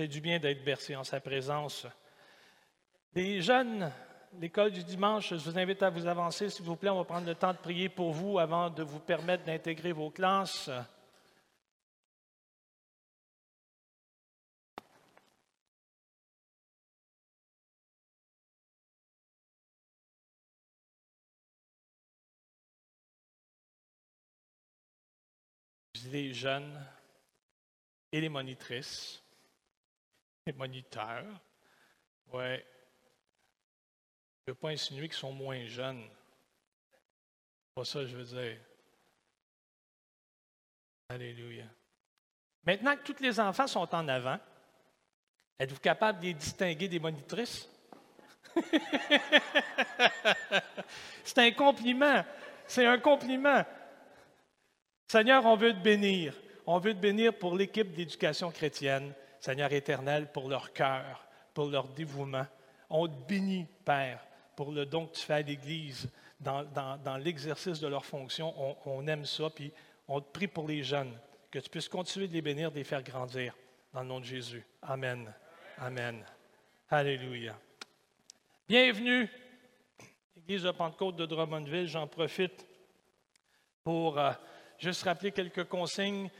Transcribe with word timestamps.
C'est 0.00 0.08
du 0.08 0.22
bien 0.22 0.38
d'être 0.38 0.64
bercé 0.64 0.96
en 0.96 1.04
sa 1.04 1.20
présence. 1.20 1.86
Les 3.14 3.42
jeunes, 3.42 3.92
l'école 4.38 4.70
du 4.70 4.82
dimanche, 4.82 5.28
je 5.28 5.50
vous 5.50 5.58
invite 5.58 5.82
à 5.82 5.90
vous 5.90 6.06
avancer, 6.06 6.48
s'il 6.48 6.64
vous 6.64 6.76
plaît. 6.76 6.88
On 6.88 6.96
va 6.96 7.04
prendre 7.04 7.26
le 7.26 7.34
temps 7.34 7.52
de 7.52 7.58
prier 7.58 7.90
pour 7.90 8.10
vous 8.10 8.38
avant 8.38 8.70
de 8.70 8.82
vous 8.82 8.98
permettre 8.98 9.44
d'intégrer 9.44 9.92
vos 9.92 10.08
classes. 10.08 10.70
les 26.10 26.32
jeunes 26.32 26.82
et 28.10 28.22
les 28.22 28.30
monitrices, 28.30 29.19
moniteurs. 30.56 31.40
Ouais. 32.32 32.64
Je 34.46 34.50
ne 34.50 34.54
veux 34.54 34.60
pas 34.60 34.70
insinuer 34.70 35.08
qu'ils 35.08 35.18
sont 35.18 35.32
moins 35.32 35.66
jeunes. 35.66 36.08
Pas 37.74 37.84
ça, 37.84 38.04
je 38.06 38.16
veux 38.16 38.24
dire. 38.24 38.58
Alléluia. 41.08 41.64
Maintenant 42.64 42.96
que 42.96 43.02
tous 43.02 43.20
les 43.22 43.40
enfants 43.40 43.66
sont 43.66 43.94
en 43.94 44.06
avant, 44.08 44.38
êtes-vous 45.58 45.80
capable 45.80 46.20
de 46.20 46.26
les 46.26 46.34
distinguer 46.34 46.88
des 46.88 47.00
monitrices? 47.00 47.68
C'est 51.24 51.38
un 51.38 51.50
compliment. 51.52 52.24
C'est 52.66 52.86
un 52.86 52.98
compliment. 52.98 53.64
Seigneur, 55.08 55.44
on 55.46 55.56
veut 55.56 55.72
te 55.72 55.82
bénir. 55.82 56.34
On 56.66 56.78
veut 56.78 56.94
te 56.94 57.00
bénir 57.00 57.36
pour 57.36 57.56
l'équipe 57.56 57.92
d'éducation 57.92 58.50
chrétienne, 58.52 59.12
Seigneur 59.40 59.72
éternel, 59.72 60.30
pour 60.30 60.48
leur 60.48 60.72
cœur, 60.72 61.26
pour 61.54 61.66
leur 61.66 61.88
dévouement. 61.88 62.46
On 62.90 63.08
te 63.08 63.26
bénit, 63.26 63.66
Père, 63.84 64.24
pour 64.54 64.70
le 64.70 64.84
don 64.84 65.06
que 65.06 65.16
tu 65.16 65.22
fais 65.22 65.34
à 65.34 65.42
l'Église 65.42 66.10
dans, 66.38 67.16
l'exercice 67.22 67.80
de 67.80 67.88
leur 67.88 68.04
fonction. 68.04 68.54
On, 68.56 68.76
on, 68.84 69.06
aime 69.06 69.24
ça, 69.24 69.48
puis 69.50 69.72
on 70.08 70.20
te 70.20 70.30
prie 70.30 70.46
pour 70.46 70.68
les 70.68 70.82
jeunes, 70.82 71.12
que 71.50 71.58
tu 71.58 71.70
puisses 71.70 71.88
continuer 71.88 72.28
de 72.28 72.34
les 72.34 72.42
bénir, 72.42 72.70
de 72.70 72.76
les 72.76 72.84
faire 72.84 73.02
grandir. 73.02 73.56
Dans 73.92 74.02
le 74.02 74.06
nom 74.06 74.20
de 74.20 74.24
Jésus. 74.24 74.64
Amen. 74.82 75.32
Amen. 75.78 76.24
Alléluia. 76.88 77.58
Bienvenue, 78.68 79.28
Église 80.36 80.62
de 80.62 80.70
Pentecôte 80.70 81.16
de 81.16 81.26
Drummondville. 81.26 81.88
J'en 81.88 82.06
profite 82.06 82.66
pour 83.82 84.18
euh, 84.18 84.30
juste 84.78 85.02
rappeler 85.02 85.32
quelques 85.32 85.64
consignes. 85.64 86.30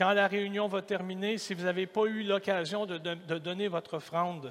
Quand 0.00 0.14
la 0.14 0.28
réunion 0.28 0.66
va 0.66 0.80
terminer, 0.80 1.36
si 1.36 1.52
vous 1.52 1.64
n'avez 1.64 1.86
pas 1.86 2.06
eu 2.06 2.22
l'occasion 2.22 2.86
de, 2.86 2.96
donner 3.36 3.68
votre 3.68 3.98
offrande 3.98 4.50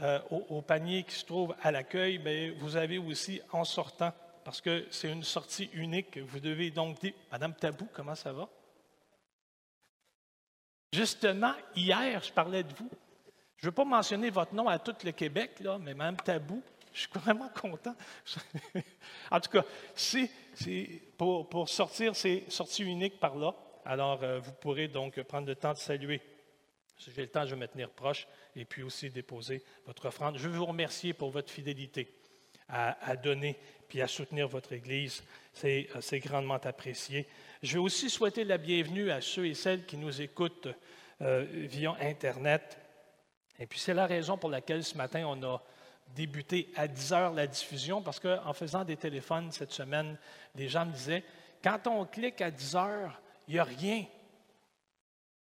euh, 0.00 0.18
au, 0.48 0.60
panier 0.60 1.04
qui 1.04 1.14
se 1.14 1.24
trouve 1.24 1.54
à 1.62 1.70
l'accueil, 1.70 2.18
ben, 2.18 2.52
vous 2.58 2.76
avez 2.76 2.98
aussi 2.98 3.40
en 3.52 3.62
sortant, 3.62 4.12
parce 4.42 4.60
que 4.60 4.88
c'est 4.90 5.12
une 5.12 5.22
sortie 5.22 5.70
unique, 5.72 6.18
vous 6.18 6.40
devez 6.40 6.72
donc 6.72 6.98
dire, 6.98 7.12
Madame 7.30 7.54
Tabou, 7.54 7.86
comment 7.92 8.16
ça 8.16 8.32
va? 8.32 8.48
Justement, 10.92 11.52
hier, 11.76 12.20
je 12.20 12.32
parlais 12.32 12.64
de 12.64 12.74
vous. 12.74 12.90
Je 13.58 13.66
ne 13.66 13.70
veux 13.70 13.74
pas 13.76 13.84
mentionner 13.84 14.30
votre 14.30 14.52
nom 14.52 14.66
à 14.66 14.80
tout 14.80 14.96
le 15.04 15.12
Québec, 15.12 15.60
là, 15.60 15.78
mais 15.78 15.94
Madame 15.94 16.16
Tabou, 16.16 16.60
je 16.92 17.02
suis 17.02 17.10
vraiment 17.14 17.50
content. 17.50 17.94
en 19.30 19.38
tout 19.38 19.50
cas, 19.50 19.64
c'est, 19.94 20.28
pour, 21.16 21.68
sortir, 21.68 22.16
c'est 22.16 22.50
sortie 22.50 22.82
unique 22.82 23.20
par 23.20 23.36
là. 23.36 23.54
Alors, 23.84 24.22
euh, 24.22 24.38
vous 24.40 24.52
pourrez 24.52 24.88
donc 24.88 25.20
prendre 25.22 25.46
le 25.46 25.54
temps 25.54 25.72
de 25.72 25.78
saluer. 25.78 26.20
Si 26.98 27.12
j'ai 27.12 27.22
le 27.22 27.28
temps, 27.28 27.46
je 27.46 27.54
vais 27.54 27.60
me 27.60 27.66
tenir 27.66 27.90
proche 27.90 28.26
et 28.56 28.64
puis 28.64 28.82
aussi 28.82 29.10
déposer 29.10 29.62
votre 29.86 30.06
offrande. 30.06 30.36
Je 30.36 30.48
veux 30.48 30.58
vous 30.58 30.66
remercier 30.66 31.12
pour 31.12 31.30
votre 31.30 31.50
fidélité 31.50 32.12
à, 32.68 33.16
donner 33.16 33.56
puis 33.88 34.02
à 34.02 34.06
soutenir 34.06 34.48
votre 34.48 34.72
Église. 34.72 35.22
Euh, 35.64 35.82
c'est, 36.00 36.18
grandement 36.18 36.54
apprécié. 36.54 37.26
Je 37.62 37.74
veux 37.74 37.80
aussi 37.80 38.10
souhaiter 38.10 38.44
la 38.44 38.58
bienvenue 38.58 39.10
à 39.10 39.20
ceux 39.20 39.46
et 39.46 39.54
celles 39.54 39.86
qui 39.86 39.96
nous 39.96 40.20
écoutent 40.20 40.68
euh, 41.22 41.46
via 41.50 41.96
Internet. 42.00 42.78
Et 43.58 43.66
puis, 43.66 43.78
c'est 43.78 43.94
la 43.94 44.06
raison 44.06 44.36
pour 44.36 44.50
laquelle 44.50 44.84
ce 44.84 44.96
matin, 44.96 45.24
on 45.26 45.42
a 45.42 45.62
débuter 46.14 46.70
à 46.76 46.88
10 46.88 47.12
heures 47.12 47.32
la 47.32 47.46
diffusion 47.46 48.02
parce 48.02 48.20
qu'en 48.20 48.52
faisant 48.52 48.84
des 48.84 48.96
téléphones 48.96 49.52
cette 49.52 49.72
semaine, 49.72 50.16
les 50.54 50.68
gens 50.68 50.86
me 50.86 50.92
disaient 50.92 51.24
quand 51.62 51.86
on 51.86 52.04
clique 52.04 52.40
à 52.40 52.50
10 52.50 52.76
heures, 52.76 53.20
il 53.48 53.54
n'y 53.54 53.58
a 53.58 53.64
rien. 53.64 54.04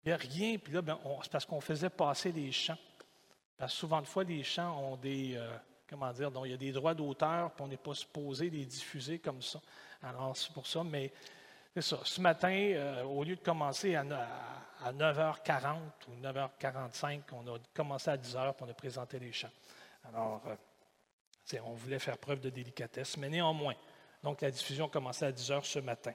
Il 0.05 0.09
n'y 0.09 0.13
a 0.13 0.17
rien. 0.17 0.59
Puis 0.59 0.73
là, 0.73 0.81
ben, 0.81 0.99
c'est 1.23 1.33
parce 1.33 1.45
qu'on 1.45 1.61
faisait 1.61 1.91
passer 1.91 2.33
les 2.33 2.53
chants. 2.53 2.79
Parce 3.59 3.73
que 3.73 3.79
souvent 3.79 4.01
de 4.01 4.07
fois, 4.07 4.25
les 4.25 4.43
chants 4.43 4.79
ont 4.81 4.97
des. 4.97 5.37
Euh, 5.37 5.57
comment 5.89 6.13
dire, 6.13 6.31
donc 6.31 6.47
il 6.47 6.53
y 6.53 6.55
a 6.55 6.59
des 6.59 6.73
droits 6.73 6.95
d'auteur, 6.95 7.51
puis 7.53 7.65
on 7.65 7.69
n'est 7.69 7.77
pas 7.77 7.95
supposé 7.95 8.51
les 8.51 8.65
diffuser 8.65 9.19
comme 9.19 9.43
ça. 9.43 9.61
Alors, 10.03 10.37
c'est 10.37 10.53
pour 10.53 10.67
ça, 10.67 10.83
mais 10.85 11.13
c'est 11.75 11.83
ça. 11.83 11.99
Ce 12.05 12.21
matin, 12.21 12.51
euh, 12.51 13.03
au 13.05 13.25
lieu 13.25 13.37
de 13.37 13.41
commencer 13.41 13.95
à, 13.97 14.05
9h40 14.93 15.79
ou 16.09 16.23
9h45, 16.23 17.23
on 17.33 17.55
a 17.55 17.59
commencé 17.75 18.11
à 18.11 18.17
10h, 18.17 18.55
pour 18.55 18.67
on 18.67 18.71
a 18.71 18.75
présenté 18.75 19.19
les 19.19 19.33
chants. 19.33 19.51
Alors, 20.09 20.43
euh, 20.47 21.59
on 21.65 21.75
voulait 21.75 21.99
faire 21.99 22.19
preuve 22.19 22.41
de 22.41 22.51
délicatesse, 22.51 23.17
mais 23.17 23.29
néanmoins. 23.29 23.75
Donc, 24.23 24.41
la 24.41 24.51
diffusion 24.51 24.89
commençait 24.89 25.27
à 25.27 25.33
10 25.33 25.51
heures 25.51 25.67
ce 25.67 25.79
matin. 25.79 26.13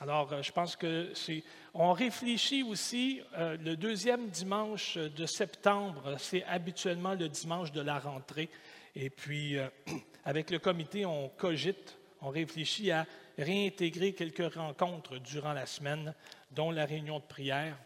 Alors, 0.00 0.32
euh, 0.32 0.42
je 0.42 0.52
pense 0.52 0.76
que 0.76 1.12
c'est. 1.14 1.44
On 1.74 1.92
réfléchit 1.92 2.62
aussi, 2.62 3.20
euh, 3.36 3.56
le 3.58 3.76
deuxième 3.76 4.28
dimanche 4.28 4.96
de 4.98 5.26
septembre, 5.26 6.16
c'est 6.18 6.44
habituellement 6.44 7.14
le 7.14 7.28
dimanche 7.28 7.72
de 7.72 7.80
la 7.80 7.98
rentrée. 7.98 8.50
Et 8.94 9.10
puis, 9.10 9.56
avec 10.24 10.50
le 10.50 10.58
comité, 10.58 11.06
on 11.06 11.28
cogite, 11.28 11.98
on 12.20 12.30
réfléchit 12.30 12.90
à 12.90 13.06
réintégrer 13.38 14.12
quelques 14.12 14.54
rencontres 14.54 15.18
durant 15.18 15.52
la 15.52 15.66
semaine, 15.66 16.14
dont 16.50 16.70
la 16.70 16.84
réunion 16.84 17.18
de 17.18 17.24
prière. 17.24 17.78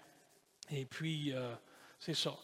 Et 0.71 0.85
puis, 0.85 1.33
c'est 2.01 2.15
ça 2.15 2.37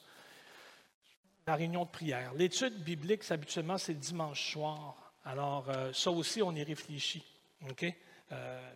la 1.47 1.57
réunion 1.57 1.85
de 1.85 1.91
prière. 1.91 2.33
L'étude 2.35 2.83
biblique, 2.83 3.29
habituellement, 3.31 3.79
c'est 3.79 3.93
le 3.93 3.99
dimanche 3.99 4.53
soir. 4.53 5.13
Alors, 5.25 5.69
euh, 5.69 5.93
ça 5.93 6.11
aussi, 6.11 6.43
on 6.43 6.55
y 6.55 6.63
réfléchit. 6.63 7.25
Euh, 8.33 8.73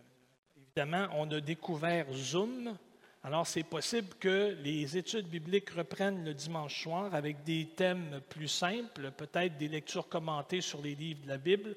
évidemment, 0.77 1.07
on 1.15 1.31
a 1.31 1.39
découvert 1.39 2.05
Zoom. 2.13 2.77
Alors, 3.23 3.47
c'est 3.47 3.63
possible 3.63 4.09
que 4.19 4.55
les 4.61 4.95
études 4.95 5.27
bibliques 5.27 5.71
reprennent 5.71 6.23
le 6.23 6.35
dimanche 6.35 6.83
soir 6.83 7.15
avec 7.15 7.43
des 7.43 7.65
thèmes 7.75 8.21
plus 8.29 8.47
simples, 8.47 9.09
peut-être 9.09 9.57
des 9.57 9.69
lectures 9.69 10.07
commentées 10.07 10.61
sur 10.61 10.79
les 10.79 10.93
livres 10.93 11.23
de 11.23 11.29
la 11.29 11.37
Bible, 11.39 11.75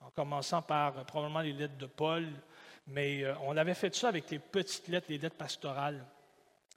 en 0.00 0.08
commençant 0.16 0.62
par 0.62 0.98
euh, 0.98 1.04
probablement 1.04 1.42
les 1.42 1.52
lettres 1.52 1.76
de 1.76 1.84
Paul. 1.84 2.26
Mais 2.86 3.22
on 3.42 3.54
avait 3.58 3.74
fait 3.74 3.94
ça 3.94 4.08
avec 4.08 4.30
les 4.30 4.38
petites 4.38 4.88
lettres, 4.88 5.08
les 5.10 5.18
lettres 5.18 5.36
pastorales. 5.36 6.02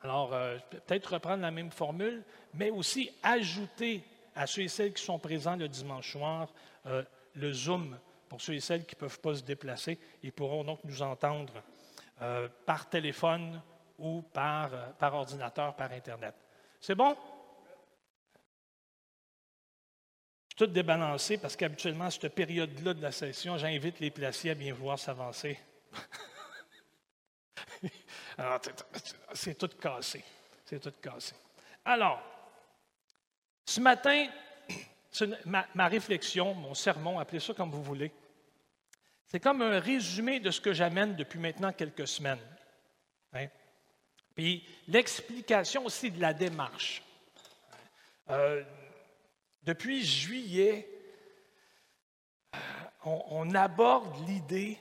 Alors, 0.01 0.33
euh, 0.33 0.57
peut-être 0.69 1.13
reprendre 1.13 1.41
la 1.41 1.51
même 1.51 1.71
formule, 1.71 2.21
mais 2.53 2.69
aussi 2.69 3.09
ajouter 3.23 4.03
à 4.35 4.45
ceux 4.45 4.63
et 4.63 4.67
celles 4.67 4.93
qui 4.93 5.03
sont 5.03 5.19
présents 5.19 5.55
le 5.55 5.69
dimanche 5.69 6.11
soir 6.11 6.49
euh, 6.85 7.01
le 7.33 7.53
Zoom 7.53 7.97
pour 8.27 8.41
ceux 8.41 8.53
et 8.53 8.59
celles 8.59 8.85
qui 8.85 8.95
ne 8.95 8.99
peuvent 8.99 9.19
pas 9.19 9.35
se 9.35 9.43
déplacer. 9.43 9.99
Ils 10.23 10.31
pourront 10.31 10.63
donc 10.63 10.79
nous 10.83 11.01
entendre 11.01 11.53
euh, 12.21 12.47
par 12.65 12.89
téléphone 12.89 13.61
ou 13.97 14.21
par, 14.21 14.93
par 14.95 15.13
ordinateur, 15.13 15.75
par 15.75 15.91
Internet. 15.91 16.35
C'est 16.79 16.95
bon? 16.95 17.15
Je 20.47 20.53
suis 20.57 20.57
tout 20.57 20.67
débalancé 20.67 21.37
parce 21.37 21.55
qu'habituellement, 21.55 22.05
à 22.05 22.11
cette 22.11 22.33
période-là 22.33 22.93
de 22.93 23.01
la 23.01 23.11
session, 23.11 23.57
j'invite 23.57 23.99
les 23.99 24.11
placiers 24.11 24.51
à 24.51 24.55
bien 24.55 24.73
voir 24.73 24.97
s'avancer. 24.97 25.59
Alors, 28.37 28.59
c'est 29.33 29.57
tout 29.57 29.69
cassé. 29.79 30.23
C'est 30.65 30.79
tout 30.79 30.93
cassé. 31.01 31.35
Alors, 31.83 32.21
ce 33.65 33.79
matin, 33.79 34.27
ma, 35.45 35.87
réflexion, 35.87 36.53
mon 36.53 36.73
sermon, 36.73 37.19
appelez 37.19 37.39
ça 37.39 37.53
comme 37.53 37.71
vous 37.71 37.83
voulez, 37.83 38.11
c'est 39.27 39.39
comme 39.39 39.61
un 39.61 39.79
résumé 39.79 40.39
de 40.39 40.51
ce 40.51 40.61
que 40.61 40.73
j'amène 40.73 41.15
depuis 41.15 41.39
maintenant 41.39 41.73
quelques 41.73 42.07
semaines. 42.07 42.39
Hein. 43.33 43.47
Puis 44.35 44.67
l'explication 44.87 45.85
aussi 45.85 46.11
de 46.11 46.21
la 46.21 46.33
démarche. 46.33 47.01
Euh, 48.29 48.63
depuis 49.63 50.03
juillet, 50.03 50.89
euh, 52.53 52.59
on 53.05 53.53
aborde 53.55 54.27
l'idée 54.27 54.79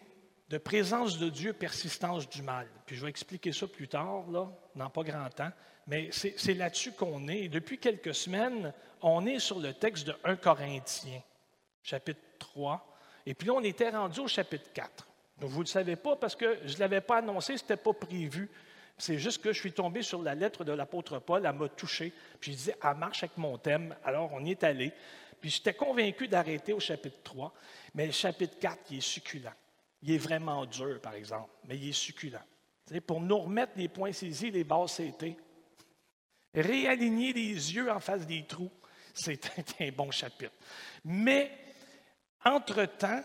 de 0.49 0.58
présence 0.58 1.19
de 1.19 1.29
Dieu, 1.29 1.52
persistance 1.52 2.29
du 2.29 2.43
mal. 2.43 2.69
Puis 2.87 2.96
je 2.96 3.02
vais 3.02 3.11
expliquer 3.11 3.52
ça 3.52 3.67
plus 3.67 3.88
tard, 3.88 4.31
là, 4.31 4.49
dans 4.75 4.91
pas 4.91 5.02
grand 5.02 5.29
temps, 5.31 5.50
mais 5.87 6.11
c'est 6.12 6.55
là-dessus 6.55 6.93
qu'on 6.93 7.29
est. 7.29 7.49
depuis 7.49 7.79
quelques 7.79 8.14
semaines, 8.14 8.73
on 9.02 9.26
est 9.26 9.38
sur 9.38 9.58
le 9.58 9.75
texte 9.75 10.06
de 10.06 10.14
1 10.25 10.37
Corinthiens, 10.37 11.23
chapitre 11.82 12.20
3, 12.38 12.94
et 13.26 13.35
puis 13.35 13.49
là, 13.49 13.55
on 13.55 13.62
était 13.62 13.91
rendu 13.91 14.21
au 14.21 14.29
chapitre 14.29 14.71
4. 14.73 15.06
Donc, 15.41 15.50
vous 15.50 15.61
ne 15.61 15.65
le 15.65 15.69
savez 15.69 15.97
pas 15.97 16.17
parce 16.17 16.37
que 16.37 16.59
je 16.65 16.75
ne 16.75 16.81
l'avais 16.81 17.00
pas 17.00 17.19
annoncé, 17.19 17.56
ce 17.56 17.62
n'était 17.62 17.76
pas 17.76 17.93
prévu, 17.93 18.50
C'est 18.97 19.19
juste 19.19 19.43
que 19.43 19.53
je 19.53 19.59
suis 19.59 19.73
tombé 19.73 20.03
sur 20.03 20.23
la 20.23 20.35
lettre 20.35 20.62
de 20.62 20.73
l'apôtre 20.73 21.19
Paul, 21.19 21.44
elle 21.44 21.53
m'a 21.53 21.69
touché, 21.69 22.12
puis 22.38 22.53
je 22.53 22.56
disais, 22.56 22.76
elle 22.82 22.97
marche 22.97 23.25
avec 23.25 23.37
mon 23.37 23.59
thème, 23.59 23.97
alors 24.05 24.31
on 24.32 24.44
y 24.44 24.53
est 24.53 24.62
allé. 24.62 24.93
Puis 25.41 25.50
j'étais 25.50 25.75
convaincu 25.75 26.29
d'arrêter 26.29 26.73
au 26.73 26.81
chapitre 26.81 27.19
3, 27.25 27.53
mais 27.94 28.06
le 28.06 28.12
chapitre 28.12 28.59
4, 28.59 28.79
il 28.91 28.99
est 28.99 29.00
succulent. 29.00 29.53
Il 30.03 30.12
est 30.12 30.19
vraiment 30.19 30.65
dur, 30.67 31.00
par 31.00 31.15
exemple, 31.15 31.50
mais 31.65 31.77
il 31.77 31.88
est 31.88 31.93
succulent. 31.93 32.38
pour 33.06 33.20
nous 33.20 33.38
remettre 33.38 33.73
les 33.77 33.88
points 33.88 34.12
saisis, 34.12 34.50
les 34.50 34.65
bases 34.65 34.93
c'était, 34.93 35.37
réaligner 36.55 37.32
les 37.32 37.75
yeux 37.75 37.91
en 37.91 38.00
face 38.00 38.27
des 38.27 38.44
trous, 38.44 38.70
c'est 39.15 39.41
un 39.81 39.91
bon 39.91 40.11
chapitre. 40.11 40.53
Mais, 41.05 41.50
entre-temps, 42.44 43.23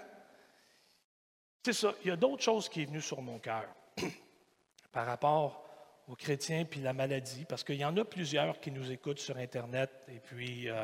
c'est 1.64 1.74
ça, 1.74 1.94
il 2.04 2.08
y 2.08 2.12
a 2.12 2.16
d'autres 2.16 2.44
choses 2.44 2.70
qui 2.70 2.84
sont 2.84 2.92
venues 2.92 3.02
sur 3.02 3.22
mon 3.22 3.40
cœur 3.40 3.66
par 4.92 5.06
rapport 5.06 5.66
aux 6.08 6.16
chrétiens 6.16 6.66
puis 6.66 6.82
la 6.82 6.94
maladie, 6.94 7.46
parce 7.46 7.64
qu'il 7.64 7.76
y 7.76 7.86
en 7.86 7.96
a 7.98 8.04
plusieurs 8.04 8.60
qui 8.60 8.72
nous 8.72 8.92
écoutent 8.92 9.20
sur 9.20 9.38
Internet, 9.38 9.92
et 10.08 10.20
puis 10.20 10.70
euh, 10.70 10.84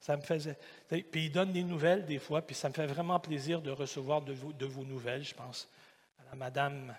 ça 0.00 0.16
me 0.16 0.22
faisait. 0.22 0.58
Puis 0.88 1.26
ils 1.26 1.32
donnent 1.32 1.52
des 1.52 1.62
nouvelles 1.62 2.04
des 2.04 2.18
fois, 2.18 2.42
puis 2.42 2.54
ça 2.54 2.68
me 2.68 2.74
fait 2.74 2.86
vraiment 2.86 3.20
plaisir 3.20 3.60
de 3.60 3.70
recevoir 3.70 4.22
de, 4.22 4.32
vos 4.32 4.84
nouvelles, 4.84 5.24
je 5.24 5.34
pense. 5.34 5.68
À 6.18 6.30
la 6.30 6.36
madame, 6.36 6.94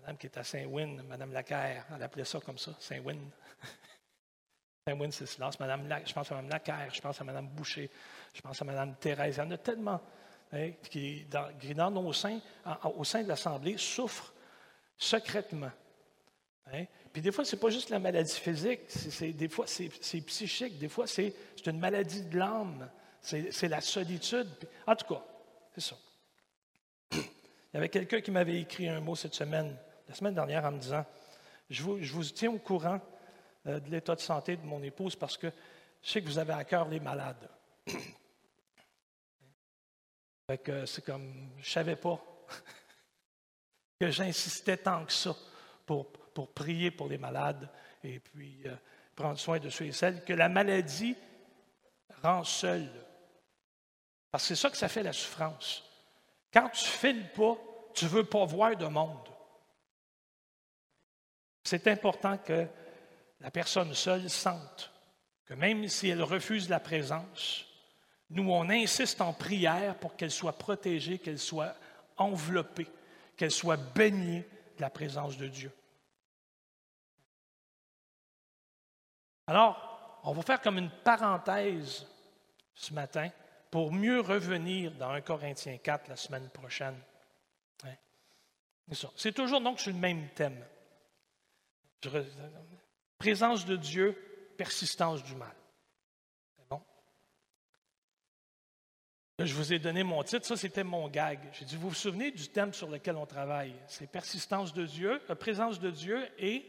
madame 0.00 0.16
qui 0.16 0.26
est 0.26 0.38
à 0.38 0.44
Saint-Win, 0.44 1.02
Madame 1.08 1.32
Lacaire, 1.32 1.86
elle 1.94 2.02
appelait 2.02 2.24
ça 2.24 2.40
comme 2.40 2.58
ça, 2.58 2.72
Saint-Win. 2.78 3.18
Saint-Win, 4.88 5.12
c'est 5.12 5.26
silence. 5.26 5.58
Madame 5.60 5.88
je 6.06 6.12
pense 6.12 6.30
à 6.30 6.34
Madame 6.34 6.50
Lacaire, 6.50 6.88
je 6.92 7.00
pense 7.00 7.20
à 7.20 7.24
Madame 7.24 7.48
Boucher, 7.48 7.90
je 8.34 8.40
pense 8.40 8.60
à 8.60 8.64
Madame 8.64 8.94
Thérèse. 8.96 9.36
Il 9.36 9.44
y 9.44 9.46
en 9.46 9.50
a 9.52 9.58
tellement 9.58 10.00
hein, 10.52 10.70
qui, 10.90 11.24
dans, 11.26 11.90
nos 11.90 12.08
au 12.08 12.12
sein 12.12 13.22
de 13.22 13.28
l'Assemblée, 13.28 13.76
souffrent 13.78 14.34
secrètement. 14.98 15.70
Hein. 16.72 16.84
Puis 17.12 17.22
des 17.22 17.30
fois, 17.30 17.44
ce 17.44 17.54
n'est 17.54 17.60
pas 17.60 17.70
juste 17.70 17.90
la 17.90 18.00
maladie 18.00 18.34
physique, 18.34 18.80
des 19.36 19.48
fois 19.48 19.66
c'est, 19.68 19.88
psychique, 20.20 20.78
des 20.78 20.88
fois 20.88 21.06
c'est, 21.06 21.32
une 21.64 21.78
maladie 21.78 22.22
de 22.22 22.36
l'âme, 22.36 22.90
c'est, 23.20 23.68
la 23.68 23.80
solitude. 23.80 24.48
En 24.86 24.96
tout 24.96 25.14
cas, 25.14 25.22
c'est 25.74 25.80
ça. 25.80 25.96
Il 27.12 27.74
y 27.74 27.76
avait 27.76 27.88
quelqu'un 27.88 28.20
qui 28.20 28.30
m'avait 28.30 28.60
écrit 28.60 28.88
un 28.88 29.00
mot 29.00 29.14
cette 29.14 29.34
semaine, 29.34 29.76
la 30.08 30.14
semaine 30.14 30.34
dernière, 30.34 30.64
en 30.64 30.72
me 30.72 30.78
disant, 30.78 31.04
je 31.70 31.82
vous, 31.82 32.02
je 32.02 32.12
vous 32.12 32.24
tiens 32.24 32.50
au 32.50 32.58
courant 32.58 33.00
euh, 33.66 33.78
de 33.78 33.90
l'état 33.90 34.14
de 34.16 34.20
santé 34.20 34.56
de 34.56 34.66
mon 34.66 34.82
épouse 34.82 35.16
parce 35.16 35.36
que 35.36 35.46
je 36.02 36.10
sais 36.10 36.20
que 36.20 36.26
vous 36.26 36.38
avez 36.38 36.52
à 36.52 36.64
cœur 36.64 36.88
les 36.88 37.00
malades. 37.00 37.48
c'est 40.48 41.04
comme, 41.04 41.50
je 41.58 41.70
savais 41.70 41.96
pas 41.96 42.20
que 44.00 44.10
j'insistais 44.10 44.76
tant 44.76 45.04
que 45.04 45.12
ça 45.12 45.34
pour, 45.86 46.12
pour 46.12 46.52
prier 46.52 46.90
pour 46.90 47.08
les 47.08 47.18
malades 47.18 47.68
et 48.02 48.20
puis 48.20 48.62
euh, 48.66 48.74
prendre 49.14 49.38
soin 49.38 49.58
de 49.58 49.70
ceux 49.70 49.86
et 49.86 49.92
celles 49.92 50.24
que 50.24 50.32
la 50.32 50.48
maladie 50.48 51.16
rend 52.22 52.44
seul. 52.44 52.88
Parce 54.30 54.44
que 54.44 54.48
c'est 54.48 54.60
ça 54.60 54.70
que 54.70 54.76
ça 54.76 54.88
fait 54.88 55.02
la 55.02 55.12
souffrance. 55.12 55.82
Quand 56.52 56.68
tu 56.68 56.84
files 56.84 57.30
pas, 57.32 57.56
tu 57.94 58.06
veux 58.06 58.24
pas 58.24 58.44
voir 58.44 58.76
de 58.76 58.86
monde. 58.86 59.28
C'est 61.62 61.86
important 61.86 62.36
que 62.36 62.66
la 63.40 63.50
personne 63.50 63.94
seule 63.94 64.28
sente 64.28 64.90
que 65.46 65.54
même 65.54 65.88
si 65.88 66.08
elle 66.08 66.22
refuse 66.22 66.68
la 66.68 66.80
présence, 66.80 67.66
nous, 68.30 68.50
on 68.50 68.68
insiste 68.70 69.20
en 69.20 69.32
prière 69.32 69.98
pour 69.98 70.16
qu'elle 70.16 70.30
soit 70.30 70.58
protégée, 70.58 71.18
qu'elle 71.18 71.38
soit 71.38 71.74
enveloppée, 72.16 72.88
qu'elle 73.36 73.50
soit 73.50 73.76
baignée 73.76 74.46
de 74.76 74.80
la 74.80 74.90
présence 74.90 75.36
de 75.36 75.46
Dieu. 75.46 75.72
Alors, 79.46 80.20
on 80.24 80.32
va 80.32 80.42
faire 80.42 80.60
comme 80.60 80.78
une 80.78 80.90
parenthèse 80.90 82.06
ce 82.74 82.94
matin 82.94 83.30
pour 83.70 83.92
mieux 83.92 84.20
revenir 84.20 84.92
dans 84.92 85.10
1 85.10 85.20
Corinthiens 85.20 85.76
4 85.78 86.08
la 86.08 86.16
semaine 86.16 86.48
prochaine. 86.48 86.98
C'est 89.16 89.32
toujours 89.32 89.60
donc 89.60 89.80
sur 89.80 89.92
le 89.92 89.98
même 89.98 90.28
thème. 90.30 90.64
Présence 93.18 93.64
de 93.64 93.76
Dieu, 93.76 94.12
persistance 94.58 95.22
du 95.24 95.34
mal. 95.34 95.54
C'est 96.56 96.68
bon? 96.68 96.82
Je 99.40 99.54
vous 99.54 99.72
ai 99.72 99.78
donné 99.78 100.04
mon 100.04 100.22
titre, 100.22 100.46
ça 100.46 100.56
c'était 100.56 100.84
mon 100.84 101.08
gag. 101.08 101.40
J'ai 101.52 101.64
dit, 101.64 101.76
vous 101.76 101.88
vous 101.88 101.94
souvenez 101.94 102.30
du 102.30 102.48
thème 102.48 102.72
sur 102.72 102.88
lequel 102.88 103.16
on 103.16 103.26
travaille? 103.26 103.74
C'est 103.88 104.06
persistance 104.06 104.72
de 104.72 104.86
Dieu, 104.86 105.20
euh, 105.28 105.34
présence 105.34 105.80
de 105.80 105.90
Dieu 105.90 106.28
et 106.38 106.64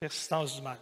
persistance 0.00 0.56
du 0.56 0.62
mal. 0.62 0.78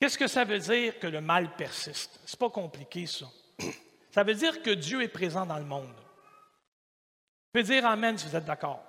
Qu'est-ce 0.00 0.16
que 0.16 0.28
ça 0.28 0.44
veut 0.44 0.60
dire 0.60 0.98
que 1.00 1.08
le 1.08 1.20
mal 1.20 1.56
persiste? 1.56 2.20
C'est 2.24 2.38
pas 2.38 2.50
compliqué, 2.50 3.06
ça. 3.06 3.26
Ça 4.10 4.24
veut 4.24 4.34
dire 4.34 4.62
que 4.62 4.70
Dieu 4.70 5.02
est 5.02 5.08
présent 5.08 5.44
dans 5.44 5.58
le 5.58 5.64
monde. 5.64 5.94
Vous 5.94 7.52
pouvez 7.52 7.62
dire 7.62 7.86
Amen 7.86 8.16
si 8.16 8.26
vous 8.26 8.34
êtes 8.34 8.46
d'accord. 8.46 8.82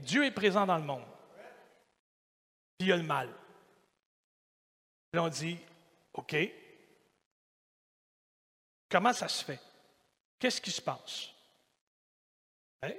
Dieu 0.00 0.24
est 0.24 0.30
présent 0.30 0.66
dans 0.66 0.78
le 0.78 0.84
monde. 0.84 1.04
Puis 2.78 2.86
il 2.86 2.88
y 2.88 2.92
a 2.92 2.96
le 2.96 3.02
mal. 3.02 3.28
Puis 5.10 5.20
on 5.20 5.28
dit 5.28 5.58
OK. 6.14 6.36
Comment 8.92 9.12
ça 9.12 9.26
se 9.26 9.44
fait? 9.44 9.60
Qu'est-ce 10.38 10.60
qui 10.60 10.70
se 10.70 10.82
passe? 10.82 11.30
Hein? 12.82 12.92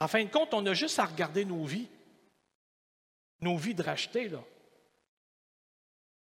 En 0.00 0.08
fin 0.08 0.24
de 0.24 0.30
compte, 0.30 0.54
on 0.54 0.64
a 0.64 0.72
juste 0.72 0.98
à 0.98 1.04
regarder 1.04 1.44
nos 1.44 1.64
vies. 1.64 1.88
Nos 3.40 3.58
vies 3.58 3.74
de 3.74 3.82
racheter, 3.82 4.28
là 4.28 4.40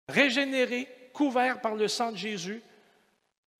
régénérés, 0.08 0.88
couverts 1.12 1.60
par 1.60 1.74
le 1.74 1.88
sang 1.88 2.12
de 2.12 2.16
Jésus. 2.16 2.62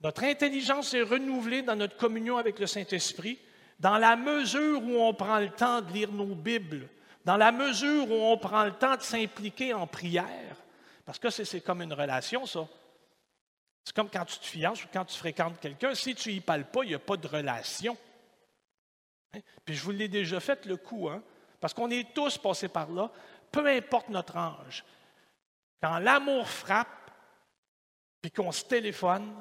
Notre 0.01 0.25
intelligence 0.25 0.95
est 0.95 1.03
renouvelée 1.03 1.63
dans 1.63 1.77
notre 1.77 1.97
communion 1.97 2.37
avec 2.37 2.59
le 2.59 2.67
Saint-Esprit, 2.67 3.39
dans 3.81 3.99
la 3.99 4.17
mesure 4.17 4.83
où 4.83 4.97
on 5.01 5.15
prend 5.15 5.39
le 5.39 5.51
temps 5.51 5.81
de 5.81 5.93
lire 5.93 6.13
nos 6.13 6.35
Bibles, 6.35 6.89
dans 7.25 7.37
la 7.37 7.53
mesure 7.53 8.11
où 8.11 8.15
on 8.15 8.39
prend 8.39 8.65
le 8.65 8.73
temps 8.73 8.97
de 8.97 9.03
s'impliquer 9.03 9.73
en 9.73 9.87
prière. 9.87 10.57
Parce 11.05 11.19
que 11.19 11.31
c'est 11.31 11.61
comme 11.61 11.83
une 11.83 11.93
relation, 11.93 12.47
ça. 12.47 12.67
C'est 13.87 13.95
comme 13.95 14.11
quand 14.11 14.25
tu 14.25 14.39
te 14.41 14.45
fiances 14.47 14.85
ou 14.85 14.89
quand 14.93 15.05
tu 15.05 15.17
fréquentes 15.17 15.61
quelqu'un. 15.61 15.95
Si 15.95 16.17
tu 16.17 16.33
n'y 16.33 16.41
parles 16.41 16.65
pas, 16.65 16.83
il 16.83 16.89
n'y 16.89 16.95
a 16.95 16.99
pas 16.99 17.17
de 17.17 17.29
relation. 17.29 17.97
Hein? 19.33 19.39
Puis 19.65 19.77
je 19.77 19.83
vous 19.85 19.93
l'ai 19.93 20.09
déjà 20.09 20.41
fait 20.41 20.67
le 20.67 20.77
coup, 20.77 21.09
hein? 21.09 21.23
parce 21.61 21.73
qu'on 21.73 21.89
est 21.91 22.13
tous 22.13 22.37
passés 22.37 22.67
par 22.67 22.91
là, 22.91 23.09
peu 23.53 23.65
importe 23.65 24.09
notre 24.09 24.37
âge. 24.37 24.85
Quand 25.81 25.99
l'amour 26.01 26.49
frappe, 26.49 27.13
puis 28.21 28.33
qu'on 28.33 28.51
se 28.51 28.65
téléphone, 28.65 29.33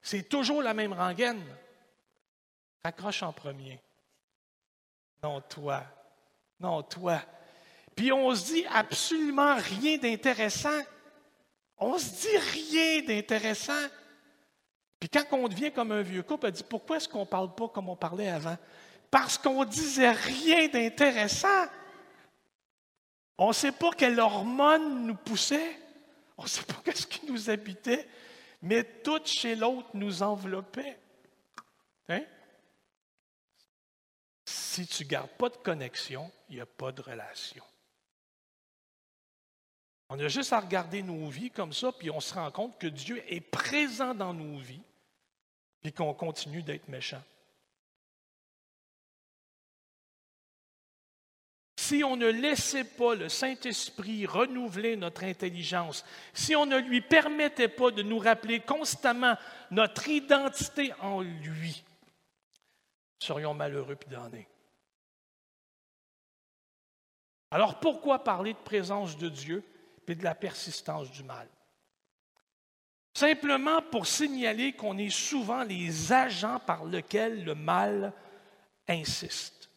c'est 0.00 0.26
toujours 0.26 0.62
la 0.62 0.72
même 0.72 0.94
rengaine. 0.94 1.44
Accroche 2.82 3.22
en 3.22 3.32
premier. 3.34 3.78
Non, 5.22 5.42
toi. 5.42 5.84
Non, 6.58 6.82
toi. 6.82 7.20
Puis 7.94 8.10
on 8.10 8.34
se 8.34 8.54
dit 8.54 8.64
absolument 8.72 9.56
rien 9.56 9.98
d'intéressant. 9.98 10.80
On 11.84 11.98
se 11.98 12.10
dit 12.20 12.38
rien 12.38 13.02
d'intéressant. 13.02 13.88
Puis 15.00 15.08
quand 15.08 15.24
on 15.32 15.48
devient 15.48 15.72
comme 15.72 15.90
un 15.90 16.02
vieux 16.02 16.22
couple, 16.22 16.46
on 16.46 16.50
dit 16.50 16.62
pourquoi 16.62 16.98
est-ce 16.98 17.08
qu'on 17.08 17.20
ne 17.20 17.24
parle 17.24 17.52
pas 17.56 17.68
comme 17.68 17.88
on 17.88 17.96
parlait 17.96 18.28
avant? 18.28 18.56
Parce 19.10 19.36
qu'on 19.36 19.64
disait 19.64 20.12
rien 20.12 20.68
d'intéressant. 20.68 21.66
On 23.36 23.48
ne 23.48 23.52
sait 23.52 23.72
pas 23.72 23.90
quelle 23.98 24.20
hormone 24.20 25.06
nous 25.06 25.16
poussait. 25.16 25.76
On 26.38 26.44
ne 26.44 26.48
sait 26.48 26.62
pas 26.62 26.76
qu'est-ce 26.84 27.06
qui 27.06 27.26
nous 27.26 27.50
habitait. 27.50 28.08
Mais 28.62 28.84
tout 28.84 29.20
chez 29.24 29.56
l'autre 29.56 29.88
nous 29.94 30.22
enveloppait. 30.22 30.96
Hein? 32.08 32.22
Si 34.44 34.86
tu 34.86 35.02
ne 35.02 35.08
gardes 35.08 35.30
pas 35.30 35.48
de 35.48 35.56
connexion, 35.56 36.30
il 36.48 36.56
n'y 36.56 36.60
a 36.60 36.66
pas 36.66 36.92
de 36.92 37.02
relation. 37.02 37.64
On 40.14 40.18
a 40.18 40.28
juste 40.28 40.52
à 40.52 40.60
regarder 40.60 41.02
nos 41.02 41.26
vies 41.30 41.50
comme 41.50 41.72
ça, 41.72 41.90
puis 41.90 42.10
on 42.10 42.20
se 42.20 42.34
rend 42.34 42.50
compte 42.50 42.78
que 42.78 42.86
Dieu 42.86 43.24
est 43.28 43.40
présent 43.40 44.12
dans 44.12 44.34
nos 44.34 44.58
vies, 44.58 44.82
puis 45.80 45.90
qu'on 45.90 46.12
continue 46.12 46.62
d'être 46.62 46.86
méchant. 46.88 47.22
si 51.78 52.04
on 52.04 52.16
ne 52.16 52.28
laissait 52.28 52.84
pas 52.84 53.14
le 53.14 53.28
Saint-Esprit 53.28 54.24
renouveler 54.24 54.96
notre 54.96 55.24
intelligence, 55.24 56.04
si 56.32 56.54
on 56.56 56.64
ne 56.64 56.78
lui 56.78 57.00
permettait 57.00 57.68
pas 57.68 57.90
de 57.90 58.02
nous 58.02 58.18
rappeler 58.18 58.60
constamment 58.60 59.36
notre 59.70 60.08
identité 60.08 60.92
en 61.00 61.20
lui, 61.22 61.84
nous 63.20 63.26
serions 63.26 63.52
malheureux 63.52 63.96
puis 63.96 64.08
damnés. 64.08 64.46
Alors 67.50 67.80
pourquoi 67.80 68.22
parler 68.24 68.52
de 68.52 68.58
présence 68.58 69.18
de 69.18 69.28
Dieu 69.28 69.62
et 70.08 70.14
de 70.14 70.24
la 70.24 70.34
persistance 70.34 71.10
du 71.10 71.22
mal? 71.22 71.48
Simplement 73.14 73.82
pour 73.82 74.06
signaler 74.06 74.72
qu'on 74.72 74.96
est 74.98 75.10
souvent 75.10 75.62
les 75.64 76.12
agents 76.12 76.60
par 76.60 76.84
lesquels 76.84 77.44
le 77.44 77.54
mal 77.54 78.12
insiste. 78.88 79.70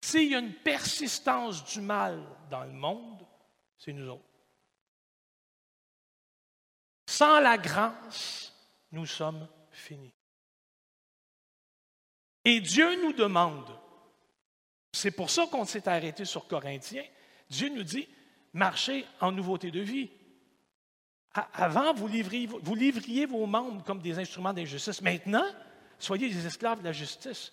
S'il 0.00 0.30
y 0.30 0.34
a 0.34 0.38
une 0.38 0.54
persistance 0.54 1.64
du 1.64 1.80
mal 1.80 2.22
dans 2.50 2.64
le 2.64 2.72
monde, 2.72 3.26
c'est 3.78 3.92
nous 3.92 4.08
autres. 4.08 4.22
Sans 7.06 7.40
la 7.40 7.58
grâce, 7.58 8.52
nous 8.92 9.06
sommes 9.06 9.48
finis. 9.70 10.14
Et 12.44 12.60
Dieu 12.60 13.02
nous 13.02 13.12
demande, 13.12 13.78
c'est 14.92 15.10
pour 15.10 15.30
ça 15.30 15.46
qu'on 15.46 15.64
s'est 15.64 15.88
arrêté 15.88 16.24
sur 16.24 16.46
Corinthiens, 16.46 17.06
Dieu 17.48 17.68
nous 17.68 17.82
dit, 17.82 18.08
marchez 18.52 19.04
en 19.20 19.32
nouveauté 19.32 19.70
de 19.70 19.80
vie. 19.80 20.10
Avant, 21.52 21.92
vous 21.94 22.06
livriez, 22.06 23.26
vos 23.26 23.46
membres 23.46 23.82
comme 23.84 24.00
des 24.00 24.18
instruments 24.18 24.52
d'injustice. 24.52 25.02
Maintenant, 25.02 25.46
soyez 25.98 26.28
des 26.28 26.46
esclaves 26.46 26.78
de 26.78 26.84
la 26.84 26.92
justice. 26.92 27.52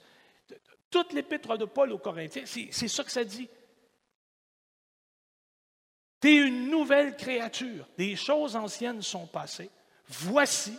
Toute 0.90 1.14
l'épître 1.14 1.58
de 1.58 1.66
Paul 1.66 1.92
aux 1.92 1.98
Corinthiens, 1.98 2.44
c'est 2.46 2.88
ça 2.88 3.04
que 3.04 3.12
ça 3.12 3.24
dit. 3.24 3.50
Tu 6.22 6.28
es 6.28 6.48
une 6.48 6.70
nouvelle 6.70 7.18
créature. 7.18 7.88
Des 7.98 8.16
choses 8.16 8.56
anciennes 8.56 9.02
sont 9.02 9.26
passées. 9.26 9.72
Voici, 10.08 10.78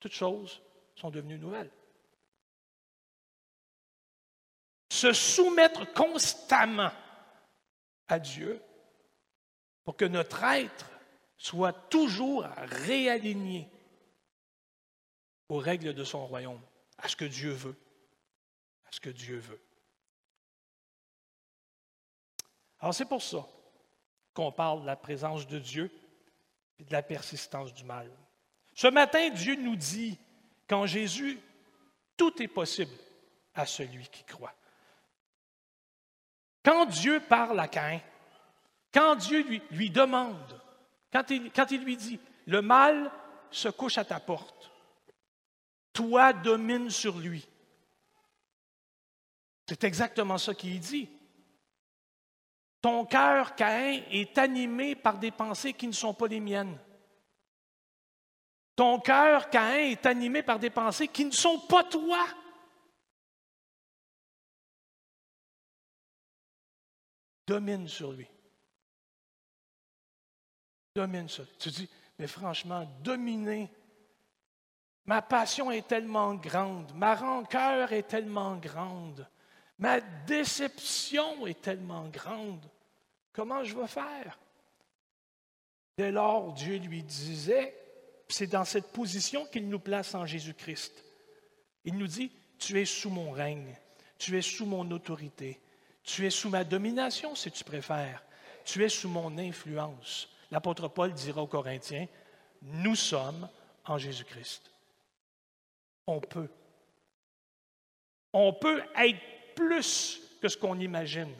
toutes 0.00 0.14
choses 0.14 0.60
sont 0.96 1.10
devenues 1.10 1.38
nouvelles. 1.38 1.70
Se 4.90 5.12
soumettre 5.12 5.92
constamment 5.92 6.90
à 8.08 8.18
Dieu 8.18 8.62
pour 9.84 9.96
que 9.96 10.04
notre 10.04 10.42
être 10.44 10.90
soit 11.36 11.72
toujours 11.72 12.44
réaligné 12.56 13.68
aux 15.48 15.58
règles 15.58 15.94
de 15.94 16.04
son 16.04 16.26
royaume, 16.26 16.60
à 16.98 17.08
ce 17.08 17.16
que 17.16 17.24
Dieu 17.24 17.52
veut, 17.52 17.76
à 18.86 18.92
ce 18.92 19.00
que 19.00 19.10
Dieu 19.10 19.38
veut. 19.38 19.60
Alors 22.80 22.94
c'est 22.94 23.04
pour 23.04 23.22
ça 23.22 23.46
qu'on 24.32 24.52
parle 24.52 24.82
de 24.82 24.86
la 24.86 24.96
présence 24.96 25.46
de 25.46 25.58
Dieu 25.58 25.90
et 26.78 26.84
de 26.84 26.92
la 26.92 27.02
persistance 27.02 27.72
du 27.72 27.84
mal. 27.84 28.10
Ce 28.74 28.88
matin, 28.88 29.30
Dieu 29.30 29.54
nous 29.54 29.76
dit 29.76 30.18
qu'en 30.68 30.86
Jésus, 30.86 31.38
tout 32.16 32.42
est 32.42 32.48
possible 32.48 32.92
à 33.54 33.66
celui 33.66 34.08
qui 34.08 34.24
croit. 34.24 34.54
Quand 36.64 36.86
Dieu 36.86 37.20
parle 37.20 37.60
à 37.60 37.68
Caïn, 37.68 38.00
quand 38.92 39.16
Dieu 39.16 39.44
lui, 39.70 39.90
demande, 39.90 40.60
quand 41.12 41.30
il, 41.30 41.50
quand 41.52 41.70
il 41.70 41.84
lui 41.84 41.96
dit, 41.96 42.18
le 42.46 42.62
mal 42.62 43.10
se 43.50 43.68
couche 43.68 43.98
à 43.98 44.04
ta 44.04 44.18
porte, 44.18 44.70
toi 45.92 46.32
domine 46.32 46.90
sur 46.90 47.18
lui. 47.18 47.46
C'est 49.68 49.84
exactement 49.84 50.38
ça 50.38 50.54
qu'il 50.54 50.80
dit. 50.80 51.08
Ton 52.80 53.06
cœur, 53.06 53.54
Caïn, 53.54 54.02
est 54.10 54.36
animé 54.36 54.94
par 54.94 55.18
des 55.18 55.30
pensées 55.30 55.72
qui 55.72 55.86
ne 55.86 55.92
sont 55.92 56.12
pas 56.12 56.26
les 56.26 56.40
miennes. 56.40 56.78
Ton 58.76 59.00
cœur, 59.00 59.48
Caïn, 59.48 59.90
est 59.90 60.04
animé 60.04 60.42
par 60.42 60.58
des 60.58 60.70
pensées 60.70 61.08
qui 61.08 61.24
ne 61.24 61.30
sont 61.30 61.60
pas 61.60 61.84
toi. 61.84 62.24
Domine 67.46 67.88
sur 67.88 68.12
lui. 68.12 68.26
Domine 70.94 71.28
sur 71.28 71.44
lui. 71.44 71.52
Tu 71.58 71.70
dis, 71.70 71.88
mais 72.18 72.26
franchement, 72.26 72.88
dominer. 73.02 73.70
Ma 75.06 75.20
passion 75.20 75.70
est 75.70 75.86
tellement 75.86 76.34
grande, 76.34 76.94
ma 76.94 77.14
rancœur 77.14 77.92
est 77.92 78.04
tellement 78.04 78.56
grande, 78.56 79.28
ma 79.78 80.00
déception 80.00 81.46
est 81.46 81.60
tellement 81.60 82.08
grande. 82.08 82.64
Comment 83.34 83.64
je 83.64 83.76
vais 83.76 83.86
faire? 83.86 84.38
Dès 85.98 86.10
lors, 86.10 86.54
Dieu 86.54 86.78
lui 86.78 87.02
disait, 87.02 87.76
c'est 88.28 88.46
dans 88.46 88.64
cette 88.64 88.92
position 88.92 89.44
qu'il 89.46 89.68
nous 89.68 89.78
place 89.78 90.14
en 90.14 90.24
Jésus-Christ. 90.24 91.04
Il 91.84 91.98
nous 91.98 92.06
dit, 92.06 92.32
tu 92.58 92.80
es 92.80 92.86
sous 92.86 93.10
mon 93.10 93.30
règne, 93.30 93.76
tu 94.16 94.38
es 94.38 94.42
sous 94.42 94.64
mon 94.64 94.90
autorité, 94.90 95.60
tu 96.04 96.26
es 96.26 96.30
sous 96.30 96.50
ma 96.50 96.62
domination 96.64 97.34
si 97.34 97.50
tu 97.50 97.64
préfères, 97.64 98.22
tu 98.64 98.84
es 98.84 98.88
sous 98.88 99.08
mon 99.08 99.36
influence. 99.38 100.28
L'apôtre 100.50 100.88
Paul 100.88 101.12
dira 101.12 101.42
aux 101.42 101.46
Corinthiens, 101.46 102.06
nous 102.62 102.94
sommes 102.94 103.48
en 103.86 103.98
Jésus-Christ. 103.98 104.70
On 106.06 106.20
peut. 106.20 106.48
On 108.32 108.52
peut 108.52 108.82
être 108.96 109.54
plus 109.56 110.20
que 110.40 110.48
ce 110.48 110.56
qu'on 110.56 110.78
imagine. 110.78 111.34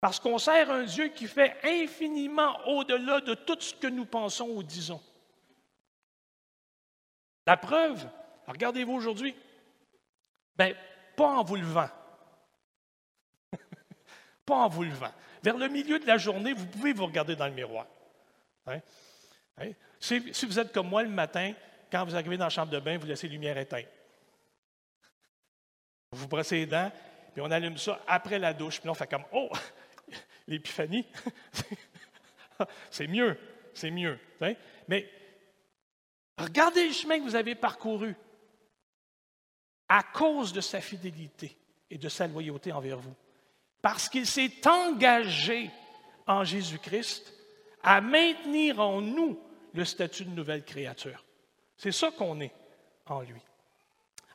Parce 0.00 0.18
qu'on 0.18 0.38
sert 0.38 0.70
un 0.70 0.84
Dieu 0.84 1.08
qui 1.08 1.26
fait 1.26 1.56
infiniment 1.62 2.58
au-delà 2.66 3.20
de 3.20 3.34
tout 3.34 3.60
ce 3.60 3.74
que 3.74 3.86
nous 3.86 4.06
pensons 4.06 4.48
ou 4.48 4.62
disons. 4.62 5.02
La 7.46 7.56
preuve, 7.56 8.06
regardez-vous 8.46 8.92
aujourd'hui, 8.92 9.34
bien, 10.56 10.74
pas 11.16 11.38
en 11.38 11.44
vous 11.44 11.56
levant. 11.56 11.88
En 14.56 14.68
vous 14.68 14.84
levant. 14.84 15.12
Vers 15.42 15.56
le 15.56 15.68
milieu 15.68 15.98
de 15.98 16.06
la 16.06 16.18
journée, 16.18 16.52
vous 16.52 16.66
pouvez 16.66 16.92
vous 16.92 17.06
regarder 17.06 17.36
dans 17.36 17.46
le 17.46 17.52
miroir. 17.52 17.86
Hein? 18.66 18.80
Hein? 19.58 19.72
Si, 19.98 20.18
vous 20.18 20.58
êtes 20.58 20.72
comme 20.72 20.88
moi 20.88 21.02
le 21.02 21.08
matin, 21.08 21.52
quand 21.90 22.04
vous 22.04 22.14
arrivez 22.14 22.36
dans 22.36 22.44
la 22.44 22.50
chambre 22.50 22.72
de 22.72 22.80
bain, 22.80 22.98
vous 22.98 23.06
laissez 23.06 23.26
la 23.26 23.32
lumière 23.32 23.58
éteinte. 23.58 23.86
Vous 26.12 26.26
brossez 26.26 26.56
les 26.56 26.66
dents, 26.66 26.90
puis 27.32 27.42
on 27.42 27.50
allume 27.50 27.76
ça 27.76 28.00
après 28.06 28.38
la 28.38 28.52
douche, 28.52 28.80
puis 28.80 28.88
on 28.88 28.94
fait 28.94 29.06
comme 29.06 29.24
Oh, 29.32 29.50
l'épiphanie, 30.46 31.06
c'est 32.90 33.06
mieux, 33.06 33.38
c'est 33.74 33.90
mieux. 33.90 34.18
Mais 34.88 35.08
regardez 36.36 36.86
le 36.88 36.92
chemin 36.92 37.18
que 37.18 37.24
vous 37.24 37.36
avez 37.36 37.54
parcouru 37.54 38.16
à 39.88 40.02
cause 40.02 40.52
de 40.52 40.60
sa 40.60 40.80
fidélité 40.80 41.56
et 41.90 41.98
de 41.98 42.08
sa 42.08 42.26
loyauté 42.26 42.72
envers 42.72 42.98
vous. 42.98 43.14
Parce 43.82 44.08
qu'il 44.08 44.26
s'est 44.26 44.66
engagé 44.66 45.70
en 46.26 46.44
Jésus-Christ 46.44 47.32
à 47.82 48.00
maintenir 48.00 48.80
en 48.80 49.00
nous 49.00 49.38
le 49.72 49.84
statut 49.84 50.24
de 50.24 50.30
nouvelle 50.30 50.64
créature. 50.64 51.24
C'est 51.76 51.92
ça 51.92 52.10
qu'on 52.10 52.40
est 52.40 52.52
en 53.06 53.20
lui. 53.20 53.40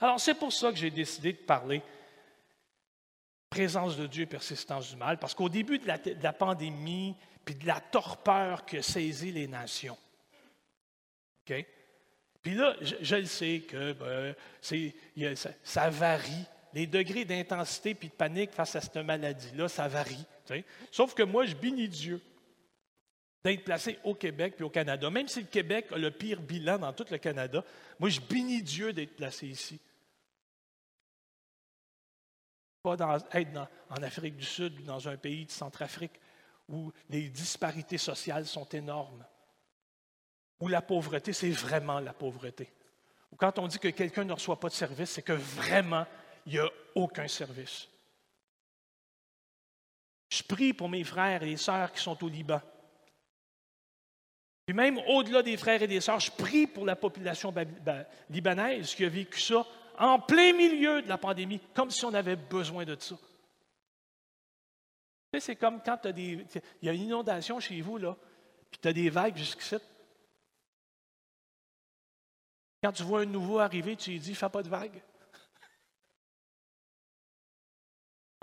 Alors 0.02 0.20
c'est 0.20 0.34
pour 0.34 0.52
ça 0.52 0.72
que 0.72 0.78
j'ai 0.78 0.92
décidé 0.92 1.34
de 1.34 1.38
parler 1.38 1.82
présence 3.56 3.96
de 3.96 4.06
Dieu 4.06 4.24
et 4.24 4.28
persistance 4.28 4.90
du 4.90 4.98
mal, 4.98 5.18
parce 5.18 5.34
qu'au 5.34 5.48
début 5.48 5.80
de 5.80 5.88
la, 5.88 6.34
pandémie, 6.34 7.16
puis 7.46 7.56
de 7.56 7.66
la 7.66 7.80
torpeur 7.80 8.66
que 8.66 8.82
saisit 8.82 9.32
les 9.32 9.48
nations, 9.48 9.98
OK? 11.50 11.66
Puis 12.42 12.54
là, 12.54 12.76
je, 12.82 13.16
le 13.16 13.26
sais 13.26 13.62
que 13.68 13.94
ben, 13.94 14.36
ça, 15.64 15.90
varie. 15.90 16.46
Les 16.76 16.86
degrés 16.86 17.26
d'intensité 17.26 17.96
puis 17.96 18.10
de 18.10 18.14
panique 18.14 18.52
face 18.52 18.76
à 18.76 18.82
cette 18.82 18.98
maladie-là, 18.98 19.68
ça 19.68 19.88
varie. 19.88 20.26
Sauf 20.92 21.16
que 21.16 21.24
moi, 21.24 21.46
je 21.46 21.56
bénis 21.56 21.90
Dieu 21.90 22.22
d'être 23.44 23.64
placé 23.64 23.98
au 24.04 24.14
Québec 24.14 24.54
puis 24.56 24.66
au 24.66 24.70
Canada. 24.70 25.10
Même 25.10 25.28
si 25.28 25.42
le 25.42 25.48
Québec 25.48 25.88
a 25.92 25.98
le 25.98 26.12
pire 26.12 26.42
bilan 26.42 26.78
dans 26.78 26.94
tout 26.94 27.06
le 27.10 27.18
Canada, 27.18 27.64
moi, 27.98 28.10
je 28.10 28.20
bénis 28.20 28.62
Dieu 28.62 28.94
d'être 28.94 29.16
placé 29.16 29.48
ici 29.48 29.80
pas 32.86 33.18
être 33.34 33.68
en 33.90 34.04
Afrique 34.04 34.38
du 34.38 34.46
Sud 34.46 34.80
ou 34.80 34.84
dans 34.84 35.10
un 35.10 35.18
pays 35.18 35.46
de 35.46 35.52
Centrafrique 35.52 36.20
où 36.70 36.92
les 37.10 37.30
disparités 37.30 37.98
sociales 37.98 38.46
sont 38.46 38.68
énormes, 38.70 39.26
où 40.60 40.68
la 40.68 40.84
pauvreté, 40.84 41.34
c'est 41.34 41.50
vraiment 41.50 42.00
la 42.00 42.14
pauvreté. 42.14 42.72
Ou 43.32 43.36
quand 43.36 43.58
on 43.58 43.68
dit 43.68 43.80
que 43.80 43.88
quelqu'un 43.88 44.24
ne 44.24 44.34
reçoit 44.34 44.60
pas 44.60 44.70
de 44.70 44.74
service, 44.74 45.12
c'est 45.12 45.24
que 45.24 45.34
vraiment, 45.34 46.06
il 46.46 46.54
n'y 46.54 46.60
a 46.60 46.70
aucun 46.96 47.28
service. 47.28 47.88
Je 50.30 50.44
prie 50.44 50.74
pour 50.74 50.90
mes 50.90 51.04
frères 51.04 51.44
et 51.44 51.58
sœurs 51.58 51.92
qui 51.92 52.02
sont 52.02 52.22
au 52.24 52.28
Liban. 52.28 52.62
Puis 54.66 54.76
même 54.76 54.98
au-delà 55.08 55.44
des 55.44 55.58
frères 55.58 55.82
et 55.82 55.88
des 55.88 56.02
sœurs, 56.02 56.20
je 56.20 56.32
prie 56.32 56.68
pour 56.68 56.86
la 56.86 56.96
population 56.96 57.54
libanaise 58.30 58.96
qui 58.96 59.06
a 59.06 59.10
vécu 59.10 59.40
ça 59.40 59.66
en 59.98 60.20
plein 60.20 60.54
milieu 60.54 61.02
de 61.02 61.08
la 61.08 61.18
pandémie, 61.18 61.62
comme 61.74 61.92
si 61.92 62.04
on 62.04 62.14
avait 62.14 62.36
besoin 62.36 62.84
de 62.84 62.98
ça. 63.00 63.16
c'est 65.40 65.56
comme 65.56 65.82
quand 65.84 65.98
tu 65.98 66.14
des. 66.14 66.46
Il 66.82 66.86
y 66.86 66.90
a 66.90 66.94
une 66.94 67.04
inondation 67.04 67.60
chez 67.60 67.80
vous, 67.82 67.98
là, 67.98 68.16
puis 68.72 68.80
tu 68.82 68.88
as 68.88 68.94
des 68.94 69.10
vagues 69.10 69.38
jusqu'ici. 69.38 69.76
Quand 72.84 72.92
tu 72.92 73.04
vois 73.04 73.22
un 73.22 73.26
nouveau 73.26 73.60
arriver, 73.60 73.96
tu 73.96 74.12
lui 74.12 74.20
dis 74.20 74.36
Fais 74.36 74.50
pas 74.50 74.64
de 74.64 74.70
vagues. 74.70 75.02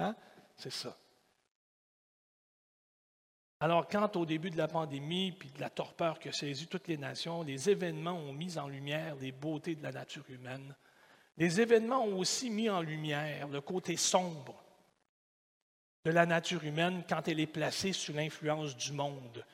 Hein? 0.02 0.16
C'est 0.56 0.72
ça. 0.72 0.96
Alors, 3.60 3.86
quand 3.86 4.16
au 4.16 4.26
début 4.26 4.50
de 4.50 4.58
la 4.58 4.66
pandémie, 4.66 5.30
puis 5.32 5.50
de 5.50 5.60
la 5.60 5.70
torpeur 5.70 6.18
qui 6.18 6.28
a 6.28 6.32
saisi 6.32 6.66
toutes 6.66 6.88
les 6.88 6.96
nations, 6.98 7.42
les 7.42 7.70
événements 7.70 8.18
ont 8.18 8.32
mis 8.32 8.58
en 8.58 8.66
lumière 8.66 9.14
les 9.20 9.30
beautés 9.30 9.76
de 9.76 9.82
la 9.84 9.92
nature 9.92 10.28
humaine, 10.30 10.74
les 11.36 11.60
événements 11.60 12.04
ont 12.04 12.18
aussi 12.18 12.50
mis 12.50 12.68
en 12.68 12.80
lumière 12.80 13.48
le 13.48 13.60
côté 13.60 13.96
sombre 13.96 14.62
de 16.04 16.10
la 16.10 16.26
nature 16.26 16.64
humaine 16.64 17.04
quand 17.08 17.28
elle 17.28 17.38
est 17.38 17.46
placée 17.46 17.92
sous 17.92 18.12
l'influence 18.12 18.76
du 18.76 18.92
monde. 18.92 19.44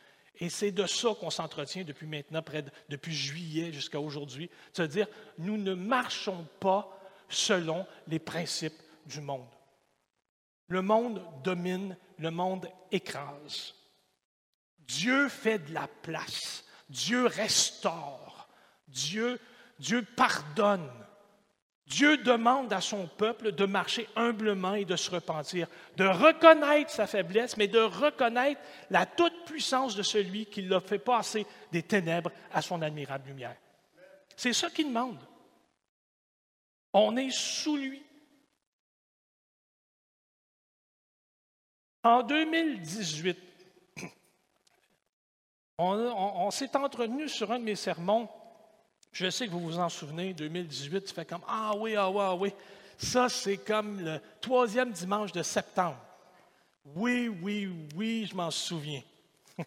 Et 0.40 0.49
c'est 0.49 0.73
de 0.73 0.87
ça 0.87 1.11
qu'on 1.19 1.31
s'entretient 1.31 1.85
depuis 1.85 2.07
maintenant, 2.07 2.43
près 2.43 2.64
depuis 2.88 3.14
juillet 3.14 3.73
jusqu'à 3.73 4.00
aujourd'hui. 4.00 4.49
C'est-à-dire, 4.73 5.07
nous 5.37 5.59
ne 5.59 5.75
marchons 5.75 6.47
pas 6.61 6.99
selon 7.28 7.87
les 8.07 8.19
principes 8.19 8.81
du 9.05 9.21
monde. 9.21 9.47
Le 10.69 10.83
monde 10.83 11.23
domine, 11.43 11.97
le 12.19 12.31
monde 12.31 12.69
écrase. 12.93 13.75
Dieu 14.81 15.29
fait 15.29 15.59
de 15.59 15.75
la 15.75 15.89
place, 16.03 16.65
Dieu 16.89 17.27
restaure, 17.27 18.49
Dieu, 18.89 19.39
pardonne. 20.17 20.91
Dieu 21.87 22.19
demande 22.19 22.71
à 22.73 22.83
son 22.83 23.07
peuple 23.07 23.53
de 23.53 23.65
marcher 23.65 24.09
humblement 24.15 24.75
et 24.75 24.85
de 24.85 24.97
se 24.97 25.11
repentir, 25.11 25.69
de 25.97 26.05
reconnaître 26.05 26.91
sa 26.91 27.07
faiblesse, 27.07 27.57
mais 27.57 27.69
de 27.69 27.79
reconnaître 27.79 28.61
la 28.91 29.07
toute-puissance 29.07 29.97
de 29.97 30.03
celui 30.03 30.47
qui 30.47 30.63
l'a 30.63 30.81
fait 30.81 30.99
passer 30.99 31.47
des 31.73 31.83
ténèbres 31.83 32.31
à 32.53 32.61
son 32.61 32.83
admirable 32.83 33.29
lumière. 33.29 33.57
C'est 34.37 34.53
ça 34.53 34.69
qu'il 34.69 34.89
demande. 34.89 35.19
On 36.93 37.17
est 37.17 37.31
sous 37.31 37.77
lui. 37.77 38.03
En 42.09 42.23
2018, 42.23 43.38
on, 45.77 46.50
s'est 46.50 46.75
entretenu 46.75 47.29
sur 47.29 47.53
un 47.53 47.59
de 47.59 47.65
mes 47.65 47.77
sermons. 47.77 48.31
Je 49.12 49.29
sais 49.29 49.47
que 49.47 49.53
vous 49.53 49.61
vous 49.61 49.79
en 49.79 49.91
souvenez, 49.91 50.33
2018, 50.33 51.05
tu 51.05 51.12
fais 51.12 51.27
comme 51.27 51.43
Ah 51.47 51.73
oui, 51.77 51.97
ah 51.97 52.09
oui, 52.09 52.21
ah 52.23 52.35
oui. 52.35 52.55
Ça, 52.97 53.29
c'est 53.29 53.59
comme 53.59 54.00
le 54.00 54.23
troisième 54.41 54.91
dimanche 54.91 55.33
de 55.33 55.43
septembre. 55.43 55.99
Oui, 56.97 57.29
oui, 57.43 57.69
oui, 57.95 58.27
je 58.27 58.35
m'en 58.35 58.50
souviens. 58.50 59.03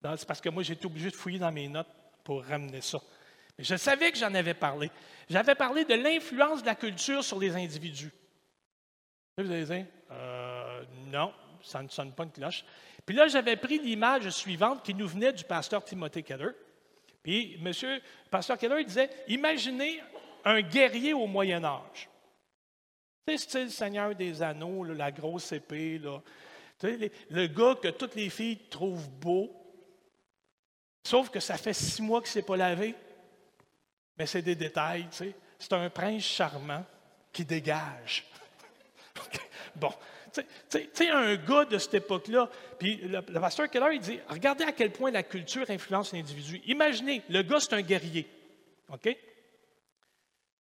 c'est 0.00 0.28
parce 0.28 0.40
que 0.40 0.48
moi, 0.50 0.62
j'ai 0.62 0.74
été 0.74 0.86
obligé 0.86 1.10
de 1.10 1.16
fouiller 1.16 1.40
dans 1.40 1.50
mes 1.50 1.66
notes 1.66 1.90
pour 2.22 2.44
ramener 2.44 2.82
ça. 2.82 3.00
Mais 3.58 3.64
je 3.64 3.74
savais 3.74 4.12
que 4.12 4.18
j'en 4.18 4.32
avais 4.32 4.54
parlé. 4.54 4.92
J'avais 5.28 5.56
parlé 5.56 5.84
de 5.84 5.94
l'influence 5.94 6.60
de 6.60 6.66
la 6.66 6.76
culture 6.76 7.24
sur 7.24 7.40
les 7.40 7.56
individus. 7.56 8.12
Vous 9.36 9.50
allez 9.50 9.64
dire, 9.64 9.86
euh, 10.10 10.82
non, 11.06 11.32
ça 11.62 11.82
ne 11.82 11.88
sonne 11.88 12.12
pas 12.12 12.24
une 12.24 12.32
cloche. 12.32 12.64
Puis 13.04 13.14
là, 13.14 13.28
j'avais 13.28 13.56
pris 13.56 13.78
l'image 13.78 14.28
suivante 14.30 14.82
qui 14.82 14.94
nous 14.94 15.06
venait 15.06 15.32
du 15.32 15.44
pasteur 15.44 15.84
Timothée 15.84 16.22
Keller. 16.22 16.50
Puis, 17.22 17.56
monsieur, 17.60 17.96
le 17.96 18.30
pasteur 18.30 18.58
Keller 18.58 18.84
disait 18.84 19.10
Imaginez 19.28 20.00
un 20.44 20.60
guerrier 20.60 21.12
au 21.12 21.26
Moyen 21.26 21.64
Âge. 21.64 22.08
Tu 23.26 23.36
sais, 23.38 23.64
le 23.64 23.70
Seigneur 23.70 24.14
des 24.14 24.42
Anneaux, 24.42 24.84
la 24.84 25.10
grosse 25.10 25.50
épée. 25.50 25.98
Là. 25.98 26.22
Tu 26.78 26.98
sais, 26.98 27.12
le 27.30 27.46
gars 27.48 27.74
que 27.74 27.88
toutes 27.88 28.14
les 28.14 28.30
filles 28.30 28.58
trouvent 28.70 29.08
beau, 29.10 29.50
sauf 31.04 31.30
que 31.30 31.40
ça 31.40 31.56
fait 31.56 31.72
six 31.72 32.02
mois 32.02 32.20
qu'il 32.20 32.28
ne 32.28 32.32
s'est 32.32 32.42
pas 32.42 32.56
lavé. 32.56 32.94
Mais 34.16 34.26
c'est 34.26 34.42
des 34.42 34.54
détails, 34.54 35.08
tu. 35.10 35.32
C'est 35.58 35.72
un 35.72 35.90
prince 35.90 36.22
charmant 36.22 36.84
qui 37.32 37.44
dégage. 37.44 38.24
bon, 39.76 39.92
tu 40.32 40.42
sais, 40.68 41.08
un 41.08 41.36
gars 41.36 41.64
de 41.64 41.78
cette 41.78 41.94
époque-là, 41.94 42.50
puis 42.78 42.96
le, 42.96 43.20
pasteur 43.22 43.70
Keller, 43.70 43.94
il 43.94 44.00
dit, 44.00 44.18
regardez 44.28 44.64
à 44.64 44.72
quel 44.72 44.92
point 44.92 45.10
la 45.10 45.22
culture 45.22 45.68
influence 45.70 46.12
l'individu. 46.12 46.60
Imaginez, 46.66 47.22
le 47.28 47.42
gars, 47.42 47.60
c'est 47.60 47.74
un 47.74 47.82
guerrier, 47.82 48.28
OK? 48.92 49.16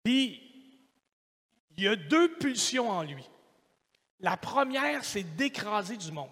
Puis, 0.02 0.40
il 1.76 1.84
y 1.84 1.88
a 1.88 1.96
deux 1.96 2.34
pulsions 2.36 2.90
en 2.90 3.02
lui. 3.02 3.24
La 4.20 4.36
première, 4.36 5.04
c'est 5.04 5.22
d'écraser 5.22 5.96
du 5.96 6.12
monde. 6.12 6.30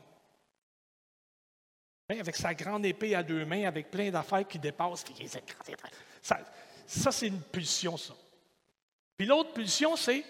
Hein, 2.10 2.20
avec 2.20 2.37
sa 2.37 2.54
grande 2.54 2.87
épée 2.87 3.14
à 3.14 3.22
deux 3.22 3.44
mains, 3.44 3.66
avec 3.66 3.90
plein 3.90 4.11
d'affaires 4.11 4.46
qui 4.46 4.59
dépassent, 4.59 5.04
ça, 6.22 6.40
ça 6.87 7.12
c'est 7.12 7.26
une 7.26 7.40
pulsion, 7.40 7.96
ça. 7.96 8.14
Puis 9.16 9.26
l'autre 9.26 9.52
pulsion, 9.52 9.96
c'est, 9.96 10.24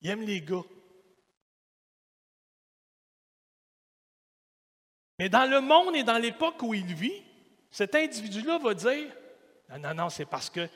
il 0.00 0.10
aime 0.10 0.22
les 0.22 0.40
gars. 0.40 0.64
Mais 5.18 5.28
dans 5.28 5.48
le 5.48 5.60
monde 5.60 5.94
et 5.96 6.04
dans 6.04 6.18
l'époque 6.18 6.62
où 6.62 6.74
il 6.74 6.94
vit, 6.94 7.22
cet 7.70 7.94
individu-là 7.94 8.58
va 8.58 8.74
dire 8.74 9.10
Non, 9.70 9.78
non, 9.78 9.94
non, 9.94 10.10
c'est 10.10 10.26
parce 10.26 10.50
que 10.50 10.68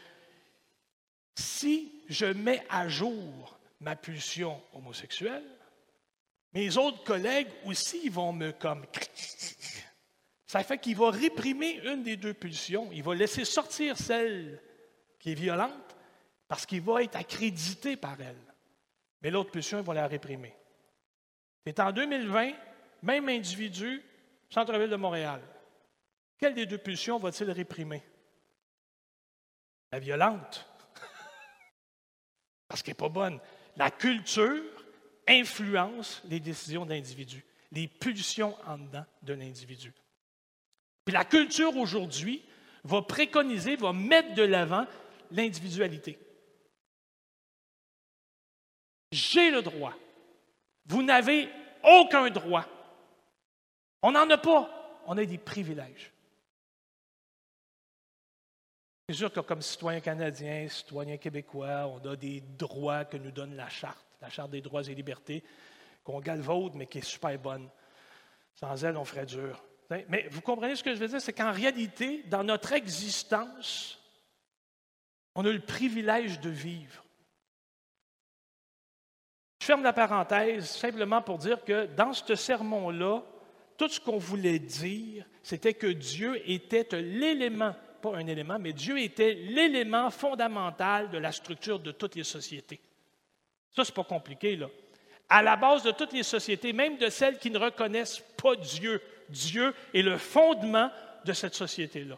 si 1.34 2.02
je 2.08 2.26
mets 2.26 2.64
à 2.70 2.88
jour 2.88 3.58
ma 3.80 3.96
pulsion 3.96 4.62
homosexuelle, 4.72 5.44
mes 6.52 6.76
autres 6.76 7.04
collègues 7.04 7.50
aussi 7.64 8.08
vont 8.08 8.32
me 8.32 8.52
comme. 8.52 8.86
Ça 10.46 10.62
fait 10.62 10.78
qu'il 10.78 10.96
va 10.96 11.10
réprimer 11.10 11.80
une 11.84 12.02
des 12.02 12.16
deux 12.16 12.32
pulsions. 12.32 12.88
Il 12.92 13.02
va 13.02 13.14
laisser 13.14 13.44
sortir 13.44 13.98
celle 13.98 14.62
qui 15.18 15.32
est 15.32 15.34
violente 15.34 15.96
parce 16.48 16.64
qu'il 16.64 16.80
va 16.82 17.02
être 17.02 17.16
accrédité 17.16 17.96
par 17.96 18.18
elle. 18.20 18.40
Mais 19.22 19.30
l'autre 19.30 19.50
pulsion, 19.50 19.80
il 19.80 19.84
va 19.84 19.92
la 19.92 20.06
réprimer. 20.06 20.54
C'est 21.66 21.80
en 21.80 21.90
2020, 21.90 22.52
même 23.02 23.28
individu 23.28 24.02
centre-ville 24.50 24.90
de 24.90 24.96
Montréal. 24.96 25.42
Quelle 26.38 26.54
des 26.54 26.66
deux 26.66 26.78
pulsions 26.78 27.18
va-t-il 27.18 27.50
réprimer? 27.50 28.02
La 29.92 29.98
violente. 29.98 30.68
Parce 32.68 32.82
qu'elle 32.82 32.92
n'est 32.92 32.98
pas 32.98 33.08
bonne. 33.08 33.40
La 33.76 33.90
culture 33.90 34.62
influence 35.26 36.22
les 36.24 36.40
décisions 36.40 36.84
de 36.84 36.90
l'individu, 36.90 37.44
les 37.72 37.88
pulsions 37.88 38.56
en 38.66 38.78
dedans 38.78 39.06
de 39.22 39.34
l'individu. 39.34 39.92
Puis 41.04 41.14
la 41.14 41.24
culture 41.24 41.76
aujourd'hui 41.76 42.44
va 42.84 43.02
préconiser, 43.02 43.76
va 43.76 43.92
mettre 43.92 44.34
de 44.34 44.42
l'avant 44.42 44.86
l'individualité. 45.30 46.18
J'ai 49.12 49.50
le 49.50 49.62
droit. 49.62 49.94
Vous 50.86 51.02
n'avez 51.02 51.48
aucun 51.82 52.28
droit. 52.30 52.66
On 54.02 54.12
n'en 54.12 54.28
a 54.30 54.38
pas. 54.38 55.02
On 55.06 55.16
a 55.16 55.24
des 55.24 55.38
privilèges. 55.38 56.12
C'est 59.08 59.14
sûr 59.14 59.32
que 59.32 59.40
comme 59.40 59.62
citoyen 59.62 60.00
canadien, 60.00 60.68
citoyen 60.68 61.16
québécois, 61.16 61.86
on 61.86 62.04
a 62.08 62.16
des 62.16 62.40
droits 62.40 63.04
que 63.04 63.16
nous 63.16 63.30
donne 63.30 63.54
la 63.54 63.68
Charte, 63.68 64.04
la 64.20 64.28
Charte 64.28 64.50
des 64.50 64.60
droits 64.60 64.82
et 64.82 64.94
libertés, 64.94 65.44
qu'on 66.02 66.20
galvaude, 66.20 66.74
mais 66.74 66.86
qui 66.86 66.98
est 66.98 67.02
super 67.02 67.38
bonne. 67.38 67.68
Sans 68.54 68.84
elle, 68.84 68.96
on 68.96 69.04
ferait 69.04 69.26
dur. 69.26 69.62
Mais 70.08 70.26
vous 70.30 70.40
comprenez 70.40 70.74
ce 70.74 70.82
que 70.82 70.92
je 70.92 70.98
veux 70.98 71.06
dire? 71.06 71.20
C'est 71.20 71.32
qu'en 71.32 71.52
réalité, 71.52 72.24
dans 72.24 72.42
notre 72.42 72.72
existence, 72.72 74.00
on 75.36 75.44
a 75.44 75.52
le 75.52 75.60
privilège 75.60 76.40
de 76.40 76.50
vivre. 76.50 77.04
Je 79.60 79.66
ferme 79.66 79.84
la 79.84 79.92
parenthèse 79.92 80.68
simplement 80.68 81.22
pour 81.22 81.38
dire 81.38 81.64
que 81.64 81.86
dans 81.86 82.12
ce 82.12 82.34
sermon-là, 82.34 83.22
tout 83.76 83.88
ce 83.88 84.00
qu'on 84.00 84.18
voulait 84.18 84.58
dire, 84.58 85.24
c'était 85.42 85.74
que 85.74 85.86
Dieu 85.86 86.40
était 86.50 86.86
l'élément, 87.00 87.74
pas 88.00 88.16
un 88.16 88.26
élément, 88.26 88.58
mais 88.58 88.72
Dieu 88.72 88.98
était 89.00 89.34
l'élément 89.34 90.10
fondamental 90.10 91.10
de 91.10 91.18
la 91.18 91.32
structure 91.32 91.78
de 91.78 91.92
toutes 91.92 92.14
les 92.14 92.24
sociétés. 92.24 92.80
Ça, 93.74 93.84
c'est 93.84 93.94
pas 93.94 94.04
compliqué, 94.04 94.56
là. 94.56 94.68
À 95.28 95.42
la 95.42 95.56
base 95.56 95.82
de 95.82 95.90
toutes 95.90 96.12
les 96.12 96.22
sociétés, 96.22 96.72
même 96.72 96.98
de 96.98 97.08
celles 97.08 97.38
qui 97.38 97.50
ne 97.50 97.58
reconnaissent 97.58 98.22
pas 98.40 98.54
Dieu, 98.54 99.02
Dieu 99.28 99.74
est 99.92 100.02
le 100.02 100.18
fondement 100.18 100.90
de 101.24 101.32
cette 101.32 101.54
société-là. 101.54 102.16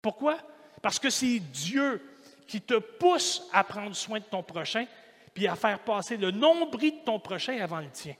Pourquoi? 0.00 0.38
Parce 0.80 0.98
que 0.98 1.10
c'est 1.10 1.40
Dieu 1.40 2.00
qui 2.46 2.60
te 2.60 2.74
pousse 2.74 3.48
à 3.52 3.64
prendre 3.64 3.96
soin 3.96 4.20
de 4.20 4.24
ton 4.24 4.42
prochain, 4.42 4.86
puis 5.32 5.48
à 5.48 5.56
faire 5.56 5.80
passer 5.80 6.16
le 6.16 6.30
nombril 6.30 7.00
de 7.00 7.04
ton 7.04 7.18
prochain 7.18 7.58
avant 7.60 7.80
le 7.80 7.90
tien. 7.90 8.14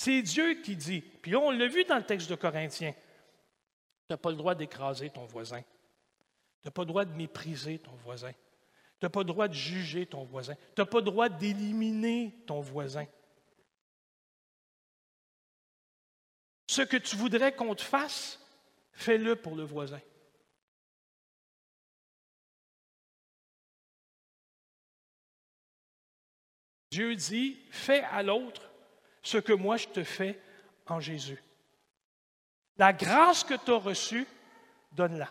C'est 0.00 0.22
Dieu 0.22 0.54
qui 0.62 0.76
dit, 0.76 1.02
puis 1.02 1.36
on 1.36 1.50
l'a 1.50 1.68
vu 1.68 1.84
dans 1.84 1.98
le 1.98 2.06
texte 2.06 2.30
de 2.30 2.34
Corinthiens, 2.34 2.92
tu 2.94 2.98
n'as 4.08 4.16
pas 4.16 4.30
le 4.30 4.36
droit 4.36 4.54
d'écraser 4.54 5.10
ton 5.10 5.26
voisin. 5.26 5.60
Tu 5.60 5.66
n'as 6.64 6.70
pas 6.70 6.80
le 6.80 6.86
droit 6.86 7.04
de 7.04 7.12
mépriser 7.12 7.78
ton 7.80 7.94
voisin. 7.96 8.32
Tu 8.32 8.38
n'as 9.02 9.10
pas 9.10 9.20
le 9.20 9.26
droit 9.26 9.46
de 9.46 9.52
juger 9.52 10.06
ton 10.06 10.24
voisin. 10.24 10.54
Tu 10.54 10.80
n'as 10.80 10.86
pas 10.86 11.00
le 11.00 11.04
droit 11.04 11.28
d'éliminer 11.28 12.34
ton 12.46 12.62
voisin. 12.62 13.06
Ce 16.66 16.80
que 16.80 16.96
tu 16.96 17.14
voudrais 17.16 17.54
qu'on 17.54 17.74
te 17.74 17.82
fasse, 17.82 18.40
fais-le 18.92 19.36
pour 19.36 19.54
le 19.54 19.64
voisin. 19.64 20.00
Dieu 26.90 27.14
dit, 27.16 27.58
fais 27.70 28.02
à 28.04 28.22
l'autre 28.22 28.69
ce 29.22 29.38
que 29.38 29.52
moi 29.52 29.76
je 29.76 29.88
te 29.88 30.04
fais 30.04 30.38
en 30.86 31.00
Jésus. 31.00 31.42
La 32.76 32.92
grâce 32.92 33.44
que 33.44 33.54
tu 33.54 33.70
as 33.70 33.76
reçue, 33.76 34.26
donne-la. 34.92 35.28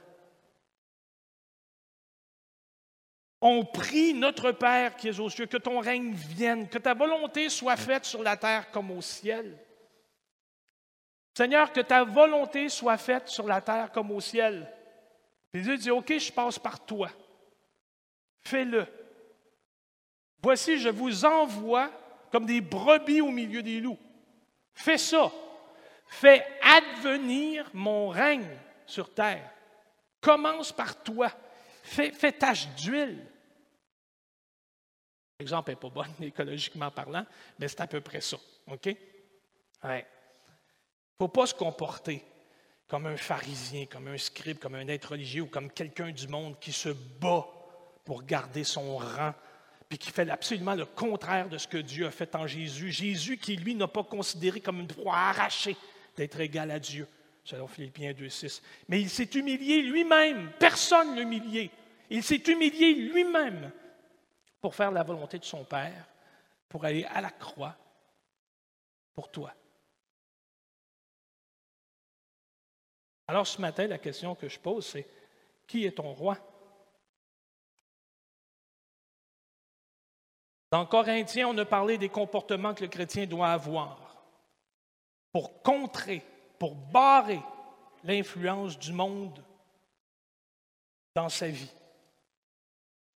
On 3.42 3.64
prie 3.64 4.14
notre 4.14 4.52
Père 4.52 4.96
qui 4.98 5.08
est 5.08 5.20
aux 5.20 5.30
cieux, 5.30 5.46
que 5.46 5.58
ton 5.58 5.80
règne 5.80 6.12
vienne, 6.14 6.68
que 6.68 6.78
ta 6.78 6.94
volonté 6.94 7.50
soit 7.50 7.78
faite 7.78 8.06
sur 8.06 8.22
la 8.22 8.36
terre 8.36 8.70
comme 8.72 8.92
au 8.92 9.02
ciel. 9.02 9.58
Seigneur, 11.36 11.72
que 11.72 11.80
ta 11.80 12.04
volonté 12.04 12.68
soit 12.68 12.98
faite 12.98 13.30
sur 13.30 13.48
la 13.48 13.62
terre 13.62 13.92
comme 13.92 14.12
au 14.12 14.20
ciel. 14.20 14.70
Puis 15.52 15.62
Dieu 15.62 15.78
dit, 15.78 15.90
OK, 15.90 16.18
je 16.18 16.32
passe 16.32 16.60
par 16.60 16.86
toi. 16.86 17.10
Fais-le. 18.42 18.86
Voici, 20.42 20.78
je 20.78 20.90
vous 20.90 21.26
envoie 21.26 21.90
comme 22.32 22.46
des 22.46 22.62
brebis 22.62 23.22
au 23.22 23.32
milieu 23.32 23.64
des 23.64 23.80
loups. 23.80 24.00
Fais 24.74 24.98
ça. 24.98 25.32
Fais 26.08 26.46
advenir 26.62 27.70
mon 27.74 28.10
règne 28.10 28.50
sur 28.86 29.14
terre. 29.14 29.50
Commence 30.22 30.72
par 30.72 31.02
toi. 31.04 31.32
Fais, 31.84 32.12
tâche 32.32 32.68
d'huile. 32.76 33.26
L'exemple 35.40 35.72
n'est 35.72 35.76
pas 35.76 35.90
bon 35.90 36.06
écologiquement 36.22 36.92
parlant, 36.92 37.26
mais 37.58 37.68
c'est 37.68 37.82
à 37.82 37.88
peu 37.88 38.02
près 38.02 38.22
ça. 38.22 38.38
OK? 38.68 38.86
Ouais. 39.84 40.06
Il 41.20 41.24
ne 41.24 41.26
faut 41.26 41.28
pas 41.28 41.48
se 41.48 41.54
comporter 41.54 42.24
comme 42.88 43.06
un 43.06 43.18
pharisien, 43.18 43.86
comme 43.86 44.08
un 44.08 44.18
scribe, 44.18 44.58
comme 44.58 44.76
un 44.76 44.88
être 44.88 45.12
religieux 45.12 45.44
ou 45.44 45.48
comme 45.48 45.72
quelqu'un 45.72 46.12
du 46.12 46.28
monde 46.28 46.60
qui 46.60 46.72
se 46.72 46.90
bat 46.90 47.48
pour 48.04 48.24
garder 48.24 48.64
son 48.64 48.98
rang, 48.98 49.34
puis 49.90 49.98
qui 49.98 50.12
fait 50.12 50.30
absolument 50.30 50.76
le 50.76 50.86
contraire 50.86 51.50
de 51.50 51.58
ce 51.58 51.68
que 51.68 51.80
Dieu 51.80 52.06
a 52.06 52.12
fait 52.12 52.36
en 52.36 52.46
Jésus. 52.46 52.92
Jésus 52.92 53.38
qui, 53.38 53.56
lui, 53.56 53.74
n'a 53.74 53.88
pas 53.88 54.04
considéré 54.04 54.62
comme 54.62 54.80
une 54.80 54.88
proie 54.88 55.16
arrachée 55.16 55.76
d'être 56.16 56.40
égal 56.40 56.70
à 56.70 56.80
Dieu, 56.80 57.08
selon 57.44 57.68
Philippiens 57.68 58.12
2.6. 58.12 58.62
Mais 58.88 59.02
il 59.02 59.10
s'est 59.10 59.32
humilié 59.34 59.82
lui-même. 59.82 60.52
Personne 60.60 61.16
ne 61.16 61.24
humilié. 61.24 61.72
Il 62.12 62.24
s'est 62.24 62.44
humilié 62.48 62.94
lui-même 62.94 63.72
pour 64.62 64.76
faire 64.76 64.92
la 64.92 65.02
volonté 65.02 65.40
de 65.40 65.46
son 65.46 65.64
Père, 65.64 66.06
pour 66.68 66.86
aller 66.86 67.06
à 67.06 67.20
la 67.20 67.32
croix 67.32 67.76
pour 69.16 69.32
toi. 69.32 69.52
Alors 73.28 73.48
ce 73.48 73.60
matin, 73.60 73.88
la 73.88 73.98
question 73.98 74.36
que 74.36 74.50
je 74.50 74.60
pose, 74.60 74.86
c'est 74.86 75.08
qui 75.66 75.86
est 75.86 75.92
ton 75.92 76.14
roi? 76.14 76.38
Dans 80.72 80.86
Corinthiens, 80.86 81.48
on 81.48 81.58
a 81.58 81.66
parlé 81.66 81.98
des 81.98 82.10
comportements 82.10 82.74
que 82.74 82.84
le 82.84 82.90
chrétien 82.90 83.26
doit 83.26 83.50
avoir 83.50 83.98
pour 85.32 85.62
contrer, 85.62 86.24
pour 86.58 86.76
barrer 86.76 87.42
l'influence 88.04 88.78
du 88.78 88.94
monde 88.94 89.44
dans 91.16 91.30
sa 91.30 91.48
vie. 91.48 91.72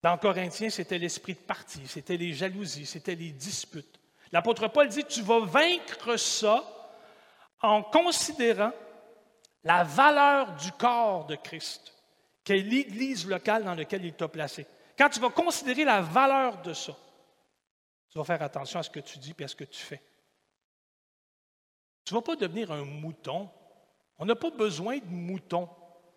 Dans 0.01 0.17
Corinthiens, 0.17 0.69
c'était 0.69 0.97
l'esprit 0.97 1.33
de 1.33 1.39
parti, 1.39 1.81
c'était 1.87 2.17
les 2.17 2.33
jalousies, 2.33 2.85
c'était 2.85 3.15
les 3.15 3.31
disputes. 3.31 3.99
L'apôtre 4.31 4.67
Paul 4.67 4.89
dit, 4.89 5.05
tu 5.05 5.21
vas 5.21 5.39
vaincre 5.39 6.17
ça 6.17 6.63
en 7.61 7.83
considérant 7.83 8.71
la 9.63 9.83
valeur 9.83 10.55
du 10.55 10.71
corps 10.73 11.25
de 11.25 11.35
Christ, 11.35 11.93
qui 12.43 12.53
est 12.53 12.57
l'Église 12.57 13.25
locale 13.27 13.63
dans 13.63 13.75
laquelle 13.75 14.03
il 14.03 14.13
t'a 14.13 14.27
placé. 14.27 14.65
Quand 14.97 15.09
tu 15.09 15.19
vas 15.19 15.29
considérer 15.29 15.85
la 15.85 16.01
valeur 16.01 16.61
de 16.61 16.73
ça, 16.73 16.93
tu 18.13 18.19
vas 18.19 18.25
faire 18.25 18.43
attention 18.43 18.79
à 18.79 18.83
ce 18.83 18.91
que 18.91 18.99
tu 18.99 19.17
dis 19.17 19.33
et 19.39 19.43
à 19.43 19.47
ce 19.47 19.55
que 19.55 19.63
tu 19.63 19.81
fais. 19.81 19.99
Tu 22.05 22.13
ne 22.13 22.19
vas 22.19 22.23
pas 22.23 22.35
devenir 22.35 22.71
un 22.71 22.85
mouton. 22.85 23.49
On 24.19 24.25
n'a 24.25 24.35
pas 24.35 24.51
besoin 24.51 24.99
de 24.99 25.09
moutons. 25.09 25.67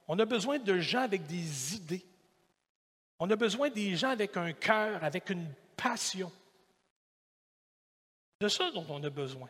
On 0.06 0.18
a 0.18 0.26
besoin 0.26 0.59
de 0.59 0.78
gens 0.78 1.00
avec 1.00 1.26
des 1.26 1.74
idées. 1.74 2.04
On 3.18 3.30
a 3.30 3.37
besoin 3.37 3.70
des 3.70 3.96
gens 3.96 4.11
avec 4.11 4.37
un 4.37 4.52
cœur, 4.52 5.02
avec 5.02 5.30
une 5.30 5.50
passion. 5.74 6.30
De 8.42 8.48
ça 8.48 8.70
dont 8.72 8.85
on 8.90 9.02
a 9.02 9.09
besoin 9.09 9.48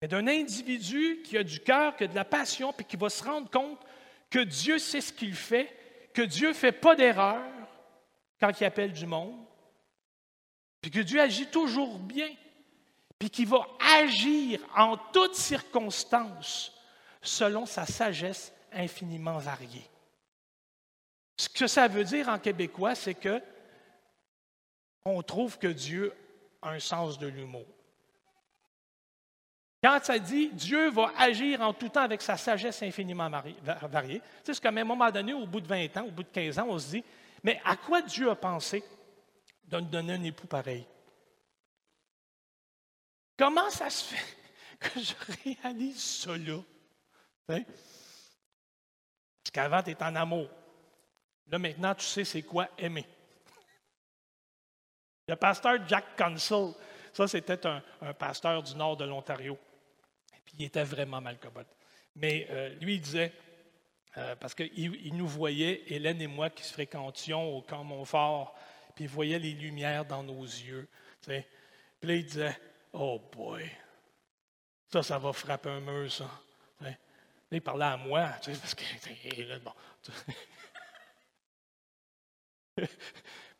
mais 0.00 0.06
d'un 0.06 0.28
individu 0.28 1.22
qui 1.24 1.36
a 1.36 1.42
du 1.42 1.58
cœur, 1.58 1.96
qui 1.96 2.04
a 2.04 2.06
de 2.06 2.14
la 2.14 2.24
passion, 2.24 2.72
puis 2.72 2.86
qui 2.86 2.96
va 2.96 3.10
se 3.10 3.24
rendre 3.24 3.50
compte 3.50 3.80
que 4.30 4.38
Dieu 4.38 4.78
sait 4.78 5.00
ce 5.00 5.12
qu'il 5.12 5.34
fait, 5.34 5.76
que 6.14 6.22
Dieu 6.22 6.50
ne 6.50 6.52
fait 6.52 6.70
pas 6.70 6.94
d'erreur 6.94 7.42
quand 8.38 8.60
il 8.60 8.64
appelle 8.64 8.92
du 8.92 9.06
monde, 9.06 9.47
puis 10.80 10.90
que 10.90 11.00
Dieu 11.00 11.20
agit 11.20 11.46
toujours 11.46 11.98
bien, 11.98 12.28
puis 13.18 13.30
qu'il 13.30 13.48
va 13.48 13.66
agir 13.98 14.60
en 14.76 14.96
toutes 14.96 15.34
circonstances 15.34 16.72
selon 17.20 17.66
sa 17.66 17.84
sagesse 17.84 18.52
infiniment 18.72 19.38
variée. 19.38 19.88
Ce 21.36 21.48
que 21.48 21.66
ça 21.66 21.88
veut 21.88 22.04
dire 22.04 22.28
en 22.28 22.38
québécois, 22.38 22.94
c'est 22.94 23.14
que 23.14 23.42
on 25.04 25.22
trouve 25.22 25.58
que 25.58 25.68
Dieu 25.68 26.12
a 26.62 26.70
un 26.70 26.80
sens 26.80 27.18
de 27.18 27.26
l'humour. 27.26 27.66
Quand 29.82 29.98
ça 30.02 30.18
dit 30.18 30.48
Dieu 30.48 30.90
va 30.90 31.12
agir 31.16 31.60
en 31.60 31.72
tout 31.72 31.88
temps 31.88 32.02
avec 32.02 32.20
sa 32.20 32.36
sagesse 32.36 32.82
infiniment 32.82 33.30
variée, 33.88 34.20
c'est 34.42 34.58
qu'à 34.58 34.70
un 34.70 34.84
moment 34.84 35.10
donné, 35.10 35.32
au 35.32 35.46
bout 35.46 35.60
de 35.60 35.68
20 35.68 35.96
ans, 35.96 36.04
au 36.06 36.10
bout 36.10 36.24
de 36.24 36.28
15 36.28 36.58
ans, 36.58 36.66
on 36.68 36.78
se 36.78 36.90
dit 36.90 37.04
Mais 37.44 37.60
à 37.64 37.76
quoi 37.76 38.02
Dieu 38.02 38.28
a 38.30 38.34
pensé? 38.34 38.82
De 39.68 39.80
nous 39.80 39.88
donner 39.88 40.14
un 40.14 40.22
époux 40.22 40.46
pareil 40.46 40.86
Comment 43.38 43.70
ça 43.70 43.88
se 43.88 44.14
fait 44.14 44.36
que 44.80 45.00
je 45.00 45.14
réalise 45.44 46.02
cela? 46.02 46.60
Parce 47.46 47.64
qu'avant, 49.52 49.82
tu 49.82 49.90
es 49.90 50.02
en 50.02 50.16
amour. 50.16 50.50
Là, 51.46 51.58
maintenant, 51.58 51.94
tu 51.94 52.04
sais 52.04 52.24
c'est 52.24 52.42
quoi 52.42 52.68
aimer. 52.76 53.06
Le 55.28 55.36
pasteur 55.36 55.86
Jack 55.86 56.16
Consul, 56.16 56.74
ça, 57.12 57.28
c'était 57.28 57.66
un, 57.66 57.82
pasteur 58.14 58.62
du 58.62 58.74
nord 58.74 58.96
de 58.96 59.04
l'Ontario 59.04 59.58
il 60.58 60.64
était 60.64 60.84
vraiment 60.84 61.20
mal 61.20 61.38
commode. 61.38 61.66
Mais 62.16 62.46
euh, 62.50 62.74
lui, 62.80 62.94
il 62.94 63.00
disait, 63.00 63.32
euh, 64.16 64.34
parce 64.36 64.54
qu'il 64.54 65.14
nous 65.14 65.26
voyait, 65.26 65.82
Hélène 65.86 66.20
et 66.20 66.26
moi, 66.26 66.50
qui 66.50 66.64
se 66.64 66.72
fréquentions 66.72 67.56
au 67.56 67.62
camp 67.62 67.84
Montfort, 67.84 68.54
puis 68.98 69.04
il 69.04 69.10
voyait 69.10 69.38
les 69.38 69.52
lumières 69.52 70.04
dans 70.04 70.24
nos 70.24 70.42
yeux. 70.42 70.88
Puis 71.22 71.36
là, 72.02 72.14
il 72.14 72.26
disait, 72.26 72.58
Oh 72.92 73.20
boy, 73.30 73.70
ça, 74.90 75.04
ça 75.04 75.20
va 75.20 75.32
frapper 75.32 75.68
un 75.68 75.78
mur, 75.78 76.10
ça. 76.10 76.28
Là, 76.80 76.90
il 77.52 77.62
parlait 77.62 77.84
à 77.84 77.96
moi, 77.96 78.28
parce 78.44 78.74
que, 78.74 79.42
là, 79.44 79.58
bon. 79.60 79.72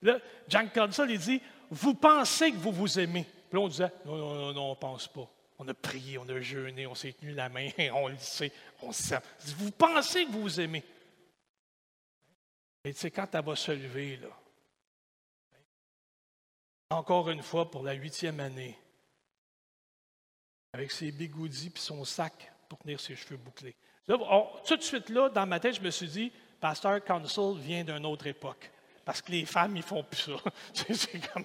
là, 0.03 0.18
Jean 0.48 0.68
Console, 0.70 1.12
il 1.12 1.20
dit, 1.20 1.40
vous 1.70 1.94
pensez 1.94 2.51
que 2.51 2.57
vous 2.57 2.72
vous 2.72 2.98
aimez. 2.98 3.22
Puis 3.22 3.57
là, 3.57 3.61
on 3.61 3.68
disait, 3.68 3.92
non, 4.07 4.16
non, 4.16 4.35
non, 4.35 4.53
non 4.53 4.64
on 4.64 4.70
ne 4.70 4.74
pense 4.74 5.07
pas. 5.07 5.31
On 5.57 5.68
a 5.68 5.74
prié, 5.74 6.18
on 6.18 6.29
a 6.29 6.40
jeûné, 6.40 6.85
on 6.88 6.96
s'est 6.96 7.12
tenu 7.12 7.31
la 7.31 7.48
main, 7.48 7.70
on 7.94 8.09
le 8.09 8.18
sait, 8.18 8.51
on 8.83 8.90
sait. 8.90 9.20
Vous 9.57 9.70
pensez 9.70 10.24
que 10.24 10.33
vous 10.33 10.42
vous 10.42 10.61
aimez. 10.61 10.83
Et 12.83 12.92
tu 12.92 12.98
sais, 12.98 13.12
quand 13.12 13.33
elle 13.33 13.44
va 13.44 13.55
se 13.55 13.70
lever, 13.70 14.16
là, 14.16 14.31
encore 16.90 17.29
une 17.31 17.42
fois 17.42 17.70
pour 17.70 17.83
la 17.83 17.92
huitième 17.92 18.40
année, 18.40 18.79
avec 20.72 20.90
ses 20.90 21.11
bigoudis 21.12 21.72
et 21.74 21.79
son 21.79 22.05
sac 22.05 22.53
pour 22.68 22.79
tenir 22.79 23.01
ses 23.01 23.16
cheveux 23.16 23.37
bouclés. 23.37 23.77
tout 24.07 24.77
de 24.77 24.83
suite 24.83 25.09
là, 25.11 25.29
dans 25.29 25.46
ma 25.46 25.61
tête, 25.61 25.77
je 25.77 25.81
me 25.81 25.90
suis 25.90 26.09
dit, 26.09 26.33
Pasteur 26.61 27.03
Council 27.05 27.59
vient 27.59 27.85
d'une 27.85 28.07
autre 28.07 28.27
époque. 28.27 28.70
Parce 29.05 29.22
que 29.22 29.33
les 29.33 29.46
femmes, 29.46 29.74
ils 29.77 29.83
font 29.83 30.03
plus 30.03 30.18
ça. 30.18 30.33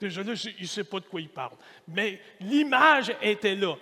déjà 0.00 0.22
là, 0.22 0.34
il 0.58 0.62
ne 0.62 0.66
sait 0.66 0.84
pas 0.84 1.00
de 1.00 1.06
quoi 1.06 1.20
il 1.20 1.30
parle. 1.30 1.56
Mais 1.88 2.20
l'image 2.40 3.16
était 3.22 3.54
là. 3.54 3.74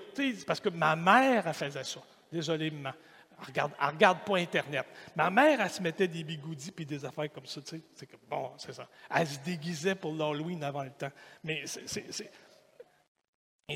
Parce 0.46 0.60
que 0.60 0.68
ma 0.68 0.94
mère, 0.94 1.54
faisait 1.54 1.82
ça. 1.82 2.00
Désolé, 2.30 2.70
maman. 2.70 2.94
Elle 3.42 3.48
regarde, 3.48 3.72
regarde 3.80 4.24
pas 4.24 4.36
Internet. 4.36 4.86
Ma 5.16 5.30
mère, 5.30 5.60
elle 5.60 5.70
se 5.70 5.82
mettait 5.82 6.06
des 6.06 6.22
bigoudis 6.22 6.70
puis 6.70 6.86
des 6.86 7.04
affaires 7.04 7.30
comme 7.32 7.46
ça. 7.46 7.60
C'est 7.64 8.06
comme, 8.06 8.20
bon, 8.28 8.52
c'est 8.56 8.72
ça. 8.72 8.88
Elle 9.10 9.26
se 9.26 9.38
déguisait 9.40 9.96
pour 9.96 10.14
l'Halloween 10.14 10.62
avant 10.62 10.84
le 10.84 10.92
temps. 10.92 11.10
Mais 11.42 11.64
c'est. 11.66 12.30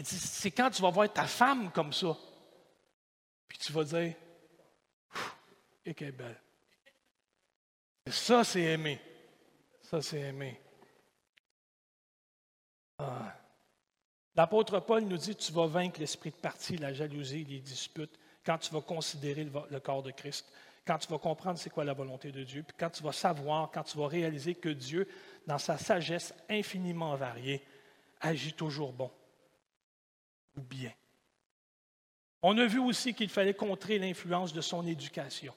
C'est 0.04 0.50
quand 0.50 0.70
tu 0.70 0.82
vas 0.82 0.90
voir 0.90 1.12
ta 1.12 1.26
femme 1.26 1.70
comme 1.72 1.92
ça, 1.92 2.16
puis 3.48 3.58
tu 3.58 3.72
vas 3.72 3.84
dire, 3.84 4.14
et 5.84 5.94
qu'elle 5.94 6.08
est 6.08 6.12
belle. 6.12 6.40
Ça, 8.08 8.44
c'est 8.44 8.62
aimer. 8.62 9.00
Ça, 9.82 10.02
c'est 10.02 10.20
aimer. 10.20 10.60
Ah. 12.98 13.34
L'apôtre 14.34 14.80
Paul 14.80 15.04
nous 15.04 15.16
dit 15.16 15.34
tu 15.34 15.52
vas 15.52 15.66
vaincre 15.66 15.98
l'esprit 15.98 16.30
de 16.30 16.36
parti, 16.36 16.76
la 16.76 16.92
jalousie, 16.92 17.44
les 17.44 17.60
disputes, 17.60 18.18
quand 18.46 18.58
tu 18.58 18.72
vas 18.72 18.80
considérer 18.80 19.44
le, 19.44 19.80
corps 19.80 20.04
de 20.04 20.12
Christ, 20.12 20.50
quand 20.86 20.98
tu 20.98 21.08
vas 21.08 21.18
comprendre 21.18 21.58
c'est 21.58 21.68
quoi 21.68 21.84
la 21.84 21.92
volonté 21.92 22.30
de 22.30 22.44
Dieu, 22.44 22.62
puis 22.62 22.76
quand 22.78 22.90
tu 22.90 23.02
vas 23.02 23.12
savoir, 23.12 23.72
quand 23.72 23.82
tu 23.82 23.98
vas 23.98 24.06
réaliser 24.06 24.54
que 24.54 24.68
Dieu, 24.68 25.08
dans 25.46 25.58
sa 25.58 25.76
sagesse 25.76 26.32
infiniment 26.48 27.16
variée, 27.16 27.60
agit 28.20 28.52
toujours 28.52 28.92
bon 28.92 29.10
ou 30.56 30.60
bien. 30.60 30.92
On 32.40 32.56
a 32.58 32.66
vu 32.66 32.78
aussi 32.78 33.14
qu'il 33.14 33.28
fallait 33.28 33.54
contrer 33.54 33.98
l'influence 33.98 34.52
de 34.52 34.60
son 34.60 34.86
éducation. 34.86 35.52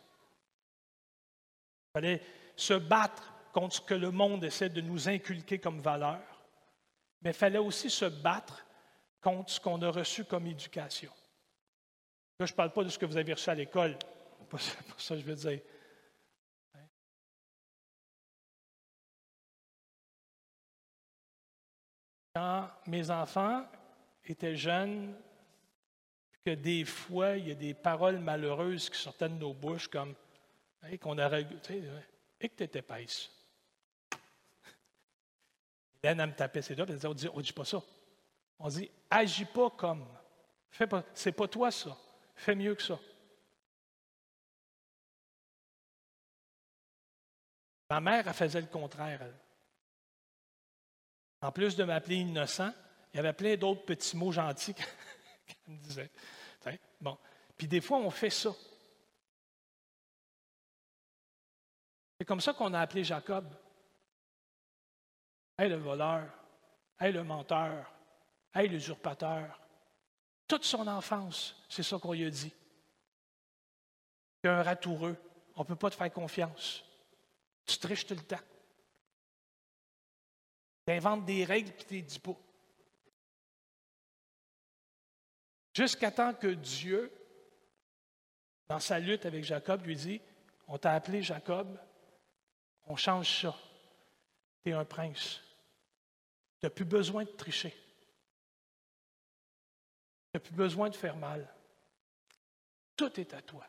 Il 1.89 1.91
fallait 1.93 2.21
se 2.55 2.73
battre 2.73 3.31
contre 3.53 3.75
ce 3.75 3.81
que 3.81 3.93
le 3.93 4.09
monde 4.09 4.43
essaie 4.43 4.69
de 4.69 4.81
nous 4.81 5.07
inculquer 5.07 5.59
comme 5.59 5.79
valeur, 5.79 6.21
mais 7.21 7.29
il 7.29 7.35
fallait 7.35 7.59
aussi 7.59 7.89
se 7.91 8.05
battre 8.05 8.65
contre 9.21 9.51
ce 9.51 9.59
qu'on 9.59 9.81
a 9.83 9.91
reçu 9.91 10.25
comme 10.25 10.47
éducation. 10.47 11.11
Là, 12.39 12.45
je 12.45 12.53
ne 12.53 12.55
parle 12.55 12.71
pas 12.71 12.85
de 12.85 12.89
ce 12.89 12.97
que 12.97 13.05
vous 13.05 13.17
avez 13.17 13.33
reçu 13.33 13.49
à 13.49 13.55
l'école, 13.55 13.97
pas 14.49 14.57
ça 14.57 15.15
que 15.15 15.19
je 15.19 15.25
veux 15.25 15.35
dire. 15.35 15.59
Quand 22.33 22.69
mes 22.87 23.11
enfants 23.11 23.65
étaient 24.23 24.55
jeunes, 24.55 25.13
que 26.45 26.51
des 26.51 26.85
fois, 26.85 27.35
il 27.35 27.49
y 27.49 27.51
a 27.51 27.55
des 27.55 27.73
paroles 27.73 28.19
malheureuses 28.19 28.89
qui 28.89 28.97
sortaient 28.97 29.27
de 29.27 29.33
nos 29.33 29.53
bouches, 29.53 29.89
comme 29.89 30.15
sais, 30.81 30.93
et 30.93 30.97
que 32.49 32.55
tu 32.55 32.63
étais 32.63 32.79
épaisse. 32.79 33.29
Hélène, 36.01 36.21
elle 36.21 36.29
me 36.29 36.35
tapait 36.35 36.61
ses 36.61 36.75
doigts, 36.75 36.85
elle 36.87 36.95
disait 36.95 37.29
On 37.33 37.37
ne 37.37 37.41
dit, 37.41 37.51
pas 37.51 37.65
ça. 37.65 37.81
On 38.57 38.69
dit 38.69 38.89
Agis 39.09 39.43
pas 39.43 39.69
comme. 39.71 40.07
Fais 40.71 40.87
pas, 40.87 41.03
c'est 41.13 41.33
pas 41.33 41.49
toi 41.49 41.69
ça. 41.71 41.97
Fais 42.39 42.55
mieux 42.55 42.73
que 42.73 42.81
ça. 42.81 42.97
Ma 47.89 47.99
mère, 47.99 48.25
elle 48.25 48.33
faisait 48.33 48.61
le 48.61 48.67
contraire, 48.67 49.21
elle. 49.21 49.37
En 51.41 51.51
plus 51.51 51.75
de 51.75 51.83
m'appeler 51.83 52.15
innocent, 52.15 52.73
il 53.11 53.17
y 53.17 53.19
avait 53.19 53.33
plein 53.33 53.57
d'autres 53.57 53.83
petits 53.83 54.15
mots 54.15 54.31
gentils 54.31 54.73
qu'elle 54.73 54.87
me 55.67 55.77
disait. 55.79 56.09
Bon. 57.01 57.17
Puis 57.57 57.67
des 57.67 57.81
fois, 57.81 57.97
on 57.97 58.09
fait 58.09 58.29
ça. 58.29 58.55
C'est 62.17 62.25
comme 62.25 62.39
ça 62.39 62.53
qu'on 62.53 62.73
a 62.73 62.79
appelé 62.79 63.03
Jacob. 63.03 63.53
Hey 65.57 65.67
le 65.67 65.75
voleur, 65.75 66.31
hey 67.01 67.11
le 67.11 67.23
menteur, 67.25 67.93
hey 68.55 68.69
l'usurpateur. 68.69 69.59
Toute 70.49 70.65
son 70.65 70.87
enfance, 70.87 71.55
c'est 71.69 71.83
ça 71.83 71.99
qu'on 71.99 72.13
lui 72.13 72.25
a 72.25 72.29
dit. 72.31 72.51
Tu 74.41 74.49
es 74.49 74.51
un 74.51 74.63
ratoureux, 74.63 75.15
on 75.55 75.61
ne 75.61 75.67
peut 75.67 75.75
pas 75.75 75.91
te 75.91 75.95
faire 75.95 76.11
confiance. 76.11 76.83
Tu 77.67 77.77
triches 77.77 78.07
tout 78.07 78.15
le 78.15 78.23
temps. 78.23 78.39
Tu 80.87 80.93
inventes 80.93 81.23
des 81.25 81.45
règles 81.45 81.71
tu 81.87 81.97
ne 81.97 82.01
dis 82.01 82.17
pas. 82.17 82.35
Jusqu'à 85.75 86.09
temps 86.09 86.33
que 86.33 86.47
Dieu, 86.47 87.11
dans 88.69 88.79
sa 88.79 88.97
lutte 88.97 89.27
avec 89.27 89.43
Jacob, 89.43 89.85
lui 89.85 89.95
dit 89.95 90.19
On 90.67 90.79
t'a 90.79 90.93
appelé 90.93 91.21
Jacob, 91.21 91.79
on 92.87 92.95
change 92.95 93.41
ça. 93.41 93.55
Tu 94.63 94.71
es 94.71 94.73
un 94.73 94.83
prince. 94.83 95.41
Tu 96.59 96.65
n'as 96.65 96.71
plus 96.71 96.85
besoin 96.85 97.23
de 97.23 97.29
tricher. 97.29 97.75
Tu 100.31 100.37
n'as 100.37 100.39
plus 100.41 100.55
besoin 100.55 100.89
de 100.89 100.95
faire 100.95 101.15
mal. 101.15 101.47
Tout 102.95 103.19
est 103.19 103.33
à 103.33 103.41
toi. 103.41 103.65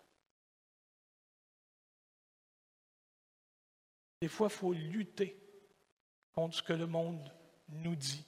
Des 4.20 4.28
fois, 4.28 4.48
il 4.48 4.56
faut 4.56 4.72
lutter 4.72 5.36
contre 6.32 6.56
ce 6.56 6.62
que 6.62 6.74
le 6.74 6.86
monde 6.86 7.32
nous 7.68 7.96
dit. 7.96 8.24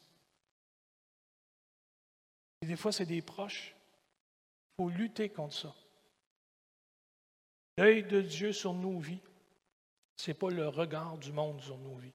Et 2.62 2.66
des 2.66 2.76
fois, 2.76 2.92
c'est 2.92 3.06
des 3.06 3.20
proches. 3.20 3.74
Il 3.74 4.76
faut 4.76 4.88
lutter 4.88 5.28
contre 5.28 5.54
ça. 5.54 5.74
L'œil 7.76 8.04
de 8.04 8.22
Dieu 8.22 8.52
sur 8.52 8.72
nos 8.72 8.98
vies, 8.98 9.20
ce 10.16 10.30
n'est 10.30 10.34
pas 10.34 10.50
le 10.50 10.68
regard 10.68 11.18
du 11.18 11.32
monde 11.32 11.60
sur 11.60 11.76
nos 11.78 11.96
vies. 11.96 12.14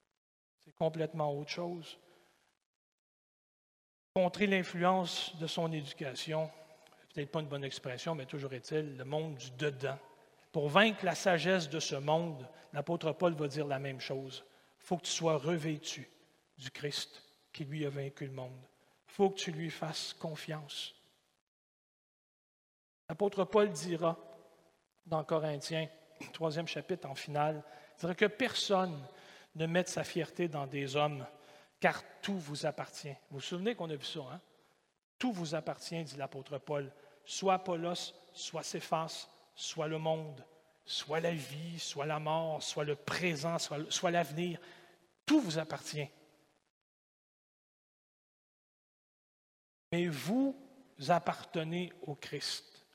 C'est 0.64 0.76
complètement 0.76 1.38
autre 1.38 1.52
chose. 1.52 2.00
Contrer 4.18 4.48
l'influence 4.48 5.36
de 5.36 5.46
son 5.46 5.72
éducation, 5.72 6.50
peut-être 7.14 7.30
pas 7.30 7.40
une 7.40 7.50
bonne 7.50 7.64
expression, 7.64 8.16
mais 8.16 8.26
toujours 8.26 8.52
est-il, 8.54 8.98
le 8.98 9.06
monde 9.06 9.36
du 9.36 9.52
dedans. 9.52 10.00
Pour 10.52 10.70
vaincre 10.70 11.06
la 11.06 11.14
sagesse 11.14 11.70
de 11.70 11.80
ce 11.80 11.94
monde, 11.94 12.50
l'apôtre 12.74 13.12
Paul 13.12 13.36
va 13.36 13.48
dire 13.48 13.68
la 13.68 13.78
même 13.78 14.00
chose. 14.00 14.44
Il 14.82 14.86
faut 14.88 14.98
que 14.98 15.04
tu 15.04 15.12
sois 15.12 15.38
revêtu 15.38 16.10
du 16.58 16.72
Christ 16.72 17.22
qui 17.54 17.64
lui 17.66 17.86
a 17.86 17.92
vaincu 17.92 18.26
le 18.26 18.32
monde. 18.32 18.60
Il 19.08 19.14
faut 19.14 19.30
que 19.30 19.38
tu 19.38 19.52
lui 19.52 19.70
fasses 19.70 20.16
confiance. 20.16 20.96
L'apôtre 23.10 23.44
Paul 23.44 23.70
dira 23.70 24.18
dans 25.06 25.24
Corinthiens, 25.24 25.90
troisième 26.34 26.68
chapitre 26.68 27.08
en 27.08 27.14
finale, 27.14 27.64
il 28.02 28.16
que 28.16 28.26
personne 28.26 29.00
ne 29.54 29.68
mette 29.68 29.90
sa 29.90 30.04
fierté 30.04 30.48
dans 30.48 30.66
des 30.66 30.96
hommes, 30.96 31.24
car 31.80 32.04
tout 32.22 32.38
vous 32.38 32.66
appartient. 32.66 33.16
Vous 33.30 33.38
vous 33.38 33.42
souvenez 33.42 33.76
qu'on 33.76 33.90
a 33.90 33.96
vu 33.96 34.06
ça, 34.06 34.20
hein? 34.32 34.42
Tout 35.18 35.32
vous 35.32 35.56
appartient, 35.56 36.04
dit 36.04 36.16
l'apôtre 36.16 36.58
Paul, 36.60 36.92
soit 37.26 37.56
Apollos, 37.56 38.14
soit 38.34 38.64
Céphas, 38.64 39.28
soit 39.56 39.88
le 39.88 39.98
monde, 39.98 40.44
soit 40.86 41.20
la 41.20 41.34
vie, 41.34 41.80
soit 41.80 42.06
la 42.06 42.20
mort, 42.20 42.62
soit 42.62 42.86
le 42.86 42.96
présent, 42.96 43.58
soit, 43.58 44.12
l'avenir. 44.12 44.60
Tout 45.26 45.42
vous 45.42 45.58
appartient. 45.58 46.08
Mais 49.92 50.08
vous 50.08 50.56
appartenez 51.08 51.92
au 52.04 52.16
Christ. 52.16 52.86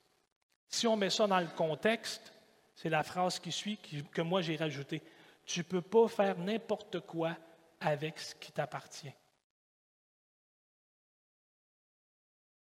Si 0.68 0.86
on 0.86 0.96
met 0.96 1.10
ça 1.10 1.26
dans 1.26 1.40
le 1.40 1.48
contexte, 1.48 2.32
c'est 2.74 2.88
la 2.88 3.02
phrase 3.02 3.38
qui 3.38 3.52
suit 3.52 3.78
que 4.12 4.22
moi 4.22 4.40
j'ai 4.42 4.56
rajoutée. 4.56 5.02
Tu 5.44 5.60
ne 5.60 5.64
peux 5.64 5.82
pas 5.82 6.08
faire 6.08 6.38
n'importe 6.38 7.00
quoi 7.00 7.36
avec 7.82 8.18
ce 8.18 8.34
qui 8.34 8.52
t'appartient. 8.52 9.12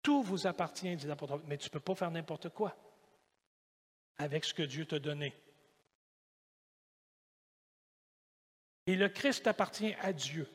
Tout 0.02 0.22
vous 0.22 0.46
appartient, 0.46 0.96
dit 0.96 1.06
l'apôtre, 1.06 1.40
mais 1.46 1.58
tu 1.58 1.66
ne 1.66 1.70
peux 1.70 1.80
pas 1.80 1.94
faire 1.94 2.10
n'importe 2.10 2.48
quoi 2.48 2.76
avec 4.18 4.44
ce 4.44 4.54
que 4.54 4.62
Dieu 4.62 4.84
t'a 4.86 4.98
donné. 4.98 5.34
Et 8.86 8.96
le 8.96 9.08
Christ 9.08 9.46
appartient 9.46 9.94
à 10.00 10.12
Dieu. 10.12 10.48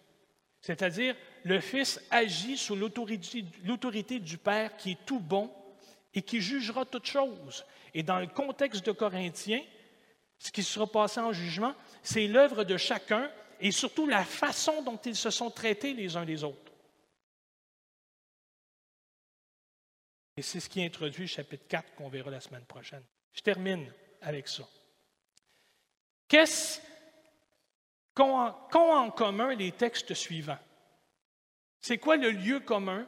C'est-à-dire, 0.62 1.15
le 1.44 1.60
Fils 1.60 2.02
agit 2.10 2.58
sous 2.58 2.76
l'autorité 2.76 4.20
du 4.20 4.38
Père 4.38 4.76
qui 4.78 4.91
est 4.91 5.06
tout 5.06 5.20
bon 5.20 5.54
et 6.13 6.22
qui 6.22 6.41
jugera 6.41 6.86
toutes 6.86 7.06
choses. 7.06 7.65
Et 7.94 8.04
dans 8.04 8.20
le 8.20 8.28
contexte 8.28 8.86
de 8.86 8.91
Corinthiens, 8.91 9.63
ce 10.39 10.52
qui 10.52 10.63
sera 10.63 10.88
passé 10.88 11.20
en 11.20 11.34
jugement, 11.34 11.76
c'est 12.04 12.28
l'œuvre 12.28 12.63
de 12.63 12.78
chacun 12.78 13.32
et 13.60 13.72
surtout 13.72 14.08
la 14.08 14.24
façon 14.24 14.82
dont 14.82 14.98
ils 14.98 15.15
se 15.15 15.30
sont 15.30 15.50
traités 15.50 15.94
les 15.94 16.15
uns 16.15 16.26
les 16.26 16.44
autres. 16.44 16.72
Et 20.38 20.41
c'est 20.41 20.60
ce 20.60 20.70
qui 20.70 20.84
introduit 20.84 21.24
le 21.24 21.28
chapitre 21.28 21.65
4 21.68 21.96
qu'on 21.96 22.10
verra 22.10 22.30
la 22.30 22.41
semaine 22.41 22.65
prochaine. 22.65 23.04
Je 23.34 23.41
termine 23.41 23.91
avec 24.22 24.48
ça. 24.48 24.68
Qu'est-ce 26.28 26.82
qu'ont 28.13 28.54
en, 28.74 29.12
commun 29.12 29.56
les 29.56 29.72
textes 29.72 30.13
suivants? 30.13 30.60
C'est 31.80 32.00
quoi 32.00 32.18
le 32.18 32.32
lieu 32.32 32.60
commun? 32.60 33.08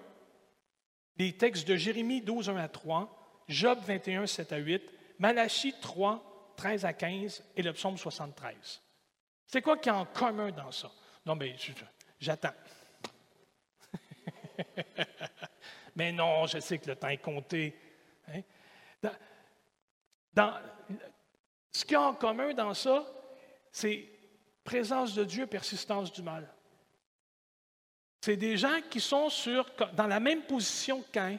Des 1.17 1.35
textes 1.35 1.67
de 1.67 1.75
Jérémie 1.75 2.21
12, 2.21 2.49
1 2.49 2.57
à 2.57 2.67
3, 2.69 3.43
Job 3.47 3.79
21, 3.85 4.27
7 4.27 4.53
à 4.53 4.57
8, 4.57 4.83
Malachie 5.19 5.73
3, 5.81 6.53
13 6.57 6.85
à 6.85 6.93
15 6.93 7.43
et 7.55 7.63
le 7.63 7.73
psaume 7.73 7.97
73? 7.97 8.81
C'est 9.47 9.61
quoi 9.61 9.77
qui 9.77 9.87
est 9.89 9.93
en 9.93 10.05
commun 10.05 10.51
dans 10.51 10.71
ça? 10.71 10.91
Non, 11.25 11.35
mais 11.35 11.55
j'attends. 12.19 12.53
mais 15.95 16.11
non, 16.11 16.45
je 16.45 16.59
sais 16.59 16.77
que 16.77 16.89
le 16.89 16.95
temps 16.95 17.07
est 17.07 17.17
compté. 17.17 17.75
Hein? 18.27 18.41
ce 21.71 21.85
qui 21.85 21.93
est 21.93 21.97
en 21.97 22.13
commun 22.13 22.53
dans 22.53 22.73
ça, 22.73 23.05
c'est 23.71 24.07
présence 24.63 25.15
de 25.15 25.23
Dieu, 25.23 25.47
persistance 25.47 26.11
du 26.11 26.21
mal. 26.21 26.53
C'est 28.21 28.35
des 28.35 28.57
gens 28.57 28.81
qui 28.89 28.99
sont 28.99 29.29
sur, 29.29 29.65
dans 29.93 30.07
la 30.07 30.19
même 30.19 30.43
position 30.43 31.01
que 31.01 31.11
Cain. 31.11 31.37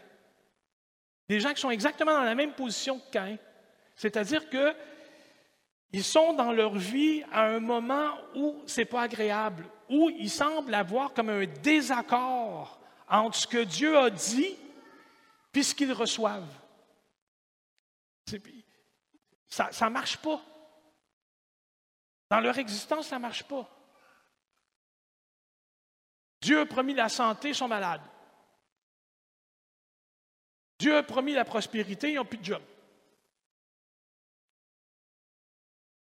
Des 1.28 1.40
gens 1.40 1.52
qui 1.52 1.60
sont 1.60 1.70
exactement 1.70 2.12
dans 2.12 2.24
la 2.24 2.34
même 2.34 2.54
position 2.54 3.00
que. 3.12 3.36
C'est-à-dire 3.94 4.48
qu'ils 5.90 6.04
sont 6.04 6.32
dans 6.34 6.52
leur 6.52 6.76
vie 6.76 7.22
à 7.32 7.44
un 7.46 7.60
moment 7.60 8.12
où 8.34 8.62
ce 8.66 8.80
n'est 8.80 8.86
pas 8.86 9.02
agréable, 9.02 9.66
où 9.88 10.10
ils 10.10 10.30
semblent 10.30 10.74
avoir 10.74 11.14
comme 11.14 11.30
un 11.30 11.46
désaccord 11.46 12.78
entre 13.08 13.36
ce 13.36 13.46
que 13.46 13.64
Dieu 13.64 13.96
a 13.96 14.10
dit 14.10 14.56
et 15.54 15.62
ce 15.62 15.74
qu'ils 15.74 15.92
reçoivent. 15.92 16.54
Ça 19.48 19.70
ne 19.82 19.88
marche 19.88 20.18
pas. 20.18 20.40
Dans 22.30 22.38
leur 22.38 22.56
existence, 22.58 23.08
ça 23.08 23.16
ne 23.16 23.22
marche 23.22 23.42
pas. 23.42 23.68
Dieu 26.40 26.60
a 26.60 26.66
promis 26.66 26.94
la 26.94 27.08
santé, 27.08 27.48
ils 27.48 27.54
sont 27.56 27.66
malades. 27.66 28.02
Dieu 30.78 30.96
a 30.96 31.02
promis 31.02 31.32
la 31.32 31.44
prospérité, 31.44 32.12
ils 32.12 32.14
n'ont 32.14 32.24
plus 32.24 32.38
de 32.38 32.44
job. 32.44 32.62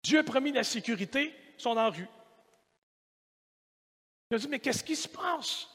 Dieu 0.03 0.19
a 0.19 0.25
promis 0.25 0.53
la 0.53 0.65
sécurité, 0.65 1.35
sont 1.59 1.75
dans 1.75 1.85
la 1.85 1.91
rue. 1.91 2.09
Je 4.31 4.37
me 4.37 4.41
dis, 4.41 4.49
mais 4.49 4.61
qu'est-ce 4.61 4.85
qui 4.85 4.97
se 4.97 5.09
passe? 5.09 5.69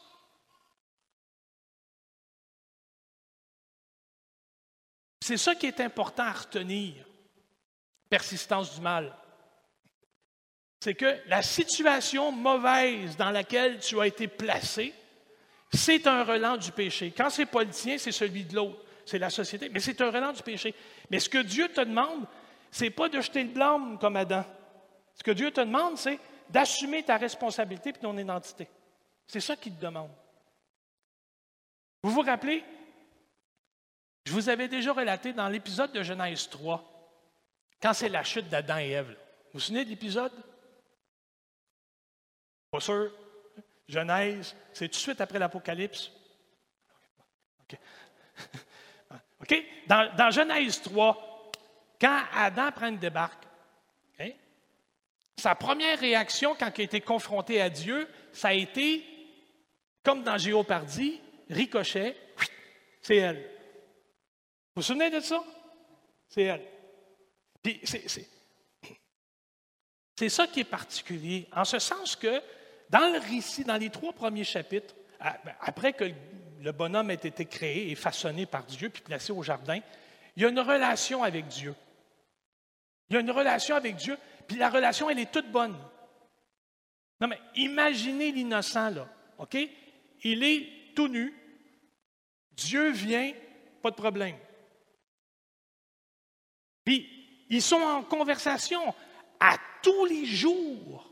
C'est 5.22 5.38
ça 5.38 5.56
qui 5.56 5.66
est 5.66 5.80
important 5.80 6.24
à 6.24 6.32
retenir. 6.32 6.94
Persistance 8.10 8.76
du 8.76 8.82
mal. 8.82 9.16
C'est 10.80 10.94
que 10.94 11.20
la 11.28 11.42
situation 11.42 12.32
mauvaise 12.32 13.18
dans 13.18 13.32
laquelle 13.32 13.80
tu 13.80 14.00
as 14.00 14.06
été 14.06 14.28
placé, 14.28 14.94
c'est 15.74 16.06
un 16.06 16.24
relent 16.24 16.58
du 16.58 16.72
péché. 16.72 17.12
Quand 17.16 17.30
c'est 17.30 17.48
pas 17.48 17.64
le 17.64 17.72
tien, 17.72 17.98
c'est 17.98 18.12
celui 18.12 18.46
de 18.46 18.56
l'autre. 18.56 18.84
C'est 19.06 19.20
la 19.20 19.30
société, 19.30 19.70
mais 19.70 19.80
c'est 19.80 20.00
un 20.02 20.12
relent 20.12 20.32
du 20.32 20.44
péché. 20.44 20.74
Mais 21.10 21.20
ce 21.20 21.30
que 21.30 21.42
Dieu 21.42 21.70
te 21.70 21.82
demande, 21.82 22.26
c'est 22.76 22.90
pas 22.90 23.08
de 23.08 23.22
jeter 23.22 23.42
le 23.42 23.52
blâme 23.52 23.98
comme 24.00 24.18
Adam. 24.18 24.44
Ce 25.14 25.24
que 25.24 25.32
Dieu 25.32 25.50
te 25.50 25.62
demande, 25.62 25.98
c'est 25.98 26.20
d'assumer 26.50 27.04
ta 27.04 27.16
responsabilité 27.16 27.92
et 27.92 27.94
ton 27.94 28.18
identité. 28.18 28.68
C'est 29.26 29.40
ça 29.40 29.56
qu'il 29.56 29.74
te 29.74 29.82
demande. 29.82 30.12
Vous 32.04 32.12
vous 32.12 32.22
rappelez, 32.22 32.66
je 34.26 34.34
vous 34.34 34.50
avais 34.50 34.68
déjà 34.68 34.92
relaté 34.92 35.32
dans 35.32 35.48
l'épisode 35.48 35.94
de 35.94 36.04
Genèse 36.04 36.50
3, 36.50 36.84
quand 37.82 37.94
c'est 37.94 38.10
la 38.10 38.26
chute 38.26 38.50
d'Adam 38.50 38.78
et 38.78 38.90
Ève. 38.90 39.08
Vous 39.08 39.54
vous 39.54 39.60
souvenez 39.62 39.86
de 39.86 39.90
l'épisode? 39.92 40.34
Pas 42.72 42.82
sûr. 42.82 43.10
Genèse, 43.88 44.54
c'est 44.74 44.90
tout 44.90 44.96
de 44.96 45.02
suite 45.02 45.22
après 45.22 45.40
l'Apocalypse. 45.40 46.12
OK. 47.62 47.80
OK? 49.44 49.66
Dans, 49.88 50.30
Genèse 50.30 50.82
3, 50.82 51.35
quand 52.00 52.22
Adam 52.34 52.72
prend 52.72 52.88
une 52.88 52.98
débarque, 52.98 53.46
sa 55.38 55.56
première 55.56 56.00
réaction 56.00 56.56
quand 56.58 56.72
il 56.78 56.82
a 56.82 56.86
été 56.86 57.02
confronté 57.02 57.62
à 57.62 57.70
Dieu, 57.70 58.08
ça 58.32 58.50
a 58.50 58.54
été, 58.54 59.04
comme 60.04 60.24
dans 60.24 60.38
Géopardie, 60.38 61.20
ricochet, 61.50 62.16
c'est 63.02 63.18
elle. 63.18 63.38
Vous 63.38 64.82
vous 64.82 64.82
souvenez 64.82 65.10
de 65.10 65.20
ça? 65.20 65.44
C'est 66.30 66.44
elle. 66.44 66.66
c'est 70.16 70.30
ça 70.30 70.48
qui 70.48 70.62
est 70.62 70.64
particulier, 70.64 71.48
en 71.54 71.66
ce 71.66 71.80
sens 71.80 72.16
que 72.16 72.42
dans 72.90 73.12
le 73.12 73.20
récit, 73.20 73.64
dans 73.64 73.78
les 73.78 73.90
trois 73.90 74.14
premiers 74.14 74.44
chapitres, 74.44 74.96
ben, 75.20 75.56
après 75.62 75.94
que 75.94 76.12
le 76.62 76.72
bonhomme 76.72 77.12
ait 77.12 77.16
été 77.16 77.46
créé 77.46 77.92
et 77.92 77.96
façonné 77.96 78.46
par 78.46 78.64
Dieu 78.64 78.90
puis 78.90 79.02
placé 79.02 79.32
au 79.32 79.44
jardin, 79.44 79.80
il 80.36 80.44
y 80.44 80.46
a 80.46 80.50
une 80.50 80.60
relation 80.60 81.24
avec 81.24 81.48
Dieu. 81.48 81.76
Il 83.10 83.14
y 83.14 83.18
a 83.18 83.20
une 83.20 83.32
relation 83.32 83.76
avec 83.76 83.96
Dieu, 83.96 84.18
puis 84.48 84.58
la 84.58 84.70
relation, 84.70 85.10
elle 85.10 85.20
est 85.20 85.32
toute 85.32 85.52
bonne. 85.52 85.78
Non, 87.22 87.28
mais 87.28 87.40
imaginez 87.56 88.32
l'innocent, 88.32 88.90
là, 88.90 89.08
OK? 89.38 89.58
Il 90.24 90.44
est 90.44 90.94
tout 90.96 91.08
nu. 91.08 91.34
Dieu 92.52 92.92
vient, 92.92 93.32
pas 93.82 93.92
de 93.92 93.96
problème. 93.96 94.38
Puis, 96.84 97.46
ils 97.50 97.62
sont 97.62 97.82
en 97.82 98.04
conversation 98.04 98.94
à 99.40 99.58
tous 99.82 100.06
les 100.06 100.26
jours. 100.26 101.12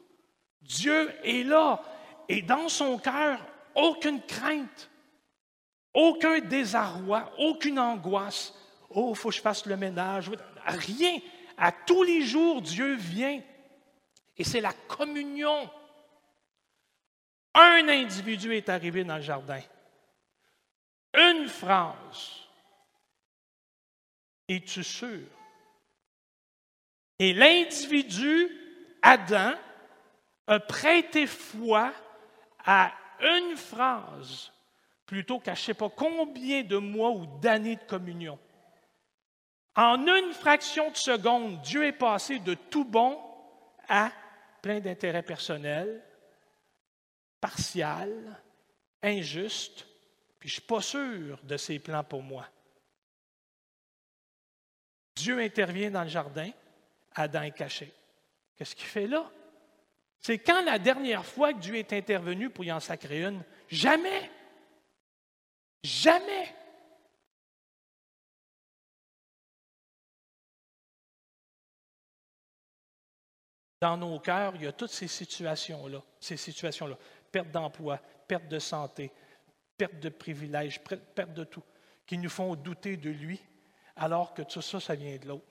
Dieu 0.61 1.11
est 1.23 1.43
là 1.43 1.83
et 2.29 2.41
dans 2.41 2.69
son 2.69 2.97
cœur, 2.97 3.39
aucune 3.75 4.21
crainte, 4.21 4.89
aucun 5.93 6.39
désarroi, 6.39 7.31
aucune 7.37 7.79
angoisse. 7.79 8.53
Oh, 8.89 9.11
il 9.13 9.15
faut 9.15 9.29
que 9.29 9.35
je 9.35 9.41
fasse 9.41 9.65
le 9.65 9.77
ménage. 9.77 10.31
Rien. 10.65 11.19
À 11.57 11.71
tous 11.71 12.03
les 12.03 12.21
jours, 12.21 12.61
Dieu 12.61 12.95
vient. 12.95 13.41
Et 14.37 14.43
c'est 14.43 14.61
la 14.61 14.73
communion. 14.73 15.69
Un 17.53 17.87
individu 17.87 18.53
est 18.53 18.69
arrivé 18.69 19.03
dans 19.03 19.17
le 19.17 19.21
jardin. 19.21 19.61
Une 21.13 21.47
phrase. 21.47 22.47
Es-tu 24.47 24.83
sûr? 24.83 25.27
Et 27.19 27.33
l'individu, 27.33 28.49
Adam, 29.01 29.53
a 30.47 30.59
prêté 30.59 31.27
foi 31.27 31.93
à 32.65 32.91
une 33.21 33.55
phrase 33.55 34.51
plutôt 35.05 35.39
qu'à 35.39 35.53
je 35.53 35.61
ne 35.61 35.65
sais 35.65 35.73
pas 35.73 35.89
combien 35.89 36.63
de 36.63 36.77
mois 36.77 37.11
ou 37.11 37.25
d'années 37.39 37.75
de 37.75 37.83
communion. 37.83 38.39
En 39.75 40.05
une 40.05 40.33
fraction 40.33 40.91
de 40.91 40.97
seconde, 40.97 41.61
Dieu 41.61 41.85
est 41.85 41.91
passé 41.93 42.39
de 42.39 42.53
tout 42.53 42.85
bon 42.85 43.19
à 43.87 44.11
plein 44.61 44.79
d'intérêts 44.79 45.23
personnels, 45.23 46.03
partial, 47.41 48.39
injuste, 49.01 49.87
puis 50.39 50.49
je 50.49 50.55
ne 50.55 50.59
suis 50.59 50.67
pas 50.67 50.81
sûr 50.81 51.39
de 51.43 51.57
ses 51.57 51.79
plans 51.79 52.03
pour 52.03 52.21
moi. 52.21 52.47
Dieu 55.15 55.39
intervient 55.39 55.91
dans 55.91 56.03
le 56.03 56.09
jardin, 56.09 56.51
Adam 57.15 57.41
est 57.43 57.51
caché. 57.51 57.93
Qu'est-ce 58.55 58.75
qu'il 58.75 58.87
fait 58.87 59.07
là? 59.07 59.29
C'est 60.19 60.37
quand 60.37 60.63
la 60.63 60.79
dernière 60.79 61.25
fois 61.25 61.53
que 61.53 61.59
Dieu 61.59 61.75
est 61.75 61.91
intervenu 61.93 62.49
pour 62.49 62.63
y 62.63 62.71
en 62.71 62.79
sacrer 62.79 63.23
une? 63.23 63.43
Jamais. 63.67 64.31
Jamais. 65.83 66.55
Dans 73.83 73.97
nos 73.97 74.17
cœurs, 74.17 74.55
il 74.55 74.61
y 74.61 74.67
a 74.67 74.71
toutes 74.71 74.91
ces 74.91 75.09
situations-là, 75.09 76.01
ces 76.17 76.37
situations-là. 76.37 76.97
Perte 77.29 77.51
d'emploi, 77.51 77.97
perte 78.25 78.47
de 78.47 78.57
santé, 78.57 79.11
perte 79.77 79.99
de 79.99 80.07
privilèges, 80.07 80.81
perte 80.81 81.33
de 81.33 81.43
tout, 81.43 81.65
qui 82.05 82.17
nous 82.17 82.29
font 82.29 82.55
douter 82.55 82.95
de 82.95 83.09
lui, 83.09 83.41
alors 83.97 84.33
que 84.33 84.41
tout 84.41 84.61
ça, 84.61 84.79
ça 84.79 84.95
vient 84.95 85.17
de 85.17 85.27
l'autre 85.27 85.45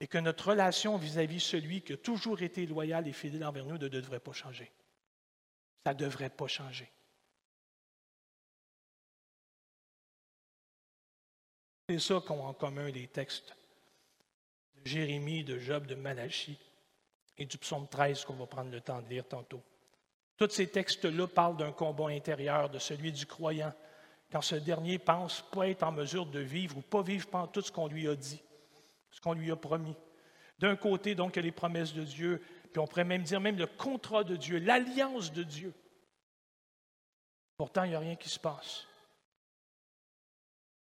et 0.00 0.06
que 0.06 0.16
notre 0.16 0.48
relation 0.48 0.96
vis-à-vis 0.96 1.40
celui 1.40 1.82
qui 1.82 1.92
a 1.92 1.96
toujours 1.98 2.40
été 2.40 2.64
loyal 2.64 3.06
et 3.06 3.12
fidèle 3.12 3.44
envers 3.44 3.66
nous 3.66 3.76
ne 3.76 3.88
devrait 3.88 4.18
pas 4.18 4.32
changer. 4.32 4.72
Ça 5.84 5.92
ne 5.92 5.98
devrait 5.98 6.30
pas 6.30 6.46
changer. 6.46 6.90
C'est 11.90 11.98
ça 11.98 12.22
qu'ont 12.26 12.46
en 12.46 12.54
commun 12.54 12.90
les 12.90 13.08
textes 13.08 13.54
Jérémie, 14.84 15.44
de 15.44 15.58
Job, 15.58 15.86
de 15.86 15.94
Malachie 15.94 16.58
et 17.36 17.46
du 17.46 17.58
psaume 17.58 17.88
13 17.88 18.24
qu'on 18.24 18.34
va 18.34 18.46
prendre 18.46 18.70
le 18.70 18.80
temps 18.80 19.02
de 19.02 19.08
lire 19.08 19.26
tantôt. 19.26 19.62
Tous 20.36 20.50
ces 20.50 20.68
textes-là 20.68 21.26
parlent 21.26 21.56
d'un 21.56 21.72
combat 21.72 22.08
intérieur, 22.08 22.70
de 22.70 22.78
celui 22.78 23.12
du 23.12 23.26
croyant, 23.26 23.72
quand 24.30 24.42
ce 24.42 24.56
dernier 24.56 24.98
pense 24.98 25.42
pas 25.52 25.68
être 25.68 25.84
en 25.84 25.92
mesure 25.92 26.26
de 26.26 26.40
vivre 26.40 26.78
ou 26.78 26.80
pas 26.80 27.02
vivre 27.02 27.28
pendant 27.28 27.46
tout 27.46 27.62
ce 27.62 27.70
qu'on 27.70 27.88
lui 27.88 28.08
a 28.08 28.16
dit 28.16 28.42
ce 29.14 29.20
qu'on 29.20 29.32
lui 29.32 29.50
a 29.52 29.56
promis. 29.56 29.96
D'un 30.58 30.76
côté, 30.76 31.14
donc, 31.14 31.34
il 31.34 31.36
y 31.36 31.38
a 31.40 31.42
les 31.42 31.52
promesses 31.52 31.94
de 31.94 32.02
Dieu, 32.02 32.42
puis 32.72 32.80
on 32.80 32.86
pourrait 32.86 33.04
même 33.04 33.22
dire 33.22 33.40
même 33.40 33.56
le 33.56 33.66
contrat 33.66 34.24
de 34.24 34.34
Dieu, 34.34 34.58
l'alliance 34.58 35.32
de 35.32 35.44
Dieu. 35.44 35.72
Pourtant, 37.56 37.84
il 37.84 37.90
n'y 37.90 37.94
a 37.94 38.00
rien 38.00 38.16
qui 38.16 38.28
se 38.28 38.40
passe. 38.40 38.86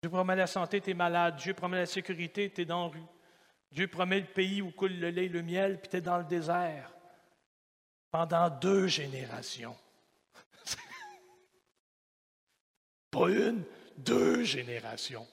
Dieu 0.03 0.11
promet 0.11 0.37
la 0.37 0.46
santé, 0.46 0.81
tu 0.81 0.90
es 0.90 0.94
malade. 0.94 1.37
Dieu 1.37 1.55
promet 1.55 1.79
la 1.79 1.87
sécurité, 1.87 2.50
tu 2.50 2.62
es 2.62 2.64
dans 2.66 2.85
la 2.85 2.90
rue. 2.90 3.07
Dieu 3.70 3.87
promet 3.87 4.20
le 4.20 4.26
pays 4.26 4.62
où 4.62 4.72
coule 4.72 4.98
le 4.98 5.11
lait 5.11 5.26
et 5.26 5.28
le 5.28 5.42
miel, 5.42 5.80
puis 5.80 5.90
tu 5.90 5.96
es 5.96 6.00
dans 6.00 6.18
le 6.18 6.24
désert. 6.24 6.92
Pendant 8.11 8.50
deux 8.50 8.88
générations. 8.88 9.76
Pas 13.11 13.30
une, 13.30 13.64
deux 13.96 14.42
générations. 14.42 15.26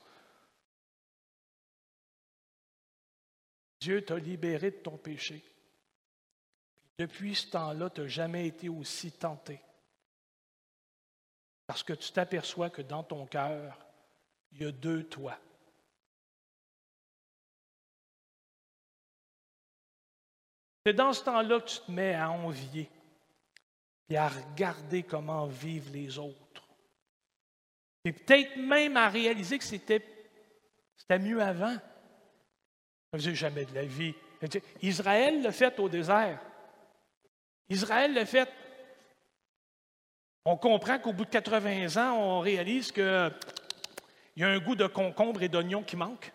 Dieu 3.79 4.03
t'a 4.05 4.17
libéré 4.17 4.71
de 4.71 4.77
ton 4.77 4.97
péché. 4.97 5.43
Depuis 6.99 7.35
ce 7.35 7.47
temps-là, 7.51 7.89
tu 7.89 8.01
n'as 8.01 8.07
jamais 8.07 8.47
été 8.47 8.69
aussi 8.69 9.11
tenté. 9.11 9.59
Parce 11.65 11.83
que 11.83 11.93
tu 11.93 12.11
t'aperçois 12.11 12.69
que 12.69 12.81
dans 12.81 13.03
ton 13.03 13.25
cœur, 13.25 13.77
il 14.51 14.61
y 14.61 14.65
a 14.65 14.71
deux 14.71 15.03
toits. 15.03 15.39
C'est 20.87 20.93
dans 20.93 21.11
ce 21.11 21.21
temps-là 21.25 21.59
que 21.59 21.67
tu 21.67 21.79
te 21.81 21.91
mets 21.91 22.15
à 22.15 22.31
envier 22.31 22.89
et 24.09 24.15
à 24.15 24.29
regarder 24.29 25.03
comment 25.03 25.45
vivent 25.45 25.91
les 25.91 26.17
autres. 26.17 26.65
Et 28.05 28.13
peut-être 28.13 28.55
même 28.55 28.95
à 28.95 29.09
réaliser 29.09 29.57
que 29.57 29.65
c'était, 29.65 30.01
c'était 30.95 31.19
mieux 31.19 31.41
avant. 31.41 31.75
Je 33.11 33.17
faisait 33.17 33.35
jamais 33.35 33.65
de 33.65 33.75
la 33.75 33.83
vie. 33.83 34.13
Israël 34.81 35.41
l'a 35.41 35.51
fait 35.51 35.77
au 35.77 35.89
désert. 35.89 36.39
Israël 37.67 38.13
l'a 38.13 38.25
fait. 38.25 38.49
On 40.45 40.55
comprend 40.55 40.99
qu'au 40.99 41.11
bout 41.11 41.25
de 41.25 41.31
80 41.31 42.01
ans, 42.01 42.17
on 42.17 42.39
réalise 42.39 42.93
qu'il 42.93 43.33
y 44.37 44.43
a 44.45 44.47
un 44.47 44.59
goût 44.59 44.77
de 44.77 44.87
concombre 44.87 45.43
et 45.43 45.49
d'oignon 45.49 45.83
qui 45.83 45.97
manque. 45.97 46.31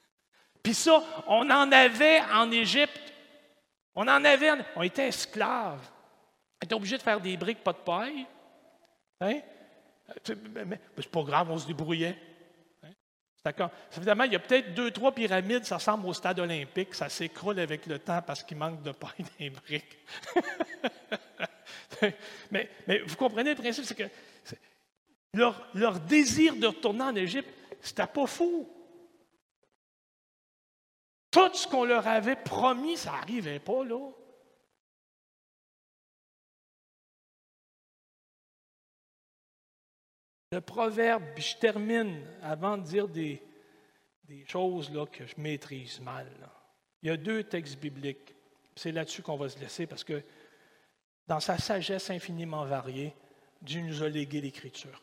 Puis 0.62 0.72
ça, 0.72 1.04
on 1.26 1.50
en 1.50 1.70
avait 1.70 2.22
en 2.32 2.50
Égypte. 2.50 3.09
On 4.02 4.08
en 4.08 4.24
avait, 4.24 4.50
on 4.76 4.82
était 4.82 5.08
esclaves. 5.08 5.86
On 6.54 6.64
était 6.64 6.74
obligé 6.74 6.96
de 6.96 7.02
faire 7.02 7.20
des 7.20 7.36
briques, 7.36 7.62
pas 7.62 7.74
de 7.74 7.78
paille. 7.84 8.26
Hein? 9.20 9.40
C'est 10.24 11.10
pas 11.10 11.22
grave, 11.22 11.50
on 11.50 11.58
se 11.58 11.66
débrouillait. 11.66 12.16
Évidemment, 13.94 14.24
il 14.24 14.32
y 14.32 14.36
a 14.36 14.38
peut-être 14.38 14.72
deux, 14.72 14.90
trois 14.90 15.12
pyramides, 15.12 15.66
ça 15.66 15.76
ressemble 15.76 16.06
au 16.06 16.14
stade 16.14 16.40
olympique, 16.40 16.94
ça 16.94 17.10
s'écroule 17.10 17.60
avec 17.60 17.84
le 17.84 17.98
temps 17.98 18.22
parce 18.22 18.42
qu'il 18.42 18.56
manque 18.56 18.82
de 18.82 18.92
paille 18.92 19.26
des 19.38 19.50
briques. 19.50 19.98
mais, 22.50 22.70
vous 23.06 23.16
comprenez 23.16 23.50
le 23.50 23.60
principe, 23.60 23.84
c'est 23.84 23.94
que 23.94 24.08
leur, 25.34 25.68
leur, 25.74 26.00
désir 26.00 26.56
de 26.56 26.68
retourner 26.68 27.02
en 27.02 27.16
Égypte, 27.16 27.50
c'était 27.82 28.06
pas 28.06 28.26
fou. 28.26 28.66
Tout 31.30 31.54
ce 31.54 31.66
qu'on 31.68 31.84
leur 31.84 32.06
avait 32.06 32.36
promis, 32.36 32.96
ça 32.96 33.12
n'arrivait 33.12 33.60
pas 33.60 33.84
là. 33.84 34.10
Le 40.52 40.60
proverbe, 40.60 41.22
je 41.36 41.56
termine 41.56 42.26
avant 42.42 42.76
de 42.76 42.82
dire 42.82 43.06
des, 43.06 43.40
des 44.24 44.44
choses 44.46 44.90
là, 44.90 45.06
que 45.06 45.24
je 45.24 45.34
maîtrise 45.38 46.00
mal. 46.00 46.28
Il 47.02 47.08
y 47.08 47.12
a 47.12 47.16
deux 47.16 47.44
textes 47.44 47.78
bibliques. 47.78 48.34
C'est 48.74 48.90
là-dessus 48.90 49.22
qu'on 49.22 49.36
va 49.36 49.48
se 49.48 49.60
laisser 49.60 49.86
parce 49.86 50.02
que 50.02 50.22
dans 51.28 51.38
sa 51.38 51.58
sagesse 51.58 52.10
infiniment 52.10 52.64
variée, 52.64 53.14
Dieu 53.62 53.82
nous 53.82 54.02
a 54.02 54.08
légué 54.08 54.40
l'Écriture. 54.40 55.00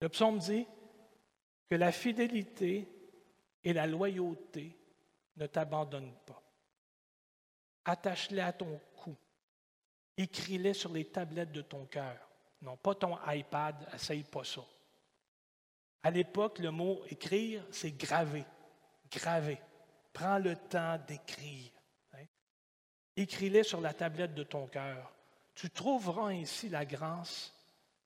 Le 0.00 0.08
psaume 0.08 0.38
dit 0.38 0.66
que 1.70 1.76
la 1.76 1.92
fidélité 1.92 2.88
et 3.62 3.72
la 3.72 3.86
loyauté 3.86 4.76
ne 5.36 5.46
t'abandonnent 5.46 6.16
pas. 6.26 6.42
Attache-les 7.84 8.40
à 8.40 8.52
ton 8.52 8.80
cou. 8.96 9.16
Écris-les 10.16 10.74
sur 10.74 10.92
les 10.92 11.06
tablettes 11.06 11.52
de 11.52 11.62
ton 11.62 11.86
cœur. 11.86 12.28
Non, 12.62 12.76
pas 12.76 12.94
ton 12.94 13.16
iPad, 13.26 13.88
essaye 13.94 14.22
pas 14.24 14.44
ça. 14.44 14.62
À 16.02 16.10
l'époque, 16.10 16.58
le 16.58 16.70
mot 16.70 17.02
écrire, 17.08 17.64
c'est 17.70 17.92
graver. 17.92 18.44
Graver. 19.10 19.58
Prends 20.12 20.38
le 20.38 20.56
temps 20.56 20.98
d'écrire. 21.06 21.70
Hein. 22.14 22.24
Écris-les 23.16 23.62
sur 23.62 23.80
la 23.80 23.94
tablette 23.94 24.34
de 24.34 24.42
ton 24.42 24.66
cœur. 24.66 25.12
Tu 25.54 25.70
trouveras 25.70 26.28
ainsi 26.28 26.68
la 26.68 26.84
grâce 26.84 27.54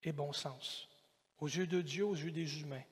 et 0.02 0.12
bon 0.12 0.32
sens 0.32 0.88
aux 1.38 1.46
yeux 1.46 1.66
de 1.66 1.82
Dieu, 1.82 2.06
aux 2.06 2.14
yeux 2.14 2.30
des 2.30 2.60
humains. 2.60 2.82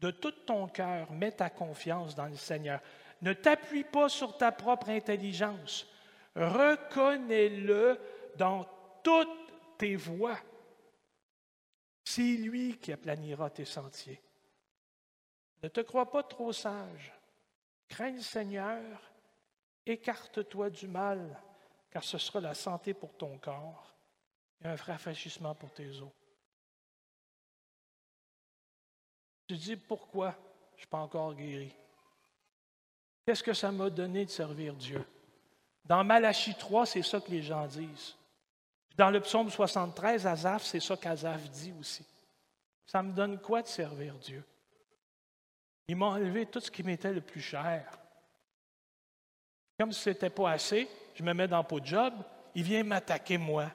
De 0.00 0.10
tout 0.10 0.32
ton 0.32 0.66
cœur, 0.68 1.12
mets 1.12 1.32
ta 1.32 1.50
confiance 1.50 2.14
dans 2.14 2.26
le 2.26 2.36
Seigneur. 2.36 2.80
Ne 3.22 3.32
t'appuie 3.32 3.84
pas 3.84 4.08
sur 4.08 4.36
ta 4.36 4.50
propre 4.50 4.88
intelligence. 4.88 5.86
Reconnais-le 6.34 7.98
dans 8.36 8.66
toutes 9.02 9.28
tes 9.76 9.96
voies. 9.96 10.38
C'est 12.04 12.22
lui 12.22 12.78
qui 12.78 12.92
aplanira 12.92 13.50
tes 13.50 13.64
sentiers. 13.64 14.20
Ne 15.62 15.68
te 15.68 15.80
crois 15.80 16.10
pas 16.10 16.22
trop 16.22 16.52
sage. 16.52 17.12
Crains 17.88 18.12
le 18.12 18.20
Seigneur, 18.20 18.80
écarte-toi 19.84 20.70
du 20.70 20.88
mal, 20.88 21.38
car 21.90 22.04
ce 22.04 22.18
sera 22.18 22.40
la 22.40 22.54
santé 22.54 22.94
pour 22.94 23.12
ton 23.14 23.36
corps 23.38 23.94
et 24.62 24.68
un 24.68 24.76
rafraîchissement 24.76 25.54
pour 25.54 25.72
tes 25.72 25.88
os. 26.00 26.10
Tu 29.50 29.56
dis 29.56 29.74
pourquoi 29.74 30.36
je 30.70 30.74
ne 30.74 30.78
suis 30.78 30.86
pas 30.86 30.98
encore 30.98 31.34
guéri? 31.34 31.74
Qu'est-ce 33.26 33.42
que 33.42 33.52
ça 33.52 33.72
m'a 33.72 33.90
donné 33.90 34.24
de 34.24 34.30
servir 34.30 34.76
Dieu? 34.76 35.04
Dans 35.84 36.04
Malachie 36.04 36.54
3, 36.54 36.86
c'est 36.86 37.02
ça 37.02 37.20
que 37.20 37.32
les 37.32 37.42
gens 37.42 37.66
disent. 37.66 38.14
Dans 38.96 39.10
le 39.10 39.20
psaume 39.20 39.50
73, 39.50 40.24
Azaph, 40.24 40.62
c'est 40.62 40.78
ça 40.78 40.96
qu'Azaph 40.96 41.50
dit 41.50 41.74
aussi. 41.80 42.06
Ça 42.86 43.02
me 43.02 43.12
donne 43.12 43.40
quoi 43.40 43.60
de 43.60 43.66
servir 43.66 44.14
Dieu? 44.18 44.44
Il 45.88 45.96
m'a 45.96 46.06
enlevé 46.06 46.46
tout 46.46 46.60
ce 46.60 46.70
qui 46.70 46.84
m'était 46.84 47.12
le 47.12 47.20
plus 47.20 47.42
cher. 47.42 47.90
Comme 49.80 49.90
si 49.90 50.00
ce 50.00 50.10
n'était 50.10 50.30
pas 50.30 50.52
assez, 50.52 50.88
je 51.16 51.24
me 51.24 51.34
mets 51.34 51.48
dans 51.48 51.66
le 51.68 51.80
de 51.80 51.86
job, 51.86 52.14
il 52.54 52.62
vient 52.62 52.84
m'attaquer 52.84 53.36
moi. 53.36 53.68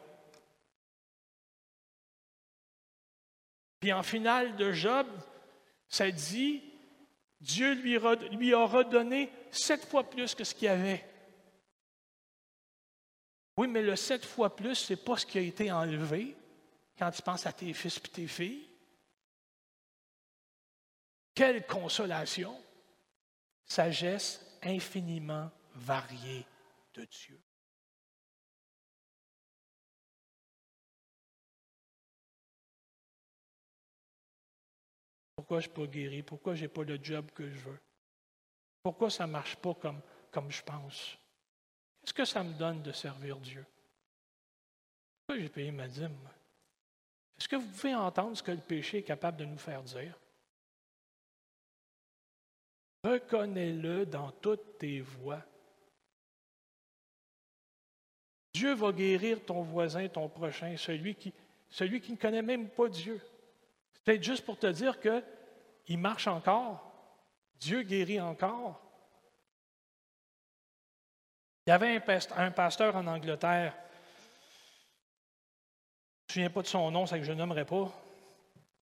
Puis 3.81 3.91
en 3.91 4.03
finale 4.03 4.55
de 4.55 4.71
Job, 4.71 5.05
ça 5.87 6.09
dit, 6.11 6.63
Dieu 7.39 7.73
lui, 7.73 7.97
lui 8.31 8.53
a 8.53 8.65
redonné 8.65 9.31
sept 9.51 9.85
fois 9.85 10.09
plus 10.09 10.33
que 10.35 10.43
ce 10.43 10.55
qu'il 10.55 10.67
avait. 10.67 11.05
Oui, 13.57 13.67
mais 13.67 13.81
le 13.81 13.95
sept 13.95 14.25
fois 14.25 14.55
plus, 14.55 14.75
ce 14.75 14.93
n'est 14.93 14.97
pas 14.97 15.17
ce 15.17 15.25
qui 15.25 15.37
a 15.37 15.41
été 15.41 15.71
enlevé 15.71 16.35
quand 16.97 17.11
tu 17.11 17.21
penses 17.21 17.45
à 17.45 17.53
tes 17.53 17.73
fils 17.73 17.97
et 17.97 18.01
tes 18.01 18.27
filles. 18.27 18.69
Quelle 21.33 21.65
consolation! 21.65 22.61
Sagesse 23.65 24.45
infiniment 24.61 25.51
variée 25.73 26.45
de 26.93 27.03
Dieu. 27.05 27.39
Pourquoi 35.45 35.59
je 35.59 35.67
ne 35.67 35.73
suis 35.75 35.81
pas 35.81 35.91
guéri? 35.93 36.23
Pourquoi 36.23 36.55
je 36.55 36.61
n'ai 36.63 36.67
pas 36.67 36.83
le 36.83 36.97
job 36.99 37.29
que 37.35 37.47
je 37.47 37.59
veux? 37.59 37.79
Pourquoi 38.81 39.11
ça 39.11 39.27
ne 39.27 39.31
marche 39.31 39.55
pas 39.57 39.75
comme, 39.75 40.01
comme 40.31 40.49
je 40.49 40.63
pense? 40.63 41.19
Qu'est-ce 42.01 42.15
que 42.15 42.25
ça 42.25 42.43
me 42.43 42.53
donne 42.53 42.81
de 42.81 42.91
servir 42.91 43.37
Dieu? 43.37 43.63
Pourquoi 45.27 45.39
j'ai 45.39 45.49
payé 45.49 45.71
ma 45.71 45.87
dîme? 45.87 46.17
Est-ce 47.37 47.47
que 47.47 47.57
vous 47.57 47.67
pouvez 47.67 47.93
entendre 47.93 48.35
ce 48.35 48.41
que 48.41 48.49
le 48.49 48.57
péché 48.57 48.97
est 48.97 49.03
capable 49.03 49.37
de 49.37 49.45
nous 49.45 49.59
faire 49.59 49.83
dire? 49.83 50.17
Reconnais-le 53.03 54.07
dans 54.07 54.31
toutes 54.31 54.79
tes 54.79 55.01
voies. 55.01 55.43
Dieu 58.55 58.73
va 58.73 58.91
guérir 58.91 59.45
ton 59.45 59.61
voisin, 59.61 60.07
ton 60.07 60.27
prochain, 60.27 60.75
celui 60.75 61.13
qui, 61.13 61.31
celui 61.69 62.01
qui 62.01 62.13
ne 62.13 62.17
connaît 62.17 62.41
même 62.41 62.67
pas 62.67 62.89
Dieu. 62.89 63.21
C'est 64.05 64.23
juste 64.23 64.43
pour 64.43 64.57
te 64.57 64.67
dire 64.67 64.99
qu'il 65.85 65.99
marche 65.99 66.27
encore. 66.27 66.91
Dieu 67.59 67.83
guérit 67.83 68.19
encore. 68.19 68.81
Il 71.65 71.71
y 71.71 71.73
avait 71.73 72.01
un 72.35 72.51
pasteur 72.51 72.95
en 72.95 73.07
Angleterre. 73.07 73.75
Je 76.27 76.39
ne 76.39 76.45
me 76.45 76.49
souviens 76.49 76.49
pas 76.49 76.61
de 76.61 76.67
son 76.67 76.91
nom, 76.91 77.05
c'est 77.05 77.19
que 77.19 77.25
je 77.25 77.31
ne 77.31 77.37
nommerai 77.37 77.65
pas, 77.65 77.75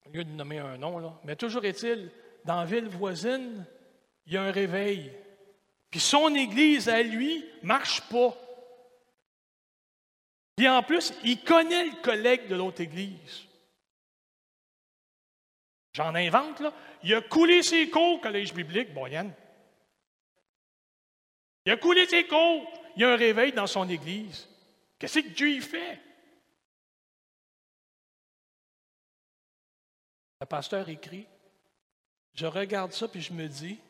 au 0.06 0.10
lieu 0.12 0.24
de 0.24 0.30
nommer 0.30 0.58
un 0.58 0.76
nom. 0.76 0.98
Là. 0.98 1.18
Mais 1.24 1.34
toujours 1.34 1.64
est-il, 1.64 2.10
dans 2.44 2.60
la 2.60 2.64
ville 2.64 2.88
voisine, 2.88 3.64
il 4.26 4.34
y 4.34 4.36
a 4.36 4.42
un 4.42 4.52
réveil. 4.52 5.12
Puis 5.90 6.00
son 6.00 6.34
église 6.34 6.88
à 6.88 7.02
lui 7.02 7.44
ne 7.62 7.66
marche 7.66 8.02
pas. 8.08 8.36
Puis 10.56 10.68
en 10.68 10.82
plus, 10.82 11.14
il 11.24 11.42
connaît 11.42 11.86
le 11.86 12.02
collègue 12.02 12.48
de 12.48 12.56
l'autre 12.56 12.80
église. 12.80 13.47
J'en 15.98 16.14
invente, 16.14 16.60
là. 16.60 16.72
Il 17.02 17.12
a 17.12 17.20
coulé 17.22 17.60
ses 17.60 17.90
cours 17.90 18.20
collège 18.20 18.54
biblique, 18.54 18.94
Boyan. 18.94 19.32
Il 21.66 21.72
a 21.72 21.76
coulé 21.76 22.06
ses 22.06 22.24
cours. 22.24 22.72
Il 22.94 23.02
y 23.02 23.04
a 23.04 23.10
un 23.10 23.16
réveil 23.16 23.52
dans 23.52 23.66
son 23.66 23.88
église. 23.88 24.48
Qu'est-ce 24.96 25.18
que 25.18 25.28
Dieu 25.30 25.50
y 25.50 25.60
fait? 25.60 25.98
Le 30.40 30.46
pasteur 30.46 30.88
écrit 30.88 31.26
Je 32.32 32.46
regarde 32.46 32.92
ça 32.92 33.08
puis 33.08 33.20
je 33.20 33.32
me 33.32 33.48
dis 33.48 33.80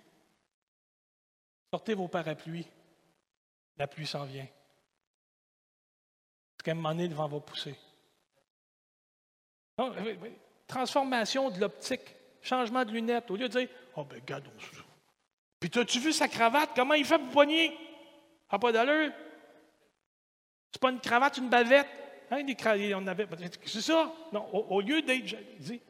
Sortez 1.70 1.92
vos 1.92 2.08
parapluies. 2.08 2.66
La 3.76 3.86
pluie 3.86 4.06
s'en 4.06 4.24
vient. 4.24 4.48
Parce 6.56 6.64
qu'à 6.64 6.70
un 6.70 6.74
moment 6.74 6.88
donné, 6.88 7.06
le 7.06 7.14
vent 7.14 7.28
va 7.28 7.40
pousser. 7.40 7.76
Transformation 10.68 11.50
de 11.50 11.58
l'optique. 11.58 12.14
Changement 12.40 12.84
de 12.84 12.92
lunettes. 12.92 13.30
Au 13.30 13.36
lieu 13.36 13.48
de 13.48 13.58
dire 13.58 13.68
Oh, 13.96 14.04
ben, 14.04 14.20
regarde, 14.20 14.44
puis, 15.58 15.70
as-tu 15.76 15.98
vu 15.98 16.12
sa 16.12 16.28
cravate? 16.28 16.70
Comment 16.74 16.94
il 16.94 17.04
fait 17.04 17.18
pour 17.18 17.30
poigner? 17.30 17.76
Ah, 18.48 18.58
pas 18.58 18.70
d'allure. 18.70 19.12
C'est 20.72 20.80
pas 20.80 20.90
une 20.90 21.00
cravate, 21.00 21.38
une 21.38 21.48
bavette. 21.48 21.88
Hein, 22.30 22.44
on 22.94 23.06
avait, 23.06 23.26
c'est 23.64 23.80
ça. 23.80 24.12
Non, 24.32 24.46
au, 24.52 24.80
lieu 24.80 25.00
d'être, 25.02 25.34
dit, 25.58 25.80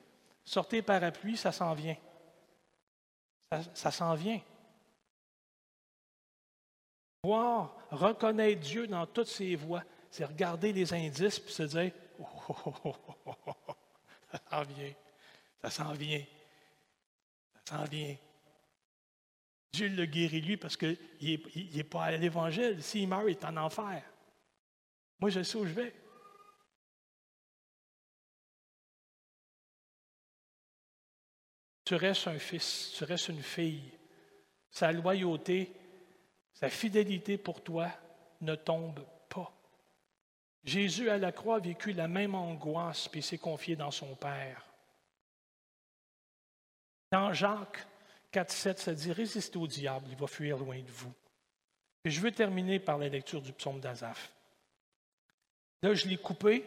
sortez 0.44 0.82
parapluie, 0.82 1.36
ça 1.36 1.50
s'en 1.52 1.74
vient. 1.74 1.96
Ça, 3.74 3.90
s'en 3.90 4.14
vient. 4.14 4.40
Voir, 7.24 7.74
reconnaître 7.90 8.60
Dieu 8.60 8.86
dans 8.86 9.04
toutes 9.06 9.26
ses 9.26 9.56
voies, 9.56 9.82
c'est 10.10 10.24
regarder 10.24 10.72
les 10.72 10.94
indices 10.94 11.38
et 11.38 11.50
se 11.50 11.62
dire, 11.64 11.90
oh, 12.20 13.67
ça 14.30 14.40
s'en 14.50 14.62
vient, 14.62 14.94
ça 15.62 15.70
s'en 15.70 15.92
vient, 15.92 16.24
ça 17.54 17.76
s'en 17.76 17.84
vient. 17.84 18.16
Dieu 19.72 19.88
le 19.88 20.06
guérit 20.06 20.40
lui 20.40 20.56
parce 20.56 20.76
qu'il 20.76 20.96
n'est 21.74 21.84
pas 21.84 22.04
à 22.04 22.16
l'Évangile. 22.16 22.82
S'il 22.82 23.08
meurt, 23.08 23.24
il 23.26 23.32
est 23.32 23.44
en 23.44 23.56
enfer. 23.56 24.02
Moi, 25.20 25.30
je 25.30 25.42
sais 25.42 25.58
où 25.58 25.66
je 25.66 25.72
vais. 25.72 25.94
Tu 31.84 31.94
restes 31.94 32.28
un 32.28 32.38
fils, 32.38 32.92
tu 32.96 33.04
restes 33.04 33.28
une 33.28 33.42
fille. 33.42 33.92
Sa 34.70 34.92
loyauté, 34.92 35.72
sa 36.52 36.68
fidélité 36.68 37.38
pour 37.38 37.62
toi 37.62 37.90
ne 38.40 38.54
tombe. 38.54 39.04
Jésus 40.64 41.08
à 41.08 41.18
la 41.18 41.32
croix 41.32 41.56
a 41.56 41.60
vécu 41.60 41.92
la 41.92 42.08
même 42.08 42.34
angoisse 42.34 43.08
puis 43.08 43.22
s'est 43.22 43.38
confié 43.38 43.76
dans 43.76 43.90
son 43.90 44.14
Père. 44.14 44.64
Dans 47.10 47.32
Jacques 47.32 47.86
4, 48.32 48.50
7, 48.50 48.78
ça 48.78 48.94
dit 48.94 49.12
Résistez 49.12 49.58
au 49.58 49.66
diable, 49.66 50.06
il 50.10 50.16
va 50.16 50.26
fuir 50.26 50.58
loin 50.58 50.78
de 50.78 50.90
vous. 50.90 51.12
Et 52.04 52.10
je 52.10 52.20
veux 52.20 52.32
terminer 52.32 52.78
par 52.78 52.98
la 52.98 53.08
lecture 53.08 53.40
du 53.40 53.52
psaume 53.52 53.80
d'Azaph. 53.80 54.30
Là, 55.82 55.94
je 55.94 56.06
l'ai 56.06 56.16
coupé. 56.16 56.64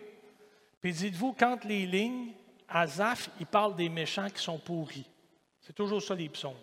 Puis 0.82 0.94
dites-vous, 0.94 1.34
quand 1.34 1.64
les 1.66 1.86
lignes, 1.86 2.34
Azaph, 2.68 3.30
il 3.40 3.46
parle 3.46 3.76
des 3.76 3.90
méchants 3.90 4.30
qui 4.30 4.42
sont 4.42 4.58
pourris. 4.58 5.06
C'est 5.60 5.74
toujours 5.74 6.02
ça 6.02 6.16
les 6.16 6.30
psaumes. 6.30 6.58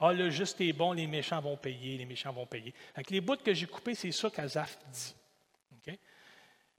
Ah, 0.00 0.12
le 0.12 0.30
juste 0.30 0.60
est 0.60 0.72
bon, 0.72 0.92
les 0.92 1.06
méchants 1.06 1.40
vont 1.40 1.56
payer, 1.56 1.98
les 1.98 2.06
méchants 2.06 2.32
vont 2.32 2.46
payer. 2.46 2.72
Avec 2.94 3.10
les 3.10 3.20
bouts 3.20 3.36
que 3.36 3.52
j'ai 3.52 3.66
coupés, 3.66 3.94
c'est 3.94 4.12
ça 4.12 4.30
qu'Azaph 4.30 4.78
dit. 4.92 5.14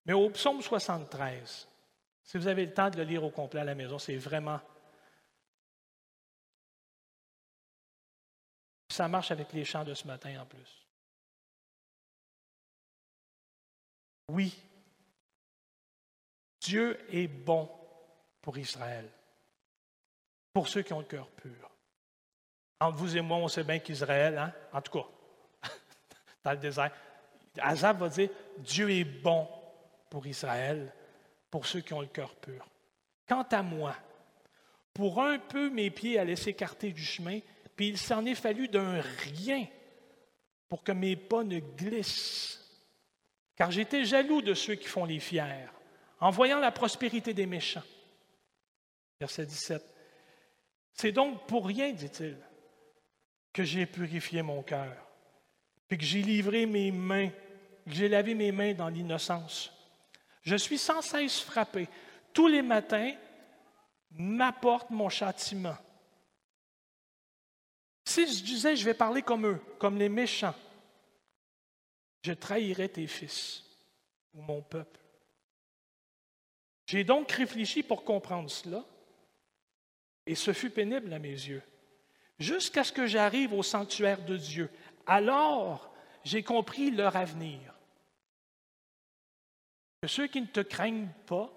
Mais 0.09 0.15
au 0.15 0.31
psaume 0.31 0.59
73, 0.59 1.67
si 2.23 2.37
vous 2.39 2.47
avez 2.47 2.65
le 2.65 2.73
temps 2.73 2.89
de 2.89 2.97
le 2.97 3.03
lire 3.03 3.23
au 3.23 3.29
complet 3.29 3.61
à 3.61 3.63
la 3.63 3.75
maison, 3.75 3.99
c'est 3.99 4.15
vraiment. 4.15 4.59
Ça 8.91 9.07
marche 9.07 9.29
avec 9.29 9.53
les 9.53 9.63
chants 9.63 9.83
de 9.83 9.93
ce 9.93 10.07
matin 10.07 10.41
en 10.41 10.47
plus. 10.47 10.87
Oui, 14.29 14.59
Dieu 16.59 16.99
est 17.15 17.27
bon 17.27 17.69
pour 18.41 18.57
Israël, 18.57 19.07
pour 20.53 20.67
ceux 20.67 20.81
qui 20.81 20.93
ont 20.93 21.01
le 21.01 21.05
cœur 21.05 21.29
pur. 21.29 21.69
Entre 22.79 22.97
vous 22.97 23.15
et 23.15 23.21
moi, 23.21 23.37
on 23.37 23.47
sait 23.47 23.63
bien 23.63 23.77
qu'Israël, 23.77 24.39
hein, 24.39 24.51
en 24.73 24.81
tout 24.81 24.91
cas, 24.91 25.69
dans 26.43 26.51
le 26.53 26.57
désert, 26.57 26.91
Azab 27.59 27.99
va 27.99 28.09
dire 28.09 28.31
Dieu 28.57 28.89
est 28.89 29.03
bon 29.03 29.47
pour 30.09 30.25
Israël, 30.27 30.93
pour 31.49 31.65
ceux 31.65 31.81
qui 31.81 31.93
ont 31.93 32.01
le 32.01 32.07
cœur 32.07 32.35
pur. 32.35 32.67
Quant 33.27 33.43
à 33.43 33.61
moi, 33.61 33.95
pour 34.93 35.21
un 35.21 35.39
peu 35.39 35.69
mes 35.69 35.91
pieds 35.91 36.19
allaient 36.19 36.35
s'écarter 36.35 36.91
du 36.91 37.03
chemin, 37.03 37.39
puis 37.75 37.87
il 37.87 37.97
s'en 37.97 38.25
est 38.25 38.35
fallu 38.35 38.67
d'un 38.67 39.01
rien 39.01 39.65
pour 40.67 40.83
que 40.83 40.91
mes 40.91 41.15
pas 41.15 41.43
ne 41.43 41.59
glissent. 41.59 42.59
Car 43.55 43.71
j'étais 43.71 44.05
jaloux 44.05 44.41
de 44.41 44.53
ceux 44.53 44.75
qui 44.75 44.87
font 44.87 45.05
les 45.05 45.19
fiers, 45.19 45.67
en 46.19 46.29
voyant 46.29 46.59
la 46.59 46.71
prospérité 46.71 47.33
des 47.33 47.45
méchants. 47.45 47.83
Verset 49.19 49.45
17. 49.45 49.83
C'est 50.93 51.11
donc 51.11 51.45
pour 51.47 51.65
rien, 51.65 51.91
dit-il, 51.91 52.37
que 53.53 53.63
j'ai 53.63 53.85
purifié 53.85 54.41
mon 54.41 54.61
cœur, 54.61 54.95
puis 55.87 55.97
que 55.97 56.03
j'ai 56.03 56.21
livré 56.21 56.65
mes 56.65 56.91
mains, 56.91 57.29
que 57.29 57.93
j'ai 57.93 58.09
lavé 58.09 58.35
mes 58.35 58.51
mains 58.51 58.73
dans 58.73 58.89
l'innocence. 58.89 59.73
Je 60.41 60.55
suis 60.55 60.77
sans 60.77 61.01
cesse 61.01 61.39
frappé. 61.39 61.87
Tous 62.33 62.47
les 62.47 62.61
matins, 62.61 63.13
m'apporte 64.11 64.89
mon 64.89 65.09
châtiment. 65.09 65.77
Si 68.05 68.25
je 68.25 68.43
disais, 68.43 68.75
je 68.75 68.85
vais 68.85 68.93
parler 68.93 69.21
comme 69.21 69.45
eux, 69.45 69.61
comme 69.77 69.97
les 69.97 70.09
méchants, 70.09 70.55
je 72.23 72.33
trahirais 72.33 72.89
tes 72.89 73.07
fils 73.07 73.63
ou 74.33 74.41
mon 74.41 74.61
peuple. 74.61 74.99
J'ai 76.87 77.03
donc 77.03 77.31
réfléchi 77.31 77.83
pour 77.83 78.03
comprendre 78.03 78.49
cela, 78.49 78.83
et 80.25 80.35
ce 80.35 80.53
fut 80.53 80.71
pénible 80.71 81.13
à 81.13 81.19
mes 81.19 81.29
yeux, 81.29 81.61
jusqu'à 82.39 82.83
ce 82.83 82.91
que 82.91 83.05
j'arrive 83.05 83.53
au 83.53 83.61
sanctuaire 83.61 84.25
de 84.25 84.37
Dieu. 84.37 84.71
Alors, 85.05 85.93
j'ai 86.23 86.41
compris 86.41 86.89
leur 86.89 87.15
avenir. 87.15 87.75
Que 90.01 90.07
ceux 90.07 90.27
qui 90.27 90.41
ne 90.41 90.47
te 90.47 90.61
craignent 90.61 91.09
pas 91.25 91.51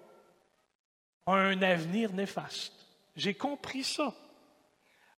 ont 1.25 1.33
un 1.33 1.61
avenir 1.61 2.11
néfaste. 2.13 2.73
J'ai 3.15 3.33
compris 3.33 3.83
ça. 3.83 4.13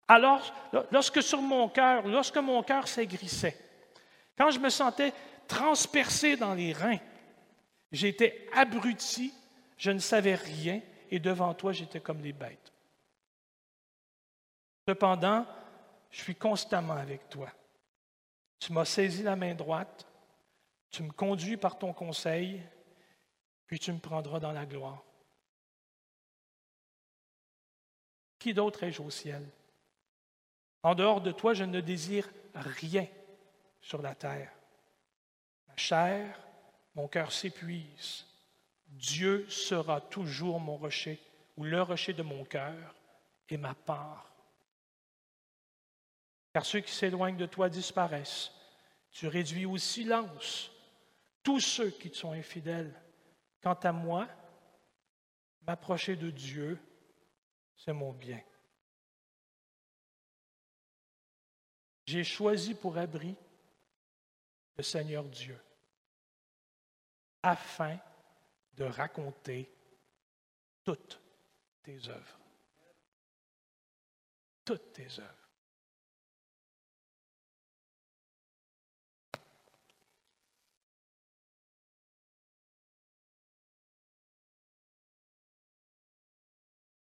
Alors, 0.07 0.53
lorsque 0.91 1.23
sur 1.23 1.41
mon 1.41 1.67
cœur, 1.69 2.07
lorsque 2.07 2.37
mon 2.37 2.61
cœur 2.61 2.87
s'aigrissait, 2.87 3.57
quand 4.37 4.51
je 4.51 4.59
me 4.59 4.69
sentais 4.69 5.13
transpercé 5.47 6.35
dans 6.35 6.53
les 6.53 6.73
reins, 6.73 6.99
j'étais 7.91 8.47
abruti, 8.53 9.33
je 9.77 9.91
ne 9.91 9.99
savais 9.99 10.35
rien, 10.35 10.81
et 11.09 11.19
devant 11.19 11.53
toi, 11.53 11.71
j'étais 11.71 12.01
comme 12.01 12.21
les 12.21 12.33
bêtes. 12.33 12.71
Cependant, 14.87 15.45
je 16.11 16.21
suis 16.21 16.35
constamment 16.35 16.93
avec 16.93 17.27
toi. 17.29 17.49
Tu 18.59 18.71
m'as 18.73 18.85
saisi 18.85 19.23
la 19.23 19.35
main 19.35 19.55
droite, 19.55 20.05
tu 20.91 21.01
me 21.03 21.11
conduis 21.11 21.57
par 21.57 21.77
ton 21.77 21.93
conseil, 21.93 22.61
puis 23.67 23.79
tu 23.79 23.91
me 23.91 23.99
prendras 23.99 24.39
dans 24.39 24.51
la 24.51 24.65
gloire. 24.65 25.03
Qui 28.39 28.53
d'autre 28.53 28.83
ai-je 28.83 29.01
au 29.01 29.09
ciel? 29.09 29.43
En 30.83 30.93
dehors 30.93 31.21
de 31.21 31.31
toi, 31.31 31.53
je 31.53 31.63
ne 31.63 31.81
désire 31.81 32.29
rien 32.53 33.07
sur 33.81 34.01
la 34.01 34.13
terre. 34.13 34.51
Ma 35.67 35.75
chair, 35.75 36.39
mon 36.93 37.07
cœur 37.07 37.31
s'épuise. 37.31 38.25
Dieu 38.87 39.49
sera 39.49 39.99
toujours 39.99 40.59
mon 40.59 40.77
rocher, 40.77 41.19
ou 41.57 41.63
le 41.63 41.81
rocher 41.81 42.13
de 42.13 42.21
mon 42.21 42.45
cœur, 42.45 42.95
et 43.49 43.57
ma 43.57 43.73
part. 43.73 44.31
Car 46.53 46.65
ceux 46.65 46.79
qui 46.79 46.93
s'éloignent 46.93 47.37
de 47.37 47.45
toi 47.45 47.67
disparaissent. 47.67 48.51
Tu 49.11 49.27
réduis 49.27 49.65
au 49.65 49.77
silence 49.77 50.71
tous 51.43 51.59
ceux 51.59 51.89
qui 51.89 52.11
te 52.11 52.17
sont 52.17 52.31
infidèles. 52.31 52.93
Quant 53.65 53.73
à 53.81 53.91
moi, 53.91 54.29
m'approcher 55.65 56.15
de 56.15 56.29
Dieu, 56.29 56.79
c'est 57.75 57.93
mon 57.93 58.13
bien. 58.13 58.39
J'ai 62.05 62.23
choisi 62.23 62.75
pour 62.75 62.95
abri 62.95 63.35
le 64.77 64.83
Seigneur 64.83 65.23
Dieu, 65.23 65.59
afin 67.41 67.97
de 68.73 68.83
raconter 68.83 69.67
toutes 70.83 71.19
tes 71.81 72.07
œuvres. 72.07 72.39
Toutes 74.63 74.93
tes 74.93 75.19
œuvres. 75.19 75.44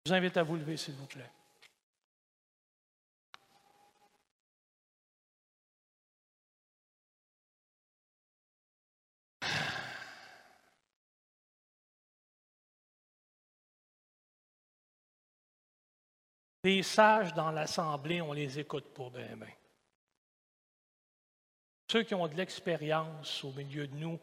Je 0.05 0.11
vous 0.11 0.17
invite 0.17 0.35
à 0.35 0.43
vous 0.43 0.57
lever, 0.57 0.75
s'il 0.75 0.95
vous 0.95 1.05
plaît. 1.05 1.31
Les 16.65 16.83
sages 16.83 17.33
dans 17.33 17.51
l'Assemblée, 17.51 18.21
on 18.21 18.33
les 18.33 18.59
écoute 18.59 18.93
pas 18.93 19.09
bien. 19.09 19.37
Ceux 21.89 22.03
qui 22.03 22.13
ont 22.13 22.27
de 22.27 22.35
l'expérience 22.35 23.41
au 23.45 23.51
milieu 23.51 23.87
de 23.87 23.95
nous, 23.95 24.19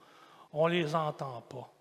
on 0.53 0.69
ne 0.69 0.75
les 0.75 0.95
entend 0.95 1.41
pas. 1.43 1.73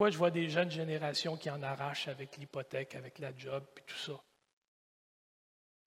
Moi, 0.00 0.08
je 0.08 0.16
vois 0.16 0.30
des 0.30 0.48
jeunes 0.48 0.70
générations 0.70 1.36
qui 1.36 1.50
en 1.50 1.62
arrachent 1.62 2.08
avec 2.08 2.38
l'hypothèque, 2.38 2.94
avec 2.94 3.18
la 3.18 3.36
job, 3.36 3.66
et 3.76 3.82
tout 3.82 3.98
ça. 3.98 4.18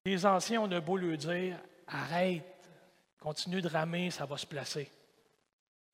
Les 0.06 0.24
anciens, 0.24 0.62
on 0.62 0.72
a 0.72 0.80
beau 0.80 0.98
leur 0.98 1.18
dire 1.18 1.60
arrête, 1.88 2.70
continue 3.20 3.60
de 3.60 3.68
ramer, 3.68 4.12
ça 4.12 4.28
va 4.28 4.38
se 4.38 4.46
placer. 4.46 4.92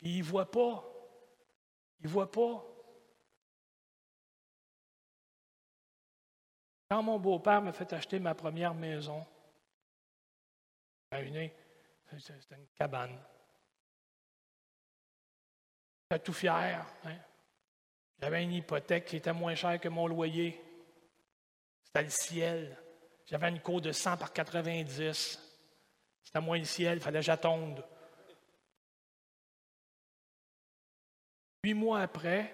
ils 0.02 0.18
ne 0.18 0.24
voient 0.24 0.52
pas. 0.52 0.84
Ils 2.02 2.08
ne 2.08 2.12
voient 2.12 2.30
pas. 2.30 2.66
Quand 6.92 7.02
mon 7.02 7.20
beau-père 7.20 7.62
m'a 7.62 7.72
fait 7.72 7.94
acheter 7.94 8.20
ma 8.20 8.36
première 8.36 8.74
maison, 8.74 9.26
c'était 11.10 11.56
une 12.52 12.68
cabane. 12.76 13.18
J'étais 16.12 16.24
tout 16.24 16.34
fier. 16.34 16.86
Hein? 17.06 17.18
J'avais 18.22 18.44
une 18.44 18.54
hypothèque 18.54 19.06
qui 19.06 19.18
était 19.18 19.34
moins 19.34 19.56
chère 19.56 19.80
que 19.80 19.88
mon 19.88 20.08
loyer. 20.08 20.62
C'était 21.86 22.04
le 22.04 22.10
ciel. 22.10 22.78
J'avais 23.26 23.50
une 23.50 23.62
cour 23.62 23.82
de 23.82 23.92
100 23.92 24.18
par 24.18 24.34
90. 24.34 25.40
C'était 26.24 26.42
moins 26.42 26.58
le 26.58 26.66
ciel, 26.66 26.98
il 26.98 27.02
fallait 27.02 27.20
que 27.20 27.26
j'attende. 27.26 27.84
Huit 31.64 31.74
mois 31.74 32.02
après, 32.02 32.54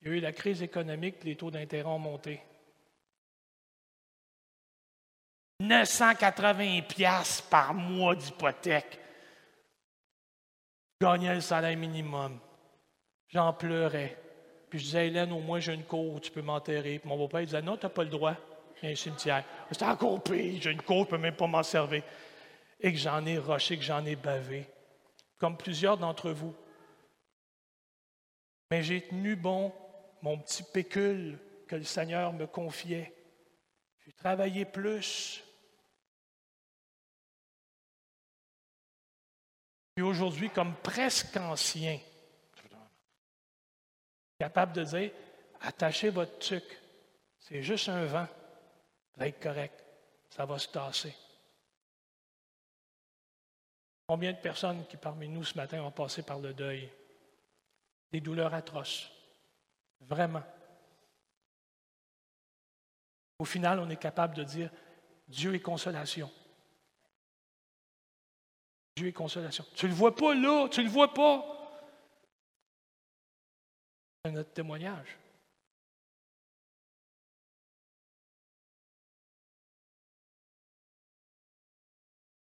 il 0.00 0.08
y 0.08 0.10
a 0.10 0.14
eu 0.14 0.20
la 0.20 0.32
crise 0.32 0.62
économique, 0.62 1.24
les 1.24 1.36
taux 1.36 1.50
d'intérêt 1.50 1.88
ont 1.88 1.98
monté. 1.98 2.42
980 5.60 6.82
pièces 6.82 7.40
par 7.40 7.72
mois 7.72 8.14
d'hypothèque. 8.14 9.00
Je 11.00 11.06
gagnais 11.06 11.34
le 11.34 11.40
salaire 11.40 11.76
minimum. 11.76 12.38
J'en 13.28 13.52
pleurais. 13.52 14.25
Je 14.78 14.84
disais, 14.84 15.08
Hélène, 15.08 15.32
au 15.32 15.40
moins 15.40 15.60
j'ai 15.60 15.74
une 15.74 15.84
cour, 15.84 16.20
tu 16.20 16.30
peux 16.30 16.42
m'enterrer. 16.42 16.98
Puis 16.98 17.08
mon 17.08 17.16
beau-père 17.16 17.44
disait, 17.44 17.62
non, 17.62 17.76
tu 17.76 17.86
n'as 17.86 17.90
pas 17.90 18.04
le 18.04 18.10
droit. 18.10 18.34
Il 18.82 18.86
y 18.86 18.88
a 18.88 18.92
un 18.92 18.96
cimetière. 18.96 19.44
C'était 19.70 19.84
encore 19.84 20.22
pire, 20.22 20.60
j'ai 20.60 20.70
une 20.70 20.82
cour, 20.82 20.98
je 20.98 21.02
ne 21.02 21.10
peux 21.10 21.18
même 21.18 21.36
pas 21.36 21.46
m'en 21.46 21.62
servir. 21.62 22.02
Et 22.80 22.92
que 22.92 22.98
j'en 22.98 23.24
ai 23.24 23.38
roché, 23.38 23.76
que 23.76 23.82
j'en 23.82 24.04
ai 24.04 24.16
bavé. 24.16 24.66
Comme 25.38 25.56
plusieurs 25.56 25.96
d'entre 25.96 26.30
vous. 26.30 26.54
Mais 28.70 28.82
j'ai 28.82 29.00
tenu 29.00 29.36
bon 29.36 29.72
mon 30.22 30.38
petit 30.38 30.62
pécule 30.62 31.38
que 31.68 31.76
le 31.76 31.84
Seigneur 31.84 32.32
me 32.32 32.46
confiait. 32.46 33.12
J'ai 34.04 34.12
travaillé 34.12 34.64
plus. 34.64 35.42
Puis 39.94 40.04
aujourd'hui, 40.04 40.50
comme 40.50 40.74
presque 40.82 41.36
ancien, 41.36 41.98
capable 44.38 44.72
de 44.72 44.84
dire 44.84 45.10
attachez 45.60 46.10
votre 46.10 46.38
tuc, 46.38 46.64
c'est 47.38 47.62
juste 47.62 47.88
un 47.88 48.04
vent, 48.04 48.26
ça 48.26 49.18
va 49.18 49.28
être 49.28 49.40
correct, 49.40 49.84
ça 50.30 50.44
va 50.44 50.58
se 50.58 50.68
tasser. 50.68 51.14
Combien 54.06 54.32
de 54.32 54.38
personnes 54.38 54.86
qui 54.86 54.96
parmi 54.96 55.28
nous 55.28 55.44
ce 55.44 55.56
matin 55.56 55.82
ont 55.82 55.90
passé 55.90 56.22
par 56.22 56.38
le 56.38 56.54
deuil? 56.54 56.88
Des 58.12 58.20
douleurs 58.20 58.54
atroces. 58.54 59.10
Vraiment. 60.00 60.42
Au 63.38 63.44
final, 63.44 63.80
on 63.80 63.90
est 63.90 63.96
capable 63.96 64.34
de 64.34 64.44
dire 64.44 64.70
Dieu 65.26 65.54
est 65.54 65.60
consolation. 65.60 66.30
Dieu 68.96 69.08
est 69.08 69.12
consolation. 69.12 69.64
Tu 69.74 69.86
ne 69.86 69.90
le 69.90 69.96
vois 69.96 70.14
pas 70.14 70.34
là, 70.34 70.68
tu 70.68 70.80
ne 70.80 70.86
le 70.86 70.90
vois 70.90 71.12
pas. 71.12 71.55
Notre 74.30 74.52
témoignage. 74.52 75.16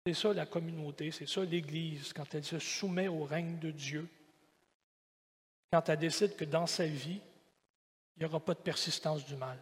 C'est 0.04 0.14
ça 0.14 0.32
la 0.32 0.46
communauté, 0.46 1.12
c'est 1.12 1.28
ça 1.28 1.44
l'Église, 1.44 2.12
quand 2.12 2.34
elle 2.34 2.44
se 2.44 2.58
soumet 2.58 3.06
au 3.06 3.24
règne 3.24 3.58
de 3.58 3.70
Dieu, 3.70 4.08
quand 5.72 5.88
elle 5.88 5.98
décide 5.98 6.34
que 6.34 6.44
dans 6.44 6.66
sa 6.66 6.86
vie, 6.86 7.20
il 8.16 8.20
n'y 8.20 8.24
aura 8.26 8.40
pas 8.40 8.54
de 8.54 8.60
persistance 8.60 9.24
du 9.24 9.36
mal. 9.36 9.58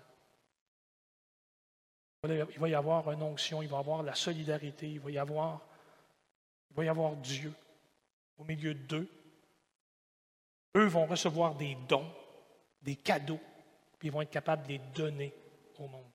Il 2.25 2.59
va 2.59 2.69
y 2.69 2.75
avoir 2.75 3.11
une 3.13 3.23
onction, 3.23 3.63
il 3.63 3.69
va 3.69 3.77
y 3.77 3.81
avoir 3.81 4.03
la 4.03 4.15
solidarité, 4.15 4.91
il 4.91 5.01
va 5.01 5.11
y 5.11 5.19
avoir, 5.19 5.61
il 6.71 6.77
va 6.77 6.85
y 6.85 6.89
avoir 6.89 7.17
Dieu 7.17 7.53
au 8.39 8.45
milieu 8.45 8.75
d'eux. 8.75 9.09
Eux 10.77 10.87
vont 10.87 11.07
recevoir 11.07 11.55
des 11.57 11.75
dons, 11.89 12.11
des 12.83 12.97
cadeaux, 12.97 13.41
puis 13.99 14.09
ils 14.09 14.13
vont 14.13 14.23
être 14.23 14.31
capables 14.31 14.63
de 14.65 14.69
les 14.69 14.79
donner 14.79 15.35
au 15.79 15.89
monde. 15.89 16.11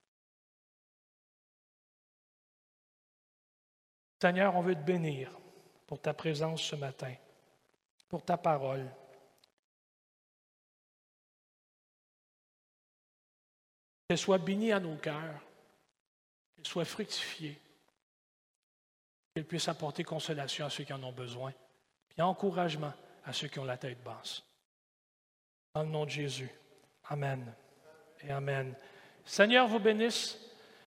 Seigneur, 4.21 4.55
on 4.55 4.61
veut 4.61 4.75
te 4.75 4.79
bénir 4.79 5.31
pour 5.85 6.01
ta 6.01 6.13
présence 6.13 6.61
ce 6.63 6.75
matin, 6.75 7.13
pour 8.07 8.23
ta 8.23 8.37
parole. 8.37 8.89
Qu'elle 14.07 14.17
soit 14.17 14.37
bénie 14.37 14.71
à 14.71 14.79
nos 14.79 14.95
cœurs, 14.95 15.41
qu'elle 16.55 16.65
soit 16.65 16.85
fructifiée, 16.85 17.59
qu'elle 19.33 19.45
puisse 19.45 19.67
apporter 19.67 20.03
consolation 20.03 20.65
à 20.65 20.69
ceux 20.69 20.85
qui 20.85 20.93
en 20.93 21.03
ont 21.03 21.11
besoin, 21.11 21.53
puis 22.07 22.21
encouragement 22.21 22.93
à 23.25 23.33
ceux 23.33 23.49
qui 23.49 23.59
ont 23.59 23.65
la 23.65 23.77
tête 23.77 24.01
basse. 24.01 24.44
Dans 25.76 25.84
le 25.84 25.89
nom 25.89 26.05
de 26.05 26.09
Jésus. 26.09 26.49
Amen 27.09 27.53
et 28.26 28.32
Amen. 28.32 28.73
Seigneur 29.26 29.67
vous 29.67 29.80
bénisse. 29.80 30.39